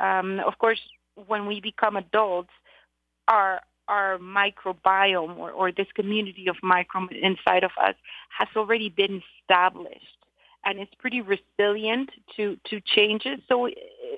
Um, 0.00 0.40
of 0.40 0.58
course, 0.58 0.80
when 1.26 1.46
we 1.46 1.60
become 1.60 1.96
adults, 1.96 2.50
our 3.28 3.60
our 3.88 4.18
microbiome 4.18 5.36
or, 5.36 5.52
or 5.52 5.70
this 5.70 5.86
community 5.94 6.48
of 6.48 6.56
microbes 6.60 7.14
inside 7.22 7.62
of 7.62 7.70
us 7.80 7.94
has 8.36 8.48
already 8.56 8.88
been 8.88 9.22
established 9.40 10.16
and 10.64 10.80
it's 10.80 10.92
pretty 10.98 11.22
resilient 11.22 12.10
to, 12.36 12.58
to 12.68 12.80
changes. 12.80 13.38
So 13.48 13.68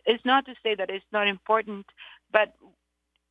it's 0.07 0.25
not 0.25 0.47
to 0.47 0.55
say 0.63 0.75
that 0.75 0.89
it's 0.89 1.05
not 1.13 1.29
important, 1.29 1.85
but 2.33 2.55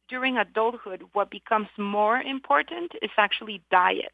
during 0.10 0.38
adulthood, 0.38 1.04
what 1.14 1.30
becomes 1.30 1.68
more 1.78 2.20
important 2.20 2.92
is 3.02 3.12
actually 3.18 3.62
diet. 3.72 4.12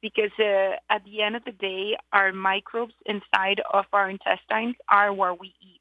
Because 0.00 0.30
uh, 0.38 0.76
at 0.90 1.02
the 1.04 1.22
end 1.22 1.36
of 1.36 1.44
the 1.44 1.52
day, 1.52 1.96
our 2.12 2.32
microbes 2.32 2.94
inside 3.06 3.60
of 3.72 3.86
our 3.92 4.10
intestines 4.10 4.76
are 4.90 5.12
where 5.12 5.34
we 5.34 5.54
eat. 5.62 5.80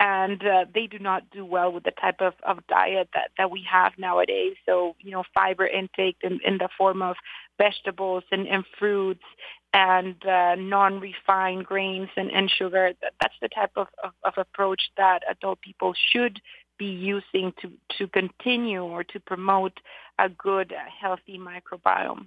And 0.00 0.46
uh, 0.46 0.66
they 0.72 0.86
do 0.86 1.00
not 1.00 1.28
do 1.30 1.44
well 1.44 1.72
with 1.72 1.82
the 1.82 1.90
type 1.90 2.20
of, 2.20 2.34
of 2.44 2.64
diet 2.68 3.08
that, 3.14 3.30
that 3.36 3.50
we 3.50 3.66
have 3.68 3.92
nowadays. 3.98 4.54
So, 4.64 4.94
you 5.00 5.10
know, 5.10 5.24
fiber 5.34 5.66
intake 5.66 6.18
in, 6.22 6.38
in 6.46 6.58
the 6.58 6.68
form 6.78 7.02
of 7.02 7.16
vegetables 7.58 8.22
and, 8.30 8.46
and 8.46 8.64
fruits 8.78 9.24
and 9.72 10.14
uh, 10.24 10.54
non-refined 10.54 11.66
grains 11.66 12.10
and, 12.16 12.30
and 12.30 12.48
sugar. 12.48 12.92
That's 13.20 13.34
the 13.42 13.48
type 13.48 13.72
of, 13.74 13.88
of, 14.04 14.12
of 14.22 14.34
approach 14.36 14.82
that 14.96 15.22
adult 15.28 15.60
people 15.60 15.94
should 16.12 16.40
be 16.78 16.86
using 16.86 17.52
to, 17.60 17.72
to 17.98 18.08
continue 18.08 18.82
or 18.82 19.04
to 19.04 19.20
promote 19.20 19.80
a 20.18 20.28
good, 20.28 20.72
healthy 21.00 21.38
microbiome. 21.38 22.26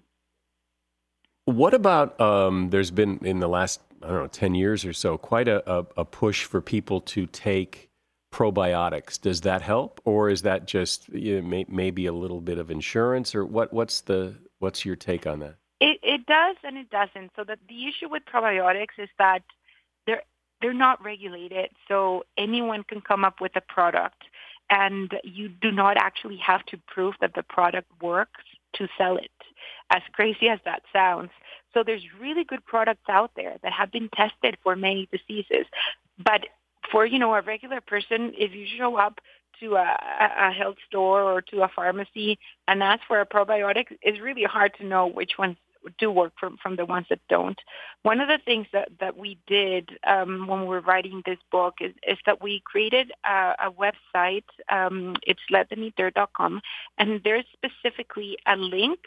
What 1.46 1.74
about, 1.74 2.20
um, 2.22 2.70
there's 2.70 2.92
been 2.92 3.20
in 3.24 3.40
the 3.40 3.50
last 3.50 3.82
I 4.04 4.08
don't 4.08 4.18
know, 4.18 4.28
10 4.28 4.56
years 4.56 4.86
or 4.86 4.94
so, 4.94 5.18
quite 5.18 5.48
a, 5.48 5.70
a, 5.72 5.86
a 5.98 6.06
push 6.06 6.46
for 6.46 6.62
people 6.62 7.02
to 7.02 7.26
take 7.28 7.90
probiotics. 8.32 9.20
Does 9.20 9.42
that 9.42 9.62
help, 9.62 10.02
or 10.06 10.30
is 10.30 10.42
that 10.42 10.66
just 10.66 11.10
you 11.10 11.42
know, 11.42 11.48
may, 11.48 11.66
maybe 11.68 12.06
a 12.06 12.14
little 12.14 12.42
bit 12.42 12.58
of 12.58 12.72
insurance, 12.72 13.36
or 13.36 13.46
what? 13.46 13.74
What's 13.74 14.02
the 14.02 14.36
what's 14.60 14.86
your 14.86 14.96
take 14.96 15.28
on 15.28 15.40
that? 15.40 15.56
It, 15.80 16.00
it 16.04 16.26
does 16.26 16.56
and 16.64 16.78
it 16.78 16.90
doesn't. 16.90 17.32
So 17.36 17.44
the 17.44 17.58
the 17.68 17.88
issue 17.88 18.10
with 18.10 18.24
probiotics 18.32 18.98
is 18.98 19.10
that 19.20 19.44
they're 20.08 20.24
they're 20.62 20.74
not 20.74 21.04
regulated, 21.04 21.70
so 21.88 22.24
anyone 22.38 22.84
can 22.84 23.02
come 23.02 23.26
up 23.26 23.42
with 23.42 23.56
a 23.56 23.62
product, 23.62 24.24
and 24.72 25.12
you 25.24 25.50
do 25.50 25.72
not 25.72 25.98
actually 25.98 26.38
have 26.38 26.66
to 26.68 26.78
prove 26.88 27.14
that 27.22 27.36
the 27.36 27.44
product 27.44 27.88
works 28.02 28.42
to 28.74 28.88
sell 28.98 29.18
it. 29.18 29.30
As 29.92 30.02
crazy 30.14 30.48
as 30.48 30.60
that 30.64 30.82
sounds. 30.94 31.30
So 31.74 31.84
there's 31.86 32.04
really 32.20 32.46
good 32.46 32.66
products 32.66 33.10
out 33.10 33.32
there 33.36 33.58
that 33.62 33.74
have 33.74 33.92
been 33.92 34.10
tested 34.16 34.58
for 34.64 34.76
many 34.76 35.10
diseases. 35.12 35.66
But 36.18 36.48
for, 36.90 37.06
you 37.06 37.20
know, 37.20 37.34
a 37.36 37.42
regular 37.42 37.82
person, 37.82 38.34
if 38.38 38.54
you 38.54 38.66
show 38.78 38.96
up 38.96 39.20
to 39.60 39.76
a, 39.76 39.98
a 40.40 40.52
health 40.52 40.78
store 40.88 41.22
or 41.22 41.42
to 41.42 41.62
a 41.64 41.68
pharmacy 41.76 42.40
and 42.68 42.82
ask 42.82 43.02
for 43.08 43.20
a 43.20 43.26
probiotic, 43.26 43.88
it's 44.02 44.22
really 44.22 44.44
hard 44.44 44.74
to 44.80 44.86
know 44.86 45.06
which 45.08 45.34
ones 45.38 45.58
do 45.98 46.12
work 46.12 46.34
from, 46.40 46.58
from 46.62 46.76
the 46.76 46.86
ones 46.86 47.06
that 47.10 47.20
don't. 47.30 47.60
One 48.04 48.20
of 48.20 48.28
the 48.28 48.40
things 48.44 48.68
that, 48.74 48.90
that 49.00 49.18
we 49.18 49.38
did 49.48 49.90
um, 50.06 50.48
when 50.48 50.62
we 50.62 50.68
were 50.68 50.82
writing 50.82 51.22
this 51.26 51.40
book 51.52 51.76
is, 51.82 51.94
is 52.08 52.18
that 52.26 52.42
we 52.42 52.62
created 52.66 53.12
a, 53.26 53.54
a 53.68 53.72
website. 53.72 54.46
Um, 54.70 55.16
it's 55.24 55.42
letthemeatdirt.com, 55.52 56.62
and 56.98 57.22
there's 57.24 57.46
specifically 57.54 58.38
a 58.46 58.56
link 58.56 59.00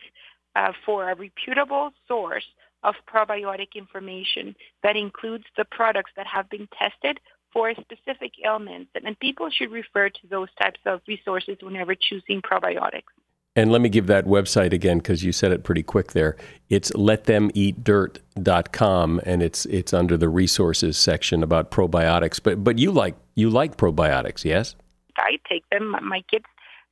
uh, 0.57 0.72
for 0.85 1.11
a 1.11 1.16
reputable 1.16 1.91
source 2.07 2.45
of 2.83 2.95
probiotic 3.12 3.75
information 3.75 4.55
that 4.83 4.97
includes 4.97 5.45
the 5.57 5.64
products 5.64 6.12
that 6.16 6.27
have 6.27 6.49
been 6.51 6.68
tested 6.79 7.18
for 7.53 7.72
specific 7.75 8.33
ailments. 8.45 8.91
And 8.95 9.18
people 9.20 9.49
should 9.51 9.70
refer 9.70 10.11
to 10.11 10.27
those 10.29 10.49
types 10.61 10.81
of 10.85 11.01
resources 11.09 11.57
whenever 11.62 11.95
choosing 11.95 12.43
probiotics. 12.43 13.13
And 13.57 13.70
let 13.70 13.80
me 13.80 13.88
give 13.88 14.09
that 14.09 14.26
website 14.26 14.72
again 14.72 14.98
because 14.98 15.22
you 15.22 15.30
said 15.30 15.52
it 15.52 15.62
pretty 15.62 15.84
quick 15.84 16.11
there. 16.11 16.34
It's 16.70 16.90
letthemeatdirt.com 16.90 19.20
and 19.24 19.44
it's 19.44 19.64
it's 19.66 19.94
under 19.94 20.16
the 20.16 20.28
resources 20.28 20.98
section 20.98 21.44
about 21.44 21.70
probiotics. 21.70 22.42
But 22.42 22.64
but 22.64 22.78
you 22.78 22.90
like 22.90 23.14
you 23.36 23.50
like 23.50 23.76
probiotics, 23.76 24.44
yes? 24.44 24.74
I 25.16 25.38
take 25.48 25.62
them. 25.70 25.96
My 26.02 26.24
kids 26.28 26.46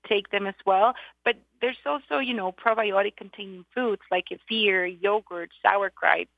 take 0.09 0.31
them 0.31 0.47
as 0.47 0.55
well. 0.65 0.95
But 1.25 1.35
there's 1.61 1.77
also, 1.85 2.19
you 2.19 2.35
know, 2.35 2.53
probiotic 2.53 3.17
containing 3.17 3.65
foods 3.75 4.03
like 4.11 4.27
kefir, 4.31 4.97
yogurt, 5.01 5.51
sauerkraut, 5.63 6.29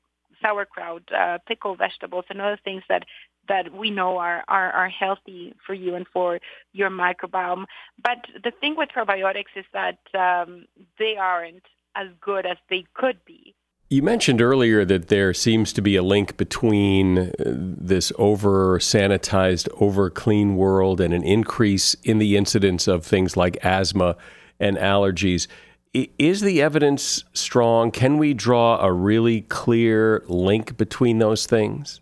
sauerkraut, 0.41 1.03
uh, 1.13 1.37
pickled 1.47 1.77
vegetables, 1.77 2.25
and 2.29 2.41
other 2.41 2.59
things 2.63 2.83
that 2.89 3.03
that 3.47 3.73
we 3.73 3.91
know 3.91 4.17
are, 4.17 4.43
are, 4.47 4.71
are 4.71 4.89
healthy 4.89 5.53
for 5.65 5.73
you 5.73 5.95
and 5.95 6.07
for 6.11 6.39
your 6.73 6.89
microbiome. 6.89 7.65
But 8.03 8.25
the 8.43 8.51
thing 8.51 8.75
with 8.75 8.89
probiotics 8.95 9.55
is 9.55 9.65
that 9.73 9.99
um, 10.13 10.65
they 10.99 11.15
aren't 11.17 11.63
as 11.95 12.07
good 12.21 12.45
as 12.45 12.57
they 12.69 12.85
could 12.93 13.17
be. 13.25 13.55
You 13.87 14.01
mentioned 14.01 14.41
earlier 14.41 14.83
that 14.83 15.09
there 15.09 15.31
seems 15.33 15.71
to 15.73 15.81
be 15.81 15.95
a 15.95 16.01
link 16.01 16.37
between 16.37 17.17
uh, 17.19 17.31
this 17.37 18.11
over 18.17 18.79
sanitized, 18.79 19.69
over 19.79 20.09
clean 20.09 20.55
world 20.55 20.99
and 20.99 21.13
an 21.13 21.23
increase 21.23 21.93
in 22.03 22.17
the 22.17 22.35
incidence 22.35 22.87
of 22.87 23.05
things 23.05 23.37
like 23.37 23.63
asthma 23.63 24.17
and 24.59 24.75
allergies. 24.77 25.47
Is 25.93 26.41
the 26.41 26.61
evidence 26.61 27.23
strong? 27.33 27.91
Can 27.91 28.17
we 28.17 28.33
draw 28.33 28.83
a 28.83 28.91
really 28.91 29.41
clear 29.41 30.23
link 30.27 30.77
between 30.77 31.19
those 31.19 31.45
things? 31.45 32.01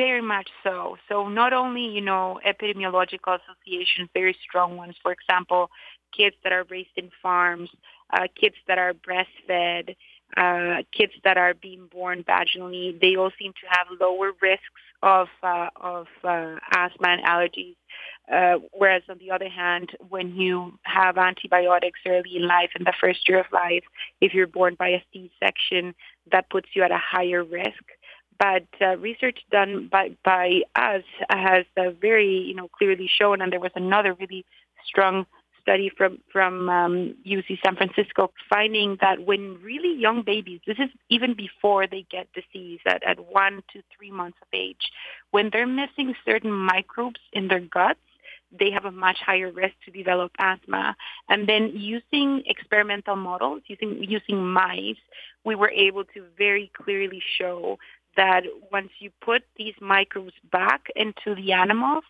Very 0.00 0.22
much 0.22 0.48
so. 0.64 0.96
So 1.10 1.28
not 1.28 1.52
only, 1.52 1.84
you 1.84 2.00
know, 2.00 2.40
epidemiological 2.46 3.38
associations, 3.38 4.08
very 4.14 4.34
strong 4.42 4.78
ones, 4.78 4.96
for 5.02 5.12
example, 5.12 5.70
kids 6.16 6.36
that 6.42 6.54
are 6.54 6.64
raised 6.70 6.96
in 6.96 7.10
farms, 7.22 7.68
uh, 8.10 8.26
kids 8.34 8.54
that 8.66 8.78
are 8.78 8.94
breastfed, 8.94 9.94
uh, 10.38 10.76
kids 10.90 11.12
that 11.22 11.36
are 11.36 11.52
being 11.52 11.86
born 11.92 12.24
vaginally, 12.24 12.98
they 12.98 13.14
all 13.16 13.30
seem 13.38 13.52
to 13.52 13.66
have 13.68 13.88
lower 14.00 14.32
risks 14.40 14.64
of 15.02 15.28
uh, 15.42 15.68
of 15.76 16.06
uh, 16.24 16.56
asthma 16.72 17.08
and 17.08 17.22
allergies. 17.22 17.76
Uh, 18.32 18.56
whereas 18.72 19.02
on 19.10 19.18
the 19.18 19.30
other 19.30 19.50
hand, 19.50 19.90
when 20.08 20.34
you 20.34 20.78
have 20.84 21.18
antibiotics 21.18 22.00
early 22.06 22.36
in 22.36 22.46
life, 22.46 22.70
in 22.74 22.84
the 22.84 22.94
first 22.98 23.28
year 23.28 23.40
of 23.40 23.46
life, 23.52 23.84
if 24.22 24.32
you're 24.32 24.46
born 24.46 24.76
by 24.76 24.88
a 24.88 25.02
C-section, 25.12 25.94
that 26.32 26.48
puts 26.48 26.68
you 26.74 26.82
at 26.84 26.90
a 26.90 26.96
higher 26.96 27.44
risk 27.44 27.84
but 28.40 28.64
uh, 28.80 28.96
research 28.96 29.38
done 29.52 29.88
by 29.92 30.16
by 30.24 30.62
us 30.74 31.04
has 31.28 31.64
uh, 31.76 31.90
very 31.90 32.38
you 32.38 32.54
know 32.54 32.68
clearly 32.68 33.08
shown, 33.08 33.40
and 33.40 33.52
there 33.52 33.60
was 33.60 33.70
another 33.76 34.14
really 34.14 34.44
strong 34.84 35.26
study 35.60 35.90
from 35.96 36.18
from 36.32 36.68
um, 36.70 37.14
UC 37.26 37.58
San 37.62 37.76
Francisco 37.76 38.32
finding 38.48 38.96
that 39.02 39.26
when 39.26 39.58
really 39.62 39.94
young 39.94 40.22
babies, 40.22 40.60
this 40.66 40.78
is 40.78 40.88
even 41.10 41.34
before 41.34 41.86
they 41.86 42.06
get 42.10 42.26
disease 42.32 42.80
at, 42.86 43.02
at 43.04 43.20
one 43.30 43.62
to 43.72 43.82
three 43.94 44.10
months 44.10 44.38
of 44.42 44.48
age, 44.54 44.90
when 45.30 45.50
they're 45.52 45.66
missing 45.66 46.14
certain 46.24 46.50
microbes 46.50 47.20
in 47.34 47.48
their 47.48 47.60
guts, 47.60 48.00
they 48.58 48.70
have 48.70 48.86
a 48.86 48.90
much 48.90 49.18
higher 49.24 49.52
risk 49.52 49.74
to 49.84 49.90
develop 49.90 50.32
asthma. 50.38 50.96
And 51.28 51.48
then 51.48 51.72
using 51.74 52.42
experimental 52.46 53.16
models, 53.16 53.62
using 53.66 54.02
using 54.02 54.44
mice, 54.44 55.04
we 55.44 55.54
were 55.54 55.70
able 55.70 56.04
to 56.04 56.24
very 56.36 56.70
clearly 56.74 57.22
show 57.38 57.78
that 58.16 58.44
once 58.72 58.90
you 58.98 59.10
put 59.20 59.42
these 59.56 59.74
microbes 59.80 60.34
back 60.50 60.86
into 60.96 61.34
the 61.34 61.52
animals, 61.52 62.04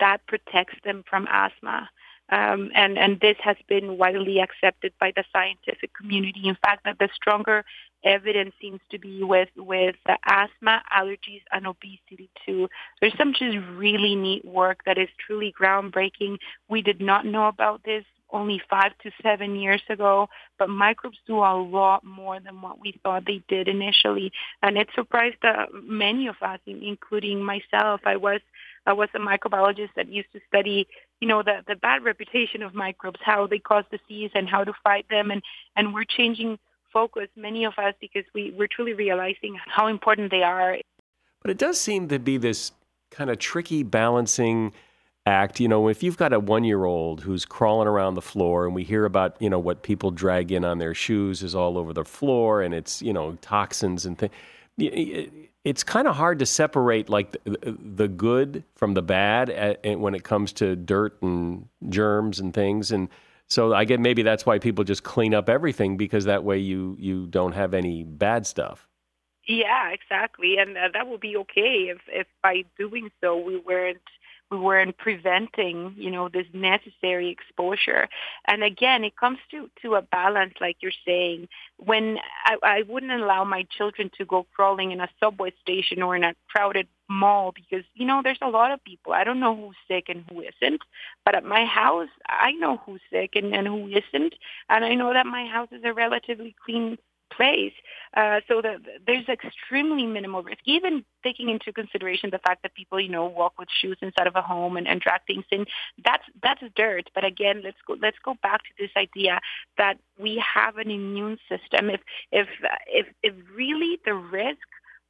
that 0.00 0.26
protects 0.26 0.76
them 0.84 1.04
from 1.08 1.26
asthma. 1.30 1.88
Um, 2.28 2.72
and, 2.74 2.98
and 2.98 3.20
this 3.20 3.36
has 3.40 3.56
been 3.68 3.98
widely 3.98 4.40
accepted 4.40 4.92
by 4.98 5.12
the 5.14 5.22
scientific 5.32 5.94
community. 5.94 6.48
In 6.48 6.56
fact, 6.56 6.82
that 6.84 6.98
the 6.98 7.08
stronger 7.14 7.64
evidence 8.02 8.52
seems 8.60 8.80
to 8.90 8.98
be 8.98 9.22
with, 9.22 9.48
with 9.56 9.94
asthma, 10.24 10.82
allergies, 10.96 11.42
and 11.52 11.66
obesity 11.66 12.28
too. 12.44 12.68
There's 13.00 13.16
some 13.16 13.32
just 13.32 13.56
really 13.74 14.16
neat 14.16 14.44
work 14.44 14.80
that 14.86 14.98
is 14.98 15.08
truly 15.24 15.54
groundbreaking. 15.58 16.38
We 16.68 16.82
did 16.82 17.00
not 17.00 17.26
know 17.26 17.46
about 17.46 17.84
this 17.84 18.04
only 18.32 18.60
five 18.68 18.92
to 19.02 19.10
seven 19.22 19.56
years 19.56 19.82
ago, 19.88 20.28
but 20.58 20.68
microbes 20.68 21.18
do 21.26 21.38
a 21.38 21.54
lot 21.60 22.04
more 22.04 22.40
than 22.40 22.60
what 22.60 22.80
we 22.80 22.98
thought 23.02 23.24
they 23.26 23.42
did 23.48 23.68
initially. 23.68 24.32
And 24.62 24.76
it 24.76 24.88
surprised 24.94 25.44
uh, 25.44 25.66
many 25.72 26.26
of 26.26 26.36
us, 26.42 26.58
including 26.66 27.42
myself. 27.42 28.00
I 28.04 28.16
was 28.16 28.40
I 28.86 28.92
was 28.92 29.08
a 29.14 29.18
microbiologist 29.18 29.90
that 29.96 30.08
used 30.08 30.32
to 30.32 30.40
study, 30.46 30.86
you 31.20 31.26
know, 31.26 31.42
the, 31.42 31.62
the 31.66 31.74
bad 31.74 32.04
reputation 32.04 32.62
of 32.62 32.72
microbes, 32.72 33.18
how 33.22 33.46
they 33.46 33.58
cause 33.58 33.84
disease 33.90 34.30
and 34.34 34.48
how 34.48 34.62
to 34.62 34.72
fight 34.84 35.06
them. 35.10 35.30
And, 35.30 35.42
and 35.74 35.92
we're 35.92 36.04
changing 36.04 36.58
focus, 36.92 37.28
many 37.36 37.64
of 37.64 37.74
us, 37.78 37.94
because 38.00 38.22
we, 38.32 38.54
we're 38.56 38.68
truly 38.68 38.92
realizing 38.92 39.58
how 39.66 39.88
important 39.88 40.30
they 40.30 40.42
are. 40.44 40.78
But 41.42 41.50
it 41.50 41.58
does 41.58 41.80
seem 41.80 42.08
to 42.08 42.20
be 42.20 42.36
this 42.36 42.70
kind 43.10 43.28
of 43.28 43.38
tricky 43.38 43.82
balancing 43.82 44.72
act. 45.26 45.60
You 45.60 45.68
know, 45.68 45.88
if 45.88 46.02
you've 46.02 46.16
got 46.16 46.32
a 46.32 46.40
one 46.40 46.64
year 46.64 46.84
old 46.84 47.20
who's 47.20 47.44
crawling 47.44 47.88
around 47.88 48.14
the 48.14 48.22
floor 48.22 48.64
and 48.64 48.74
we 48.74 48.84
hear 48.84 49.04
about, 49.04 49.36
you 49.40 49.50
know, 49.50 49.58
what 49.58 49.82
people 49.82 50.10
drag 50.10 50.52
in 50.52 50.64
on 50.64 50.78
their 50.78 50.94
shoes 50.94 51.42
is 51.42 51.54
all 51.54 51.76
over 51.76 51.92
the 51.92 52.04
floor 52.04 52.62
and 52.62 52.72
it's, 52.72 53.02
you 53.02 53.12
know, 53.12 53.36
toxins 53.40 54.06
and 54.06 54.18
things. 54.18 54.32
It's 55.64 55.82
kind 55.82 56.06
of 56.06 56.14
hard 56.14 56.38
to 56.38 56.46
separate 56.46 57.08
like 57.08 57.36
the, 57.44 58.08
good 58.08 58.62
from 58.76 58.94
the 58.94 59.02
bad 59.02 59.78
when 59.98 60.14
it 60.14 60.22
comes 60.22 60.52
to 60.54 60.76
dirt 60.76 61.20
and 61.22 61.68
germs 61.88 62.38
and 62.38 62.54
things. 62.54 62.92
And 62.92 63.08
so 63.48 63.74
I 63.74 63.84
get 63.84 64.00
maybe 64.00 64.22
that's 64.22 64.46
why 64.46 64.58
people 64.58 64.84
just 64.84 65.02
clean 65.02 65.34
up 65.34 65.48
everything 65.48 65.96
because 65.96 66.24
that 66.24 66.44
way 66.44 66.58
you 66.58 66.96
you 66.98 67.26
don't 67.26 67.52
have 67.52 67.74
any 67.74 68.04
bad 68.04 68.46
stuff. 68.46 68.88
Yeah, 69.46 69.90
exactly, 69.90 70.56
and 70.58 70.76
uh, 70.76 70.88
that 70.92 71.06
would 71.06 71.20
be 71.20 71.36
okay 71.36 71.88
if 71.90 71.98
if 72.08 72.26
by 72.42 72.64
doing 72.76 73.10
so 73.20 73.36
we 73.36 73.58
weren't 73.58 73.98
we 74.50 74.58
weren't 74.58 74.96
preventing, 74.96 75.94
you 75.96 76.10
know, 76.10 76.28
this 76.28 76.46
necessary 76.52 77.30
exposure. 77.30 78.08
And 78.46 78.62
again, 78.62 79.02
it 79.04 79.16
comes 79.16 79.38
to, 79.50 79.68
to 79.82 79.96
a 79.96 80.02
balance, 80.02 80.54
like 80.60 80.76
you're 80.80 80.92
saying. 81.04 81.48
When 81.78 82.18
I, 82.44 82.56
I 82.62 82.82
wouldn't 82.82 83.12
allow 83.12 83.44
my 83.44 83.66
children 83.76 84.10
to 84.18 84.24
go 84.24 84.46
crawling 84.54 84.92
in 84.92 85.00
a 85.00 85.08
subway 85.20 85.52
station 85.62 86.02
or 86.02 86.14
in 86.14 86.24
a 86.24 86.34
crowded 86.48 86.86
mall 87.08 87.52
because, 87.52 87.84
you 87.94 88.06
know, 88.06 88.20
there's 88.22 88.38
a 88.42 88.48
lot 88.48 88.70
of 88.70 88.82
people. 88.84 89.12
I 89.12 89.24
don't 89.24 89.40
know 89.40 89.56
who's 89.56 89.76
sick 89.88 90.08
and 90.08 90.24
who 90.30 90.42
isn't. 90.42 90.82
But 91.24 91.34
at 91.34 91.44
my 91.44 91.64
house, 91.64 92.08
I 92.28 92.52
know 92.52 92.78
who's 92.86 93.00
sick 93.10 93.30
and, 93.34 93.54
and 93.54 93.66
who 93.66 93.88
isn't. 93.88 94.34
And 94.68 94.84
I 94.84 94.94
know 94.94 95.12
that 95.12 95.26
my 95.26 95.46
house 95.46 95.68
is 95.72 95.82
a 95.84 95.92
relatively 95.92 96.54
clean 96.64 96.98
place. 97.30 97.72
Uh, 98.16 98.40
so 98.48 98.62
that 98.62 98.78
there's 99.06 99.28
extremely 99.28 100.06
minimal 100.06 100.42
risk, 100.42 100.60
even 100.64 101.04
taking 101.22 101.50
into 101.50 101.70
consideration 101.70 102.30
the 102.30 102.38
fact 102.38 102.62
that 102.62 102.74
people, 102.74 102.98
you 102.98 103.10
know, 103.10 103.26
walk 103.26 103.52
with 103.58 103.68
shoes 103.70 103.98
inside 104.00 104.26
of 104.26 104.34
a 104.36 104.40
home 104.40 104.78
and, 104.78 104.88
and 104.88 105.00
drag 105.00 105.20
things 105.26 105.44
in. 105.50 105.66
That's 106.02 106.22
that's 106.42 106.62
dirt. 106.76 107.10
But 107.14 107.24
again, 107.24 107.60
let's 107.62 107.76
go 107.86 107.96
let's 108.00 108.16
go 108.24 108.34
back 108.42 108.62
to 108.62 108.70
this 108.78 108.90
idea 108.96 109.38
that 109.76 109.98
we 110.18 110.42
have 110.54 110.78
an 110.78 110.90
immune 110.90 111.36
system. 111.48 111.90
If 111.90 112.00
if 112.32 112.48
if 112.86 113.06
if 113.22 113.34
really 113.54 114.00
the 114.06 114.14
risk 114.14 114.66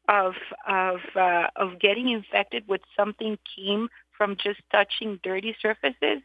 of 0.09 0.35
of 0.67 0.99
uh, 1.15 1.49
of 1.57 1.79
getting 1.79 2.09
infected 2.09 2.65
with 2.67 2.81
something 2.97 3.39
came 3.57 3.89
from 4.17 4.37
just 4.37 4.61
touching 4.73 5.21
dirty 5.23 5.55
surfaces, 5.61 6.23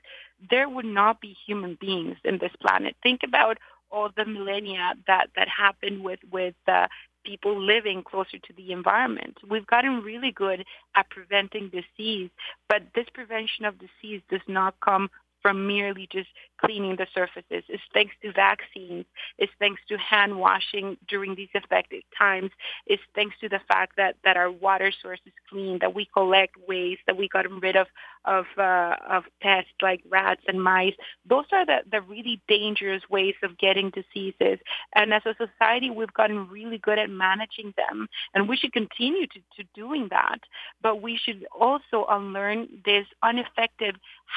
there 0.49 0.69
would 0.69 0.85
not 0.85 1.21
be 1.21 1.35
human 1.45 1.77
beings 1.79 2.17
in 2.23 2.37
this 2.39 2.53
planet. 2.61 2.95
Think 3.03 3.21
about 3.23 3.57
all 3.91 4.09
the 4.15 4.25
millennia 4.25 4.93
that 5.07 5.27
that 5.35 5.47
happened 5.47 6.03
with 6.03 6.19
with 6.31 6.55
uh, 6.67 6.87
people 7.23 7.59
living 7.61 8.03
closer 8.03 8.37
to 8.39 8.53
the 8.57 8.71
environment. 8.71 9.37
We've 9.47 9.67
gotten 9.67 10.01
really 10.01 10.31
good 10.31 10.65
at 10.95 11.09
preventing 11.09 11.69
disease, 11.69 12.29
but 12.67 12.83
this 12.95 13.05
prevention 13.13 13.65
of 13.65 13.75
disease 13.77 14.21
does 14.29 14.41
not 14.47 14.75
come 14.83 15.09
from 15.41 15.67
merely 15.67 16.07
just 16.11 16.29
cleaning 16.57 16.95
the 16.95 17.07
surfaces. 17.13 17.63
It's 17.67 17.83
thanks 17.93 18.13
to 18.21 18.31
vaccines. 18.31 19.05
It's 19.37 19.51
thanks 19.59 19.81
to 19.89 19.97
hand 19.97 20.37
washing 20.37 20.97
during 21.07 21.35
these 21.35 21.49
affected 21.55 22.03
times. 22.17 22.51
It's 22.85 23.01
thanks 23.15 23.35
to 23.41 23.49
the 23.49 23.59
fact 23.67 23.97
that, 23.97 24.15
that 24.23 24.37
our 24.37 24.51
water 24.51 24.91
source 25.01 25.19
is 25.25 25.33
clean, 25.49 25.79
that 25.79 25.95
we 25.95 26.07
collect 26.13 26.55
waste, 26.67 27.01
that 27.07 27.17
we 27.17 27.27
gotten 27.27 27.59
rid 27.59 27.75
of 27.75 27.87
of 28.25 28.45
uh, 28.57 28.95
of 29.09 29.23
pests 29.41 29.71
like 29.81 30.01
rats 30.09 30.43
and 30.47 30.61
mice. 30.61 30.93
Those 31.27 31.45
are 31.51 31.65
the, 31.65 31.79
the 31.91 32.01
really 32.01 32.39
dangerous 32.47 33.01
ways 33.09 33.35
of 33.43 33.57
getting 33.57 33.89
diseases. 33.89 34.59
And 34.93 35.13
as 35.13 35.23
a 35.25 35.35
society, 35.35 35.89
we've 35.89 36.13
gotten 36.13 36.47
really 36.47 36.77
good 36.77 36.99
at 36.99 37.09
managing 37.09 37.73
them, 37.77 38.07
and 38.33 38.47
we 38.47 38.57
should 38.57 38.73
continue 38.73 39.27
to, 39.27 39.39
to 39.57 39.63
doing 39.73 40.07
that. 40.11 40.39
But 40.81 41.01
we 41.01 41.17
should 41.17 41.45
also 41.59 42.05
unlearn 42.09 42.67
this 42.85 43.05
ineffective 43.27 43.95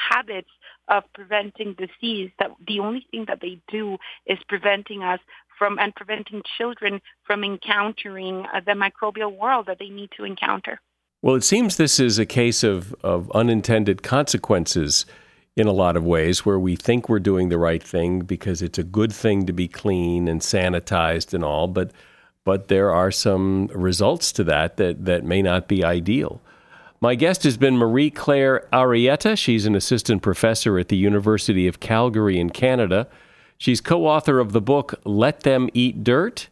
habits 0.09 0.49
of 0.87 1.03
preventing 1.13 1.73
disease 1.73 2.29
that 2.39 2.51
the 2.67 2.79
only 2.79 3.05
thing 3.11 3.25
that 3.27 3.41
they 3.41 3.59
do 3.67 3.97
is 4.25 4.37
preventing 4.47 5.03
us 5.03 5.19
from 5.57 5.79
and 5.79 5.95
preventing 5.95 6.41
children 6.57 7.01
from 7.23 7.43
encountering 7.43 8.45
uh, 8.53 8.59
the 8.65 8.73
microbial 8.73 9.35
world 9.35 9.65
that 9.67 9.79
they 9.79 9.89
need 9.89 10.09
to 10.17 10.25
encounter. 10.25 10.79
Well, 11.21 11.35
it 11.35 11.43
seems 11.43 11.77
this 11.77 11.99
is 11.99 12.19
a 12.19 12.25
case 12.25 12.63
of, 12.63 12.93
of 13.03 13.31
unintended 13.31 14.03
consequences 14.03 15.05
in 15.55 15.67
a 15.67 15.71
lot 15.71 15.95
of 15.95 16.03
ways 16.03 16.45
where 16.45 16.59
we 16.59 16.75
think 16.75 17.07
we're 17.07 17.19
doing 17.19 17.49
the 17.49 17.57
right 17.57 17.81
thing 17.81 18.19
because 18.19 18.61
it's 18.61 18.77
a 18.77 18.83
good 18.83 19.11
thing 19.11 19.45
to 19.45 19.53
be 19.53 19.67
clean 19.67 20.27
and 20.27 20.41
sanitized 20.41 21.33
and 21.33 21.43
all, 21.43 21.67
but 21.67 21.91
but 22.43 22.67
there 22.67 22.91
are 22.91 23.09
some 23.09 23.67
results 23.73 24.31
to 24.33 24.43
that 24.43 24.77
that, 24.77 25.05
that 25.05 25.23
may 25.23 25.41
not 25.41 25.67
be 25.67 25.83
ideal. 25.83 26.41
My 27.01 27.15
guest 27.15 27.43
has 27.43 27.57
been 27.57 27.77
Marie 27.77 28.09
Claire 28.09 28.67
Arrieta. 28.71 29.37
She's 29.37 29.65
an 29.65 29.75
assistant 29.75 30.21
professor 30.21 30.79
at 30.79 30.87
the 30.87 30.95
University 30.95 31.67
of 31.67 31.79
Calgary 31.79 32.39
in 32.39 32.49
Canada. 32.49 33.07
She's 33.57 33.81
co 33.81 34.05
author 34.05 34.39
of 34.39 34.53
the 34.53 34.61
book 34.61 34.95
Let 35.03 35.41
Them 35.41 35.69
Eat 35.73 36.03
Dirt 36.03 36.47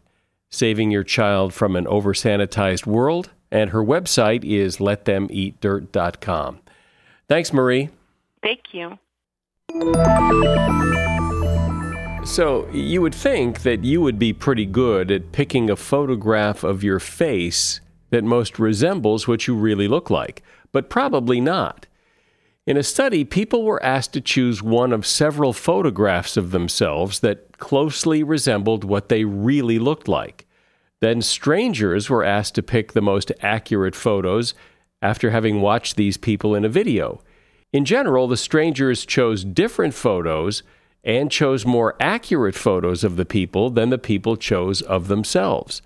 Saving 0.50 0.92
Your 0.92 1.04
Child 1.04 1.54
from 1.54 1.76
an 1.76 1.86
Oversanitized 1.86 2.86
World, 2.86 3.32
and 3.52 3.72
her 3.72 3.84
website 3.84 4.44
is 4.44 4.78
letthemeatdirt.com. 4.78 6.60
Thanks, 7.28 7.54
Marie. 7.54 7.90
Thank 8.42 8.74
you. 8.74 9.00
So, 12.26 12.70
you 12.72 13.02
would 13.02 13.16
think 13.16 13.64
that 13.64 13.84
you 13.84 14.02
would 14.02 14.20
be 14.20 14.34
pretty 14.34 14.66
good 14.66 15.10
at 15.10 15.32
picking 15.32 15.70
a 15.70 15.76
photograph 15.76 16.64
of 16.64 16.84
your 16.84 17.00
face 17.00 17.80
that 18.14 18.24
most 18.24 18.60
resembles 18.60 19.28
what 19.28 19.48
you 19.48 19.56
really 19.56 19.88
look 19.88 20.12
like, 20.12 20.44
but 20.72 20.88
probably 20.88 21.42
not. 21.42 21.88
In 22.68 22.78
a 22.78 22.84
study, 22.84 23.26
people 23.26 23.64
were 23.64 23.82
asked 23.82 24.14
to 24.14 24.22
choose 24.22 24.62
one 24.62 24.94
of 24.94 25.04
several 25.04 25.52
photographs 25.52 26.38
of 26.38 26.52
themselves 26.52 27.22
that 27.22 27.58
closely 27.58 28.22
resembled 28.22 28.84
what 28.84 29.10
they 29.10 29.26
really 29.26 29.80
looked 29.80 30.08
like. 30.08 30.46
Then 31.02 31.24
strangers 31.24 32.08
were 32.08 32.24
asked 32.24 32.54
to 32.54 32.62
pick 32.62 32.92
the 32.92 33.02
most 33.02 33.32
accurate 33.42 33.96
photos 33.96 34.54
after 35.02 35.32
having 35.32 35.60
watched 35.60 35.96
these 35.96 36.16
people 36.16 36.54
in 36.54 36.64
a 36.64 36.70
video. 36.70 37.20
In 37.72 37.84
general, 37.84 38.28
the 38.28 38.38
strangers 38.38 39.08
chose 39.08 39.44
different 39.44 39.96
photos 39.96 40.62
and 41.04 41.32
chose 41.32 41.66
more 41.66 41.96
accurate 42.00 42.54
photos 42.54 43.04
of 43.04 43.16
the 43.16 43.26
people 43.26 43.72
than 43.72 43.90
the 43.90 43.98
people 43.98 44.38
chose 44.38 44.84
of 44.84 45.08
themselves. 45.08 45.82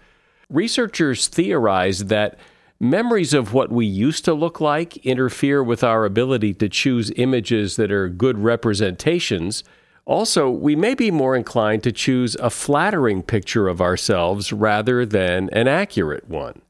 Researchers 0.49 1.27
theorize 1.27 2.05
that 2.05 2.39
memories 2.79 3.33
of 3.33 3.53
what 3.53 3.69
we 3.69 3.85
used 3.85 4.23
to 4.25 4.33
look 4.33 4.61
like 4.61 4.95
interfere 5.05 5.61
with 5.61 5.83
our 5.83 6.05
ability 6.05 6.53
to 6.53 6.69
choose 6.69 7.11
images 7.17 7.75
that 7.75 7.91
are 7.91 8.07
good 8.07 8.39
representations. 8.39 9.65
Also, 10.05 10.49
we 10.49 10.73
may 10.73 10.95
be 10.95 11.11
more 11.11 11.35
inclined 11.35 11.83
to 11.83 11.91
choose 11.91 12.35
a 12.35 12.49
flattering 12.49 13.23
picture 13.23 13.67
of 13.67 13.81
ourselves 13.81 14.53
rather 14.53 15.05
than 15.05 15.49
an 15.49 15.67
accurate 15.67 16.29
one. 16.29 16.61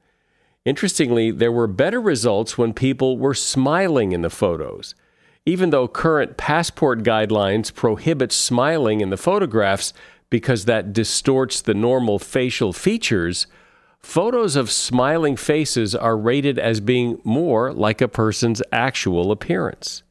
Interestingly, 0.66 1.30
there 1.30 1.52
were 1.52 1.68
better 1.68 2.02
results 2.02 2.58
when 2.58 2.74
people 2.74 3.20
were 3.20 3.36
smiling 3.36 4.12
in 4.12 4.22
the 4.24 4.30
photos. 4.32 4.96
Even 5.46 5.70
though 5.70 5.88
current 5.88 6.36
passport 6.36 7.04
guidelines 7.04 7.74
prohibit 7.74 8.32
smiling 8.32 9.02
in 9.02 9.12
the 9.12 9.18
photographs 9.18 9.94
because 10.30 10.66
that 10.66 10.92
distorts 10.94 11.62
the 11.62 11.76
normal 11.76 12.18
facial 12.18 12.74
features, 12.74 13.46
photos 14.08 14.56
of 14.56 14.72
smiling 14.72 15.36
faces 15.36 15.94
are 15.94 16.18
rated 16.18 16.58
as 16.58 16.80
being 16.80 17.20
more 17.26 17.74
like 17.74 18.00
a 18.00 18.08
person's 18.08 18.62
actual 18.72 19.34
appearance. 19.34 20.02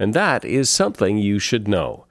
And 0.00 0.12
that 0.12 0.44
is 0.44 0.68
something 0.68 1.18
you 1.18 1.38
should 1.38 1.68
know. 1.68 2.06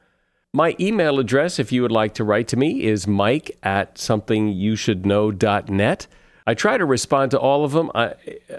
My 0.53 0.73
email 0.80 1.19
address, 1.19 1.59
if 1.59 1.73
you 1.73 1.82
would 1.82 1.91
like 1.91 2.13
to 2.13 2.23
write 2.23 2.47
to 2.47 2.55
me, 2.55 2.86
is 2.86 3.07
mike 3.07 3.51
at 3.61 3.95
somethingyoushouldknow.net. 3.95 6.07
I 6.47 6.53
try 6.53 6.78
to 6.78 6.86
respond 6.86 7.32
to 7.32 7.39
all 7.39 7.65
of 7.65 7.73
them. 7.73 7.91
I, 7.93 8.13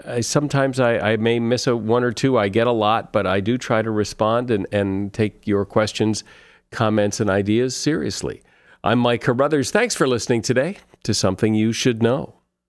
I 0.05 0.21
sometimes 0.21 0.79
I, 0.79 0.99
I, 0.99 1.17
may 1.17 1.39
miss 1.39 1.65
a 1.65 1.75
one 1.75 2.03
or 2.03 2.11
two. 2.11 2.37
I 2.37 2.49
get 2.49 2.67
a 2.67 2.71
lot, 2.71 3.11
but 3.11 3.25
I 3.25 3.39
do 3.39 3.57
try 3.57 3.81
to 3.81 3.89
respond 3.89 4.51
and, 4.51 4.67
and 4.71 5.11
take 5.11 5.47
your 5.47 5.65
questions, 5.65 6.23
comments, 6.69 7.19
and 7.19 7.31
ideas 7.31 7.75
seriously. 7.75 8.43
I'm 8.83 8.99
Mike 8.99 9.21
Carruthers. 9.21 9.71
Thanks 9.71 9.95
for 9.95 10.07
listening 10.07 10.43
today 10.43 10.77
to 11.01 11.15
Something 11.15 11.55
You 11.55 11.73
Should 11.73 12.03
Know. 12.03 12.38